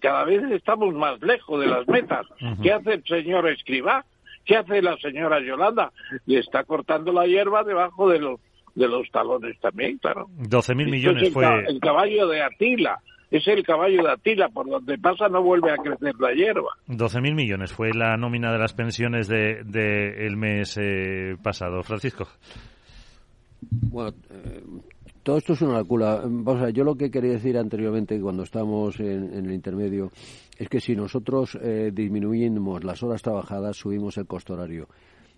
Cada 0.00 0.24
vez 0.24 0.42
estamos 0.52 0.94
más 0.94 1.20
lejos 1.20 1.60
de 1.60 1.66
las 1.66 1.86
metas. 1.88 2.26
¿Qué 2.62 2.72
hace 2.72 2.94
el 2.94 3.04
señor 3.04 3.48
Escribá? 3.48 4.04
¿Qué 4.44 4.56
hace 4.56 4.82
la 4.82 4.96
señora 4.98 5.40
Yolanda? 5.40 5.92
Le 6.26 6.40
está 6.40 6.64
cortando 6.64 7.12
la 7.12 7.26
hierba 7.26 7.64
debajo 7.64 8.08
de 8.08 8.18
los 8.18 8.40
de 8.74 8.88
los 8.88 9.08
talones 9.12 9.56
también, 9.60 9.98
claro. 9.98 10.28
12.000 10.36 10.90
millones 10.90 11.32
fue... 11.32 11.46
El 11.68 11.78
caballo 11.78 12.26
de 12.26 12.42
Atila 12.42 13.00
es 13.38 13.48
el 13.48 13.64
caballo 13.64 14.02
de 14.02 14.12
Atila, 14.12 14.48
por 14.48 14.68
donde 14.68 14.96
pasa 14.96 15.28
no 15.28 15.42
vuelve 15.42 15.72
a 15.72 15.76
crecer 15.76 16.14
la 16.20 16.32
hierba. 16.32 16.70
12.000 16.88 17.34
millones 17.34 17.72
fue 17.72 17.90
la 17.92 18.16
nómina 18.16 18.52
de 18.52 18.58
las 18.58 18.72
pensiones 18.74 19.26
del 19.26 19.70
de, 19.70 20.26
el 20.26 20.36
mes 20.36 20.78
eh, 20.80 21.36
pasado. 21.42 21.82
Francisco. 21.82 22.28
Bueno, 23.60 24.12
eh, 24.30 24.62
todo 25.24 25.38
esto 25.38 25.54
es 25.54 25.62
una 25.62 25.78
locura. 25.78 26.20
Vamos 26.24 26.62
a 26.62 26.70
yo 26.70 26.84
lo 26.84 26.94
que 26.94 27.10
quería 27.10 27.32
decir 27.32 27.58
anteriormente, 27.58 28.20
cuando 28.20 28.44
estábamos 28.44 29.00
en, 29.00 29.34
el 29.34 29.52
intermedio, 29.52 30.12
es 30.56 30.68
que 30.68 30.80
si 30.80 30.94
nosotros 30.94 31.58
eh, 31.60 31.90
disminuimos 31.92 32.84
las 32.84 33.02
horas 33.02 33.20
trabajadas, 33.20 33.76
subimos 33.76 34.16
el 34.16 34.26
costo 34.26 34.54
horario 34.54 34.86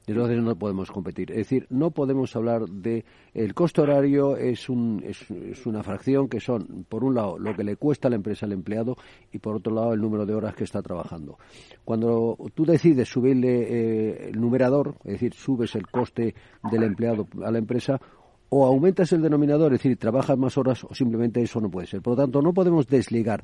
entonces 0.07 0.41
no 0.43 0.57
podemos 0.57 0.91
competir. 0.91 1.31
Es 1.33 1.39
decir, 1.39 1.67
no 1.71 1.91
podemos 1.91 2.35
hablar 2.37 2.67
de 2.69 3.05
el 3.35 3.55
costo 3.55 3.83
horario 3.83 4.37
es, 4.37 4.69
un, 4.69 5.03
es, 5.05 5.67
una 5.67 5.83
fracción 5.83 6.29
que 6.29 6.41
son, 6.41 6.87
por 6.89 7.03
un 7.03 7.15
lado, 7.15 7.39
lo 7.39 7.55
que 7.55 7.65
le 7.65 7.77
cuesta 7.77 8.09
a 8.09 8.11
la 8.11 8.17
empresa 8.17 8.47
al 8.47 8.53
empleado 8.53 8.97
y 9.33 9.39
por 9.39 9.57
otro 9.57 9.75
lado, 9.75 9.93
el 9.93 10.01
número 10.01 10.25
de 10.25 10.35
horas 10.35 10.55
que 10.55 10.65
está 10.65 10.81
trabajando. 10.81 11.39
Cuando 11.85 12.37
tú 12.55 12.65
decides 12.65 13.09
subirle 13.09 13.63
eh, 13.63 14.29
el 14.29 14.41
numerador, 14.41 14.95
es 15.05 15.13
decir, 15.13 15.35
subes 15.35 15.75
el 15.75 15.87
coste 15.89 16.35
del 16.71 16.85
empleado 16.85 17.27
a 17.45 17.51
la 17.51 17.59
empresa, 17.59 18.01
o 18.49 18.65
aumentas 18.65 19.13
el 19.13 19.23
denominador, 19.23 19.73
es 19.73 19.81
decir, 19.81 19.97
trabajas 19.97 20.39
más 20.39 20.57
horas 20.57 20.85
o 20.85 20.95
simplemente 20.95 21.43
eso 21.43 21.61
no 21.61 21.71
puede 21.71 21.87
ser. 21.87 22.01
Por 22.01 22.13
lo 22.13 22.23
tanto, 22.23 22.41
no 22.41 22.53
podemos 22.53 22.87
desligar 22.87 23.43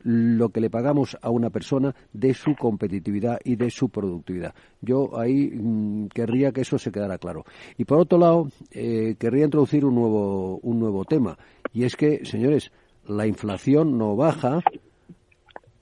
lo 0.00 0.50
que 0.50 0.60
le 0.60 0.70
pagamos 0.70 1.16
a 1.20 1.30
una 1.30 1.50
persona 1.50 1.94
de 2.12 2.34
su 2.34 2.54
competitividad 2.54 3.38
y 3.44 3.56
de 3.56 3.70
su 3.70 3.88
productividad. 3.88 4.54
Yo 4.80 5.18
ahí 5.18 5.50
mm, 5.50 6.08
querría 6.08 6.52
que 6.52 6.60
eso 6.60 6.78
se 6.78 6.92
quedara 6.92 7.18
claro. 7.18 7.44
Y 7.76 7.84
por 7.84 7.98
otro 7.98 8.18
lado, 8.18 8.48
eh, 8.70 9.16
querría 9.18 9.44
introducir 9.44 9.84
un 9.84 9.94
nuevo, 9.94 10.58
un 10.58 10.78
nuevo 10.78 11.04
tema. 11.04 11.38
Y 11.72 11.84
es 11.84 11.96
que, 11.96 12.24
señores, 12.24 12.70
la 13.06 13.26
inflación 13.26 13.98
no 13.98 14.16
baja 14.16 14.60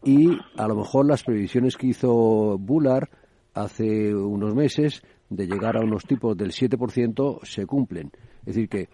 y 0.02 0.38
a 0.56 0.68
lo 0.68 0.76
mejor 0.76 1.06
las 1.06 1.22
previsiones 1.22 1.76
que 1.76 1.88
hizo 1.88 2.58
Bullard 2.58 3.08
hace 3.54 4.14
unos 4.14 4.54
meses 4.54 5.02
de 5.30 5.46
llegar 5.46 5.76
a 5.76 5.80
unos 5.80 6.04
tipos 6.04 6.36
del 6.36 6.52
7% 6.52 7.44
se 7.44 7.66
cumplen. 7.66 8.10
Es 8.40 8.54
decir, 8.54 8.68
que 8.68 8.88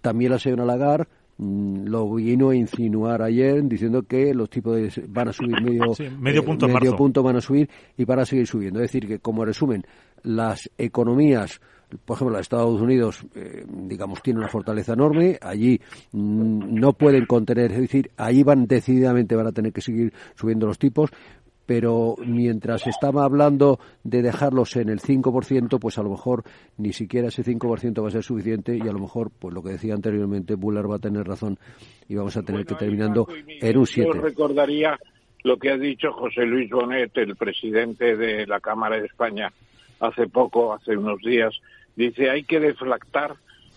también 0.00 0.32
la 0.32 0.38
señora 0.38 0.64
Lagarde 0.64 1.06
lo 1.38 2.14
vino 2.14 2.50
a 2.50 2.56
insinuar 2.56 3.22
ayer 3.22 3.62
diciendo 3.64 4.02
que 4.02 4.34
los 4.34 4.50
tipos 4.50 4.76
de, 4.76 5.04
van 5.08 5.28
a 5.28 5.32
subir 5.32 5.62
medio, 5.62 5.92
medio, 6.18 6.44
punto, 6.44 6.66
eh, 6.66 6.72
medio 6.72 6.96
punto 6.96 7.22
van 7.22 7.36
a 7.36 7.40
subir 7.40 7.68
y 7.96 8.04
van 8.04 8.20
a 8.20 8.26
seguir 8.26 8.46
subiendo. 8.46 8.80
Es 8.80 8.90
decir, 8.90 9.06
que 9.06 9.20
como 9.20 9.44
resumen, 9.44 9.84
las 10.22 10.68
economías 10.76 11.60
por 12.04 12.16
ejemplo, 12.16 12.36
los 12.36 12.42
Estados 12.42 12.80
Unidos, 12.80 13.24
eh, 13.34 13.64
digamos, 13.66 14.20
tiene 14.22 14.40
una 14.40 14.48
fortaleza 14.48 14.92
enorme, 14.92 15.38
allí 15.40 15.80
mm, 16.12 16.74
no 16.78 16.92
pueden 16.92 17.24
contener, 17.24 17.72
es 17.72 17.80
decir, 17.80 18.10
ahí 18.16 18.42
van 18.42 18.66
decididamente 18.66 19.34
van 19.34 19.46
a 19.46 19.52
tener 19.52 19.72
que 19.72 19.80
seguir 19.80 20.12
subiendo 20.34 20.66
los 20.66 20.78
tipos, 20.78 21.10
pero 21.68 22.14
mientras 22.24 22.86
estaba 22.86 23.24
hablando 23.24 23.78
de 24.02 24.22
dejarlos 24.22 24.74
en 24.76 24.88
el 24.88 25.00
5%, 25.00 25.78
pues 25.78 25.98
a 25.98 26.02
lo 26.02 26.08
mejor 26.08 26.42
ni 26.78 26.94
siquiera 26.94 27.28
ese 27.28 27.44
5% 27.44 28.02
va 28.02 28.08
a 28.08 28.10
ser 28.10 28.22
suficiente 28.22 28.74
y 28.74 28.80
a 28.88 28.92
lo 28.92 28.98
mejor, 28.98 29.30
pues 29.38 29.52
lo 29.52 29.62
que 29.62 29.72
decía 29.72 29.92
anteriormente, 29.92 30.54
Buller 30.54 30.90
va 30.90 30.96
a 30.96 30.98
tener 30.98 31.26
razón 31.26 31.58
y 32.08 32.14
vamos 32.14 32.38
a 32.38 32.42
tener 32.42 32.64
que 32.64 32.74
terminando 32.74 33.28
en 33.46 33.76
un 33.76 33.86
7. 33.86 34.10
Yo 34.14 34.18
recordaría 34.18 34.98
lo 35.44 35.58
que 35.58 35.70
ha 35.70 35.76
dicho 35.76 36.10
José 36.10 36.46
Luis 36.46 36.70
Bonet, 36.70 37.14
el 37.18 37.36
presidente 37.36 38.16
de 38.16 38.46
la 38.46 38.60
Cámara 38.60 38.98
de 38.98 39.04
España, 39.04 39.52
hace 40.00 40.26
poco, 40.26 40.72
hace 40.72 40.96
unos 40.96 41.20
días, 41.20 41.54
dice 41.96 42.30
hay 42.30 42.44
que 42.44 42.60
deflactar, 42.60 43.34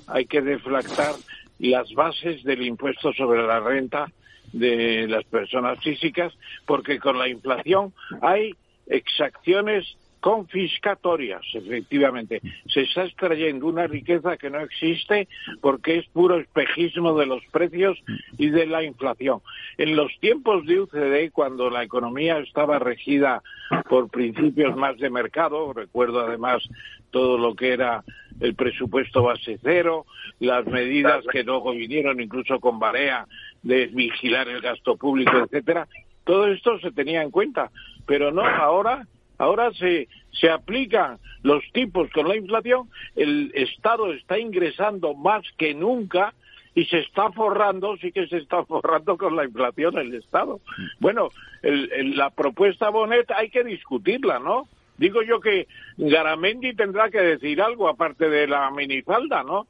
hay 0.07 0.27
que 0.27 0.41
deflactar 0.41 1.15
las 1.59 1.93
bases 1.93 2.41
del 2.45 2.61
impuesto 2.61 3.11
sobre 3.11 3.45
la 3.45 3.59
renta 3.59 4.09
de 4.53 5.07
las 5.07 5.23
personas 5.25 5.79
físicas, 5.79 6.33
porque 6.65 6.99
con 6.99 7.17
la 7.17 7.27
inflación 7.27 7.93
hay 8.21 8.55
exacciones 8.87 9.95
confiscatorias, 10.21 11.41
efectivamente. 11.53 12.41
Se 12.67 12.81
está 12.81 13.05
extrayendo 13.05 13.65
una 13.65 13.87
riqueza 13.87 14.37
que 14.37 14.51
no 14.51 14.59
existe 14.59 15.27
porque 15.61 15.97
es 15.97 16.07
puro 16.09 16.39
espejismo 16.39 17.17
de 17.17 17.25
los 17.25 17.43
precios 17.51 17.97
y 18.37 18.49
de 18.49 18.67
la 18.67 18.83
inflación. 18.83 19.41
En 19.77 19.95
los 19.95 20.11
tiempos 20.19 20.65
de 20.67 20.79
UCD, 20.81 21.31
cuando 21.33 21.69
la 21.69 21.83
economía 21.83 22.37
estaba 22.37 22.77
regida 22.77 23.41
por 23.89 24.09
principios 24.09 24.77
más 24.77 24.97
de 24.99 25.09
mercado, 25.09 25.73
recuerdo 25.73 26.21
además 26.21 26.61
todo 27.09 27.37
lo 27.37 27.55
que 27.55 27.73
era 27.73 28.03
el 28.39 28.55
presupuesto 28.55 29.23
base 29.23 29.59
cero, 29.61 30.05
las 30.39 30.65
medidas 30.65 31.23
que 31.31 31.43
luego 31.43 31.71
vinieron 31.73 32.19
incluso 32.21 32.59
con 32.59 32.79
Barea 32.79 33.27
de 33.63 33.87
vigilar 33.87 34.47
el 34.47 34.61
gasto 34.61 34.95
público, 34.97 35.37
etcétera. 35.37 35.87
Todo 36.23 36.47
esto 36.47 36.79
se 36.79 36.91
tenía 36.91 37.21
en 37.21 37.31
cuenta, 37.31 37.71
pero 38.05 38.31
no 38.31 38.45
ahora. 38.45 39.07
Ahora 39.37 39.71
se, 39.73 40.07
se 40.31 40.51
aplican 40.51 41.17
los 41.41 41.63
tipos 41.73 42.11
con 42.11 42.27
la 42.27 42.35
inflación, 42.35 42.89
el 43.15 43.51
Estado 43.55 44.13
está 44.13 44.37
ingresando 44.37 45.15
más 45.15 45.43
que 45.57 45.73
nunca 45.73 46.33
y 46.75 46.85
se 46.85 46.99
está 46.99 47.31
forrando, 47.31 47.97
sí 47.97 48.11
que 48.11 48.27
se 48.27 48.37
está 48.37 48.63
forrando 48.65 49.17
con 49.17 49.35
la 49.35 49.45
inflación 49.45 49.97
el 49.97 50.13
Estado. 50.13 50.61
Bueno, 50.99 51.29
el, 51.61 52.15
la 52.15 52.29
propuesta 52.29 52.89
Bonet 52.89 53.29
hay 53.31 53.49
que 53.49 53.63
discutirla, 53.63 54.39
¿no? 54.39 54.67
Digo 54.97 55.23
yo 55.23 55.39
que 55.39 55.67
Garamendi 55.97 56.75
tendrá 56.75 57.09
que 57.09 57.21
decir 57.21 57.61
algo 57.61 57.89
aparte 57.89 58.29
de 58.29 58.45
la 58.45 58.69
minifalda, 58.69 59.43
¿no? 59.43 59.65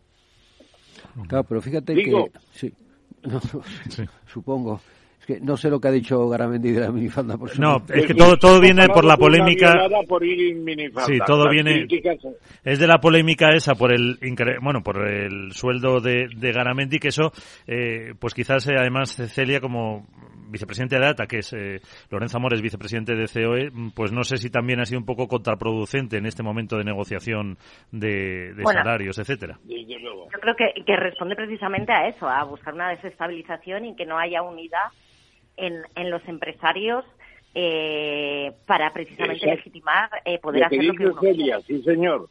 Claro, 1.28 1.46
pero 1.46 1.62
fíjate 1.62 1.96
que... 1.96 2.32
Sí. 2.52 2.74
Supongo. 4.28 4.80
Que 5.32 5.40
no 5.40 5.56
sé 5.56 5.70
lo 5.70 5.80
que 5.80 5.88
ha 5.88 5.92
dicho 5.92 6.28
Garamendi 6.28 6.72
de 6.72 6.82
la 6.82 6.92
minifalda. 6.92 7.38
Por 7.38 7.58
no, 7.58 7.78
es 7.94 8.06
que 8.06 8.14
todo, 8.14 8.36
todo 8.38 8.60
viene 8.60 8.88
por 8.88 9.06
la 9.06 9.16
polémica. 9.16 9.88
sí, 11.06 11.20
todo 11.26 11.50
viene. 11.50 11.88
Es 12.64 12.80
de 12.80 12.88
la 12.88 13.00
polémica 13.00 13.50
esa 13.54 13.76
por 13.76 13.94
el 13.94 14.18
bueno 14.62 14.82
por 14.84 15.08
el 15.08 15.54
sueldo 15.54 16.02
de, 16.02 16.28
de 16.36 16.52
Garamendi 16.52 17.00
que 17.00 17.10
eso, 17.10 17.32
eh, 17.66 18.14
pues 18.20 18.34
quizás 18.34 18.68
eh, 18.68 18.76
además 18.78 19.16
Celia 19.16 19.62
como 19.62 20.06
vicepresidente 20.50 21.00
de 21.00 21.08
ATA, 21.08 21.26
que 21.28 21.38
es 21.38 21.54
eh, 21.54 21.80
Lorenzo 22.10 22.38
Amores, 22.38 22.62
vicepresidente 22.62 23.16
de 23.16 23.26
COE, 23.26 23.72
pues 23.96 24.12
no 24.12 24.24
sé 24.24 24.38
si 24.38 24.50
también 24.50 24.82
ha 24.82 24.86
sido 24.86 25.00
un 25.00 25.06
poco 25.06 25.28
contraproducente 25.28 26.18
en 26.18 26.26
este 26.26 26.44
momento 26.44 26.78
de 26.78 26.84
negociación 26.84 27.58
de, 27.92 28.54
salarios, 28.66 29.18
etcétera. 29.18 29.60
Yo 29.64 30.40
creo 30.40 30.56
que, 30.56 30.84
que 30.84 30.96
responde 30.98 31.36
precisamente 31.36 31.94
a 31.94 32.08
eso, 32.08 32.28
a 32.28 32.44
buscar 32.44 32.74
una 32.74 32.90
desestabilización 32.90 33.86
y 33.86 33.96
que 33.96 34.06
no 34.06 34.18
haya 34.18 34.42
unidad 34.42 34.92
en, 35.62 35.82
en 35.95 36.09
los 36.09 36.28
empresarios 36.28 37.05
eh, 37.53 38.53
para 38.66 38.93
precisamente 38.93 39.45
legitimar 39.45 40.09
eh, 40.24 40.39
poder 40.39 40.64
hacer 40.64 40.84
lo 40.86 40.93
que 40.93 41.05
uno 41.05 41.62
Sí, 41.62 41.82
señor. 41.84 42.30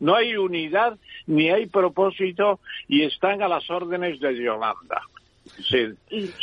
No 0.00 0.14
hay 0.14 0.36
unidad 0.36 0.98
ni 1.26 1.50
hay 1.50 1.66
propósito 1.66 2.60
y 2.88 3.02
están 3.02 3.42
a 3.42 3.48
las 3.48 3.68
órdenes 3.70 4.20
de 4.20 4.42
Yolanda. 4.42 5.02
Sí, 5.68 5.94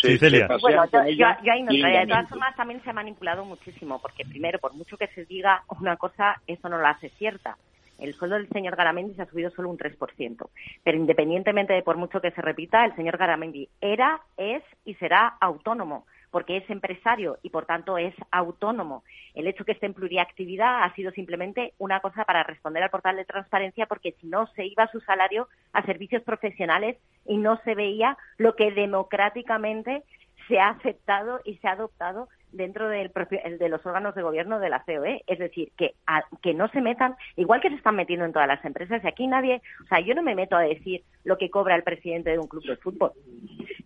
sí, 0.01 0.17
Celia. 0.17 0.47
Bueno, 0.61 0.85
yo, 0.91 1.25
yo, 1.43 1.51
ahí 1.51 1.63
no 1.63 1.71
De 1.71 2.07
todas 2.07 2.29
formas, 2.29 2.55
también 2.55 2.81
se 2.83 2.89
ha 2.89 2.93
manipulado 2.93 3.45
muchísimo, 3.45 3.99
porque 4.01 4.25
primero, 4.25 4.59
por 4.59 4.73
mucho 4.73 4.97
que 4.97 5.07
se 5.07 5.25
diga 5.25 5.63
una 5.79 5.95
cosa, 5.95 6.41
eso 6.47 6.69
no 6.69 6.79
la 6.79 6.91
hace 6.91 7.09
cierta. 7.09 7.57
El 7.99 8.13
sueldo 8.13 8.35
del 8.35 8.49
señor 8.49 8.75
Garamendi 8.75 9.15
se 9.15 9.21
ha 9.21 9.29
subido 9.29 9.51
solo 9.51 9.69
un 9.69 9.77
3%. 9.77 10.49
Pero 10.83 10.97
independientemente 10.97 11.73
de 11.73 11.83
por 11.83 11.97
mucho 11.97 12.21
que 12.21 12.31
se 12.31 12.41
repita, 12.41 12.85
el 12.85 12.95
señor 12.95 13.17
Garamendi 13.17 13.69
era, 13.81 14.21
es 14.37 14.63
y 14.83 14.95
será 14.95 15.37
autónomo 15.39 16.05
porque 16.35 16.57
es 16.57 16.69
empresario 16.69 17.37
y 17.43 17.49
por 17.49 17.65
tanto 17.65 17.97
es 17.97 18.13
autónomo. 18.29 19.05
El 19.35 19.47
hecho 19.47 19.63
que 19.63 19.71
esté 19.71 19.85
en 19.85 19.93
pluriactividad 19.93 20.83
ha 20.83 20.93
sido 20.93 21.11
simplemente 21.11 21.73
una 21.77 22.01
cosa 22.01 22.25
para 22.25 22.43
responder 22.43 22.83
al 22.83 22.89
portal 22.89 23.15
de 23.15 23.23
transparencia 23.23 23.85
porque 23.85 24.15
si 24.19 24.27
no 24.27 24.45
se 24.47 24.65
iba 24.65 24.85
su 24.87 24.99
salario 24.99 25.47
a 25.71 25.85
servicios 25.85 26.23
profesionales 26.23 26.97
y 27.25 27.37
no 27.37 27.57
se 27.63 27.73
veía 27.73 28.17
lo 28.37 28.57
que 28.57 28.71
democráticamente 28.71 30.03
se 30.49 30.59
ha 30.59 30.71
aceptado 30.71 31.39
y 31.45 31.55
se 31.59 31.69
ha 31.69 31.71
adoptado 31.71 32.27
dentro 32.55 32.89
del 32.89 33.09
propio, 33.11 33.39
de 33.59 33.69
los 33.69 33.85
órganos 33.85 34.15
de 34.15 34.21
gobierno 34.21 34.59
de 34.59 34.69
la 34.69 34.83
COE. 34.83 35.23
Es 35.27 35.39
decir, 35.39 35.71
que, 35.77 35.95
que 36.41 36.53
no 36.53 36.67
se 36.69 36.81
metan, 36.81 37.15
igual 37.35 37.61
que 37.61 37.69
se 37.69 37.75
están 37.75 37.95
metiendo 37.95 38.25
en 38.25 38.33
todas 38.33 38.47
las 38.47 38.63
empresas, 38.65 39.03
y 39.03 39.07
aquí 39.07 39.27
nadie, 39.27 39.61
o 39.83 39.87
sea, 39.87 39.99
yo 39.99 40.15
no 40.15 40.23
me 40.23 40.35
meto 40.35 40.55
a 40.55 40.61
decir 40.61 41.03
lo 41.23 41.37
que 41.37 41.49
cobra 41.49 41.75
el 41.75 41.83
presidente 41.83 42.31
de 42.31 42.39
un 42.39 42.47
club 42.47 42.65
de 42.65 42.77
fútbol. 42.77 43.11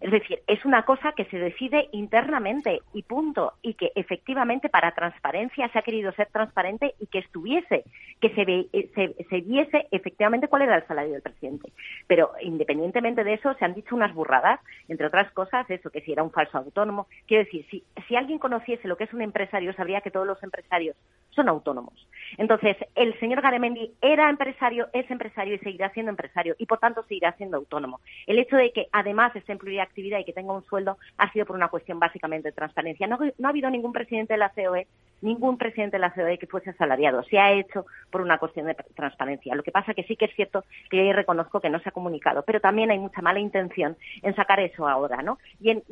Es 0.02 0.12
decir, 0.12 0.40
es 0.48 0.64
una 0.64 0.84
cosa 0.84 1.12
que 1.12 1.26
se 1.26 1.38
decide 1.38 1.90
internamente 1.92 2.82
y 2.94 3.04
punto. 3.04 3.54
Y 3.62 3.74
que 3.74 3.92
efectivamente 3.96 4.70
para 4.70 4.92
transparencia 4.94 5.68
se 5.70 5.80
ha 5.80 5.82
querido 5.82 6.12
ser 6.14 6.28
transparente 6.32 6.96
y 7.00 7.08
que 7.08 7.20
estuviese, 7.20 7.84
que 8.22 8.30
se, 8.30 8.42
eh, 8.42 8.90
se, 8.96 9.24
se 9.30 9.42
viese 9.42 9.88
efectivamente 9.92 10.48
cuál 10.48 10.64
era 10.64 10.78
el 10.78 10.88
salario 10.88 11.14
del 11.14 11.22
presidente. 11.22 11.72
Pero 12.08 12.32
independientemente 12.42 13.24
de 13.24 13.34
eso, 13.34 13.54
se 13.56 13.66
han 13.66 13.74
dicho 13.74 13.96
unas 13.96 14.14
burradas, 14.14 14.60
entre 14.88 15.08
otras 15.08 15.32
cosas, 15.32 15.70
eso, 15.70 15.90
que 15.90 16.02
si 16.02 16.14
era 16.14 16.24
un 16.24 16.32
falso 16.32 16.58
autónomo. 16.58 17.08
Quiero 17.28 17.44
decir, 17.44 17.66
si, 17.70 17.84
si 18.08 18.16
alguien 18.16 18.40
conociese 18.40 18.88
lo 18.88 18.96
que 18.96 19.04
es 19.04 19.14
un 19.14 19.22
empresario, 19.22 19.74
sabría 19.74 20.02
que 20.02 20.12
todos 20.12 20.28
los 20.28 20.42
empresarios 20.44 20.96
son 21.32 21.50
autónomos. 21.50 22.08
Entonces, 22.38 22.78
el 22.96 23.18
señor 23.20 23.42
Garemendi 23.42 23.94
era 24.02 24.30
empresario, 24.30 24.88
es 24.94 25.10
empresario 25.12 25.56
y 25.56 25.60
seguirá 25.60 25.90
siendo 25.92 26.10
empresario 26.10 26.56
y, 26.58 26.66
por 26.66 26.80
tanto, 26.80 27.04
seguirá 27.04 27.34
siendo 27.34 27.58
autónomo. 27.58 28.00
El 28.28 28.40
hecho 28.40 28.56
de 28.56 28.72
que, 28.72 28.88
además, 28.92 29.36
esté 29.36 29.52
en 29.52 29.60
y 29.96 30.24
que 30.24 30.34
tenga 30.34 30.54
un 30.54 30.64
sueldo 30.64 30.98
ha 31.18 31.32
sido 31.32 31.46
por 31.46 31.56
una 31.56 31.68
cuestión 31.68 32.00
básicamente 32.00 32.50
de 32.50 32.54
transparencia. 32.54 33.08
No, 33.08 33.18
no 33.38 33.48
ha 33.48 33.50
habido 33.50 33.70
ningún 33.70 33.92
presidente 33.92 34.34
de 34.34 34.40
la 34.40 34.50
COE, 34.50 34.88
ningún 35.22 35.58
presidente 35.58 35.98
de 35.98 36.02
la 36.02 36.14
COE 36.14 36.38
que 36.38 36.48
fuese 36.48 36.70
asalariado. 36.70 37.24
Se 37.24 37.38
ha 37.38 37.52
hecho 37.52 37.86
por 38.10 38.22
una 38.22 38.38
cuestión 38.38 38.68
de 38.68 38.76
transparencia. 38.96 39.56
Lo 39.56 39.64
que 39.64 39.72
pasa 39.72 39.94
que 39.94 40.04
sí 40.04 40.16
que 40.16 40.26
es 40.26 40.36
cierto 40.36 40.64
que 40.90 41.06
yo 41.06 41.14
reconozco 41.14 41.60
que 41.60 41.70
no 41.70 41.80
se 41.80 41.90
ha 41.90 41.94
comunicado, 41.94 42.44
pero 42.44 42.60
también 42.60 42.92
hay 42.92 43.00
mucha 43.00 43.22
mala 43.22 43.40
intención 43.40 43.98
en 44.22 44.36
sacar 44.36 44.60
eso 44.60 44.88
ahora, 44.88 45.22
¿no? 45.22 45.38
Y 45.60 45.72
en 45.72 45.84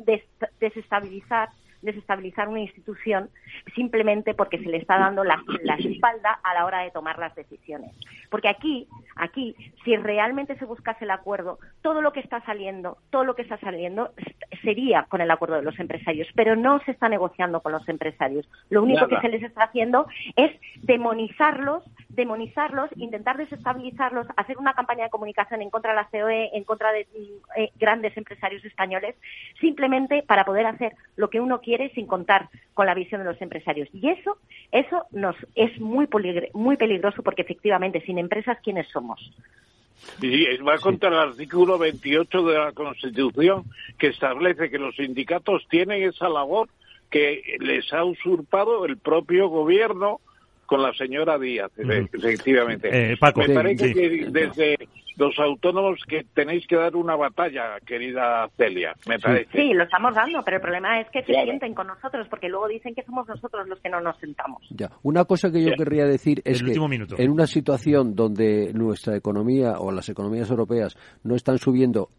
desestabilizar 0.60 1.50
desestabilizar 1.82 2.48
una 2.48 2.60
institución 2.60 3.30
simplemente 3.74 4.34
porque 4.34 4.58
se 4.58 4.68
le 4.68 4.78
está 4.78 4.98
dando 4.98 5.24
la, 5.24 5.42
espalda 5.78 6.40
a 6.42 6.54
la 6.54 6.64
hora 6.64 6.80
de 6.80 6.90
tomar 6.90 7.18
las 7.18 7.34
decisiones. 7.34 7.92
Porque 8.30 8.48
aquí, 8.48 8.88
aquí, 9.16 9.54
si 9.84 9.96
realmente 9.96 10.56
se 10.58 10.64
buscase 10.64 11.04
el 11.04 11.10
acuerdo, 11.10 11.58
todo 11.82 12.00
lo 12.02 12.12
que 12.12 12.20
está 12.20 12.40
saliendo, 12.44 12.98
todo 13.10 13.24
lo 13.24 13.34
que 13.34 13.42
está 13.42 13.58
saliendo 13.58 14.12
sería 14.62 15.04
con 15.04 15.20
el 15.20 15.30
acuerdo 15.30 15.56
de 15.56 15.62
los 15.62 15.78
empresarios, 15.78 16.28
pero 16.34 16.56
no 16.56 16.80
se 16.80 16.90
está 16.90 17.08
negociando 17.08 17.60
con 17.60 17.72
los 17.72 17.88
empresarios. 17.88 18.48
Lo 18.70 18.82
único 18.82 19.06
que 19.08 19.20
se 19.20 19.28
les 19.28 19.42
está 19.42 19.64
haciendo 19.64 20.06
es 20.36 20.52
demonizarlos, 20.82 21.84
demonizarlos, 22.08 22.90
intentar 22.96 23.36
desestabilizarlos, 23.36 24.26
hacer 24.36 24.58
una 24.58 24.74
campaña 24.74 25.04
de 25.04 25.10
comunicación 25.10 25.62
en 25.62 25.70
contra 25.70 25.92
de 25.92 25.96
la 25.96 26.08
COE, 26.08 26.50
en 26.52 26.64
contra 26.64 26.92
de 26.92 27.06
eh, 27.56 27.70
grandes 27.76 28.16
empresarios 28.16 28.64
españoles, 28.64 29.14
simplemente 29.60 30.22
para 30.22 30.44
poder 30.44 30.66
hacer 30.66 30.94
lo 31.16 31.30
que 31.30 31.40
uno 31.40 31.60
quiere 31.60 31.67
quiere 31.68 31.90
sin 31.90 32.06
contar 32.06 32.48
con 32.72 32.86
la 32.86 32.94
visión 32.94 33.20
de 33.20 33.30
los 33.30 33.42
empresarios. 33.42 33.90
Y 33.92 34.08
eso, 34.08 34.38
eso 34.72 35.02
nos 35.10 35.36
es 35.54 35.78
muy, 35.78 36.08
muy 36.54 36.76
peligroso 36.78 37.22
porque 37.22 37.42
efectivamente 37.42 38.00
sin 38.06 38.18
empresas, 38.18 38.56
¿quiénes 38.64 38.88
somos? 38.88 39.20
Y 40.22 40.56
va 40.62 40.78
contra 40.78 41.10
el 41.10 41.30
artículo 41.30 41.76
28 41.76 42.42
de 42.42 42.58
la 42.58 42.72
Constitución 42.72 43.64
que 43.98 44.06
establece 44.06 44.70
que 44.70 44.78
los 44.78 44.96
sindicatos 44.96 45.66
tienen 45.68 46.04
esa 46.04 46.30
labor 46.30 46.70
que 47.10 47.42
les 47.60 47.92
ha 47.92 48.02
usurpado 48.02 48.86
el 48.86 48.96
propio 48.96 49.48
gobierno 49.48 50.20
con 50.64 50.82
la 50.82 50.94
señora 50.94 51.38
Díaz, 51.38 51.70
efectivamente. 51.76 52.88
Eh, 53.12 53.16
Paco, 53.18 53.40
Me 53.40 53.50
parece 53.50 53.92
que 53.92 54.26
desde 54.30 54.78
los 55.18 55.38
autónomos 55.38 56.00
que 56.08 56.24
tenéis 56.32 56.66
que 56.66 56.76
dar 56.76 56.94
una 56.94 57.16
batalla, 57.16 57.78
querida 57.84 58.48
Celia, 58.56 58.94
me 59.08 59.18
parece. 59.18 59.50
Sí, 59.52 59.74
lo 59.74 59.82
estamos 59.82 60.14
dando, 60.14 60.42
pero 60.44 60.58
el 60.58 60.62
problema 60.62 61.00
es 61.00 61.10
que 61.10 61.22
se 61.22 61.32
sienten 61.32 61.74
con 61.74 61.88
nosotros, 61.88 62.28
porque 62.28 62.48
luego 62.48 62.68
dicen 62.68 62.94
que 62.94 63.02
somos 63.02 63.26
nosotros 63.26 63.68
los 63.68 63.80
que 63.80 63.88
no 63.88 64.00
nos 64.00 64.16
sentamos. 64.18 64.62
Ya, 64.70 64.90
una 65.02 65.24
cosa 65.24 65.50
que 65.50 65.62
yo 65.62 65.72
querría 65.76 66.06
decir 66.06 66.40
es 66.44 66.62
que 66.62 66.72
en 66.72 67.30
una 67.30 67.46
situación 67.46 68.14
donde 68.14 68.72
nuestra 68.72 69.16
economía 69.16 69.80
o 69.80 69.90
las 69.90 70.08
economías 70.08 70.48
europeas 70.50 70.96
no 71.24 71.34
están 71.34 71.58
subiendo 71.58 72.10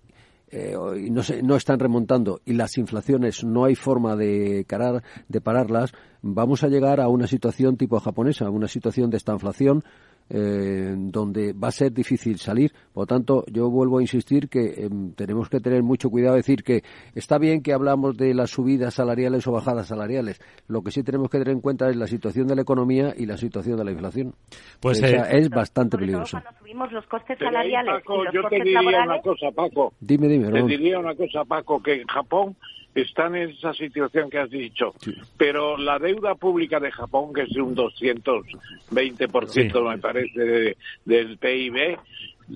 eh, 0.52 0.76
no, 1.12 1.22
se, 1.22 1.44
no 1.44 1.56
están 1.56 1.80
remontando 1.80 2.42
y 2.44 2.54
las 2.54 2.78
inflaciones 2.80 3.44
no 3.44 3.66
hay 3.66 3.76
forma 3.76 4.16
de, 4.16 4.66
carar, 4.68 5.04
de 5.28 5.42
pararlas, 5.42 5.94
vamos 6.24 6.64
a 6.64 6.68
llegar 6.68 7.00
a 7.00 7.08
una 7.08 7.28
situación 7.28 7.78
tipo 7.78 8.00
japonesa, 8.00 8.50
una 8.50 8.68
situación 8.68 9.12
de 9.12 9.18
esta 9.18 9.32
inflación 9.32 9.84
eh, 10.30 10.94
donde 10.96 11.54
va 11.54 11.70
a 11.70 11.72
ser 11.72 11.92
difícil 11.92 12.38
salir. 12.38 12.72
Por 12.94 13.04
lo 13.04 13.08
tanto, 13.08 13.44
yo 13.52 13.70
vuelvo 13.70 13.98
a 13.98 14.02
insistir 14.02 14.48
que 14.50 14.86
em, 14.86 15.14
tenemos 15.14 15.50
que 15.50 15.60
tener 15.60 15.84
mucho 15.84 16.10
cuidado. 16.10 16.36
decir 16.36 16.64
que 16.64 16.84
está 17.16 17.38
bien 17.38 17.62
que 17.62 17.74
hablamos 17.74 18.16
de 18.18 18.34
las 18.34 18.52
subidas 18.52 18.94
salariales 18.94 19.48
o 19.48 19.52
bajadas 19.52 19.88
salariales. 19.88 20.40
Lo 20.68 20.82
que 20.82 20.92
sí 20.92 21.04
tenemos 21.04 21.30
que 21.30 21.40
tener 21.40 21.54
en 21.54 21.62
cuenta 21.62 21.90
es 21.90 21.96
la 21.96 22.08
situación 22.08 22.48
de 22.48 22.56
la 22.56 22.62
economía 22.62 23.14
y 23.18 23.26
la 23.26 23.38
situación 23.38 23.78
de 23.78 23.86
la 23.86 23.92
inflación. 23.92 24.34
Pues 24.80 25.02
eh, 25.02 25.22
es 25.32 25.50
bastante 25.50 25.98
peligroso. 25.98 26.40
Cuando 26.42 26.60
subimos 26.60 26.92
los 26.92 27.06
costes 27.08 27.38
salariales 27.40 28.04
Paco, 28.04 28.22
y 28.22 28.26
los 28.26 28.34
yo 28.34 28.42
costes 28.42 28.60
te 28.60 28.64
diría 28.66 28.82
laborales... 28.82 29.08
una 29.08 29.22
cosa, 29.22 29.52
Paco. 29.56 29.94
Dime, 30.00 30.28
dime. 30.28 30.52
Te 30.52 30.64
diría 30.64 31.00
una 31.00 31.16
cosa, 31.16 31.44
Paco, 31.46 31.82
que 31.82 32.02
en 32.02 32.08
Japón 32.08 32.56
están 32.96 33.36
en 33.36 33.52
esa 33.52 33.74
situación 33.74 34.30
que 34.30 34.40
has 34.40 34.50
dicho. 34.50 34.94
Pero 35.38 35.78
la 35.78 36.00
deuda 36.00 36.36
pública 36.36 36.80
de 36.80 36.92
Japón, 36.92 37.34
que 37.34 37.44
es 37.44 37.50
de 37.50 37.62
un 37.62 37.76
220%, 37.76 39.90
me 39.90 39.98
parece, 39.98 40.78
del 41.06 41.38
PIB, 41.38 41.98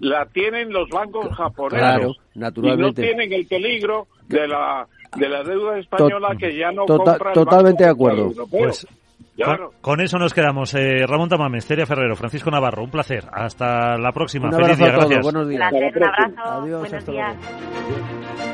la 0.01 0.25
tienen 0.25 0.71
los 0.71 0.89
bancos 0.89 1.33
japoneses. 1.35 1.79
Claro, 1.79 2.13
naturalmente. 2.35 2.81
Y 2.81 2.85
no 2.85 2.93
tienen 2.93 3.33
el 3.33 3.45
peligro 3.45 4.07
de 4.27 4.47
la, 4.47 4.87
de 5.15 5.29
la 5.29 5.43
deuda 5.43 5.77
española 5.77 6.35
que 6.37 6.57
ya 6.57 6.71
no 6.71 6.85
compra 6.85 7.29
el 7.29 7.33
Totalmente 7.33 7.83
de 7.83 7.89
acuerdo. 7.89 8.31
Pues, 8.49 8.87
con, 9.81 10.01
eso 10.01 10.19
nos 10.19 10.33
quedamos. 10.33 10.73
Eh, 10.75 11.05
Ramón 11.07 11.29
Tamames, 11.29 11.65
Teria 11.65 11.85
Ferrero, 11.85 12.15
Francisco 12.15 12.51
Navarro, 12.51 12.83
un 12.83 12.91
placer. 12.91 13.25
Hasta 13.31 13.97
la 13.97 14.11
próxima. 14.11 14.49
Un 14.49 14.55
Feliz 14.55 14.77
día, 14.77 14.91
gracias. 14.91 15.23
Buenos 15.23 15.47
días. 15.47 15.71
un 15.71 16.03
abrazo. 16.03 16.33
Adiós, 16.43 16.79
Buenos 16.81 17.05
días. 17.05 18.52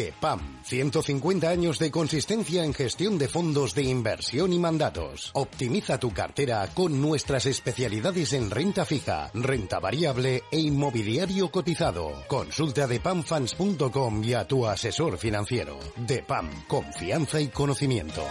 DEPAM, 0.00 0.62
150 0.64 1.46
años 1.46 1.78
de 1.78 1.90
consistencia 1.90 2.64
en 2.64 2.72
gestión 2.72 3.18
de 3.18 3.28
fondos 3.28 3.74
de 3.74 3.82
inversión 3.82 4.50
y 4.54 4.58
mandatos. 4.58 5.30
Optimiza 5.34 6.00
tu 6.00 6.14
cartera 6.14 6.66
con 6.72 7.02
nuestras 7.02 7.44
especialidades 7.44 8.32
en 8.32 8.50
renta 8.50 8.86
fija, 8.86 9.30
renta 9.34 9.78
variable 9.78 10.44
e 10.50 10.58
inmobiliario 10.58 11.50
cotizado. 11.50 12.24
Consulta 12.28 12.86
depamfans.com 12.86 14.24
y 14.24 14.32
a 14.32 14.48
tu 14.48 14.66
asesor 14.66 15.18
financiero. 15.18 15.78
DEPAM, 15.96 16.66
confianza 16.66 17.38
y 17.38 17.48
conocimiento. 17.48 18.26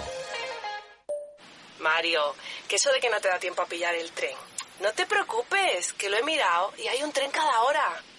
Mario, 1.82 2.34
que 2.68 2.78
eso 2.78 2.92
de 2.92 3.00
que 3.00 3.12
no 3.12 3.22
te 3.22 3.28
da 3.28 3.38
tiempo 3.38 3.62
a 3.62 3.68
pillar 3.68 3.94
el 3.94 4.10
tren. 4.10 4.36
No 4.82 4.92
te 4.94 5.06
preocupes, 5.06 5.94
que 5.94 6.10
lo 6.10 6.18
he 6.18 6.24
mirado 6.24 6.74
y 6.84 6.88
hay 6.88 7.04
un 7.04 7.12
tren 7.12 7.30
cada 7.30 7.62
hora. 7.62 8.02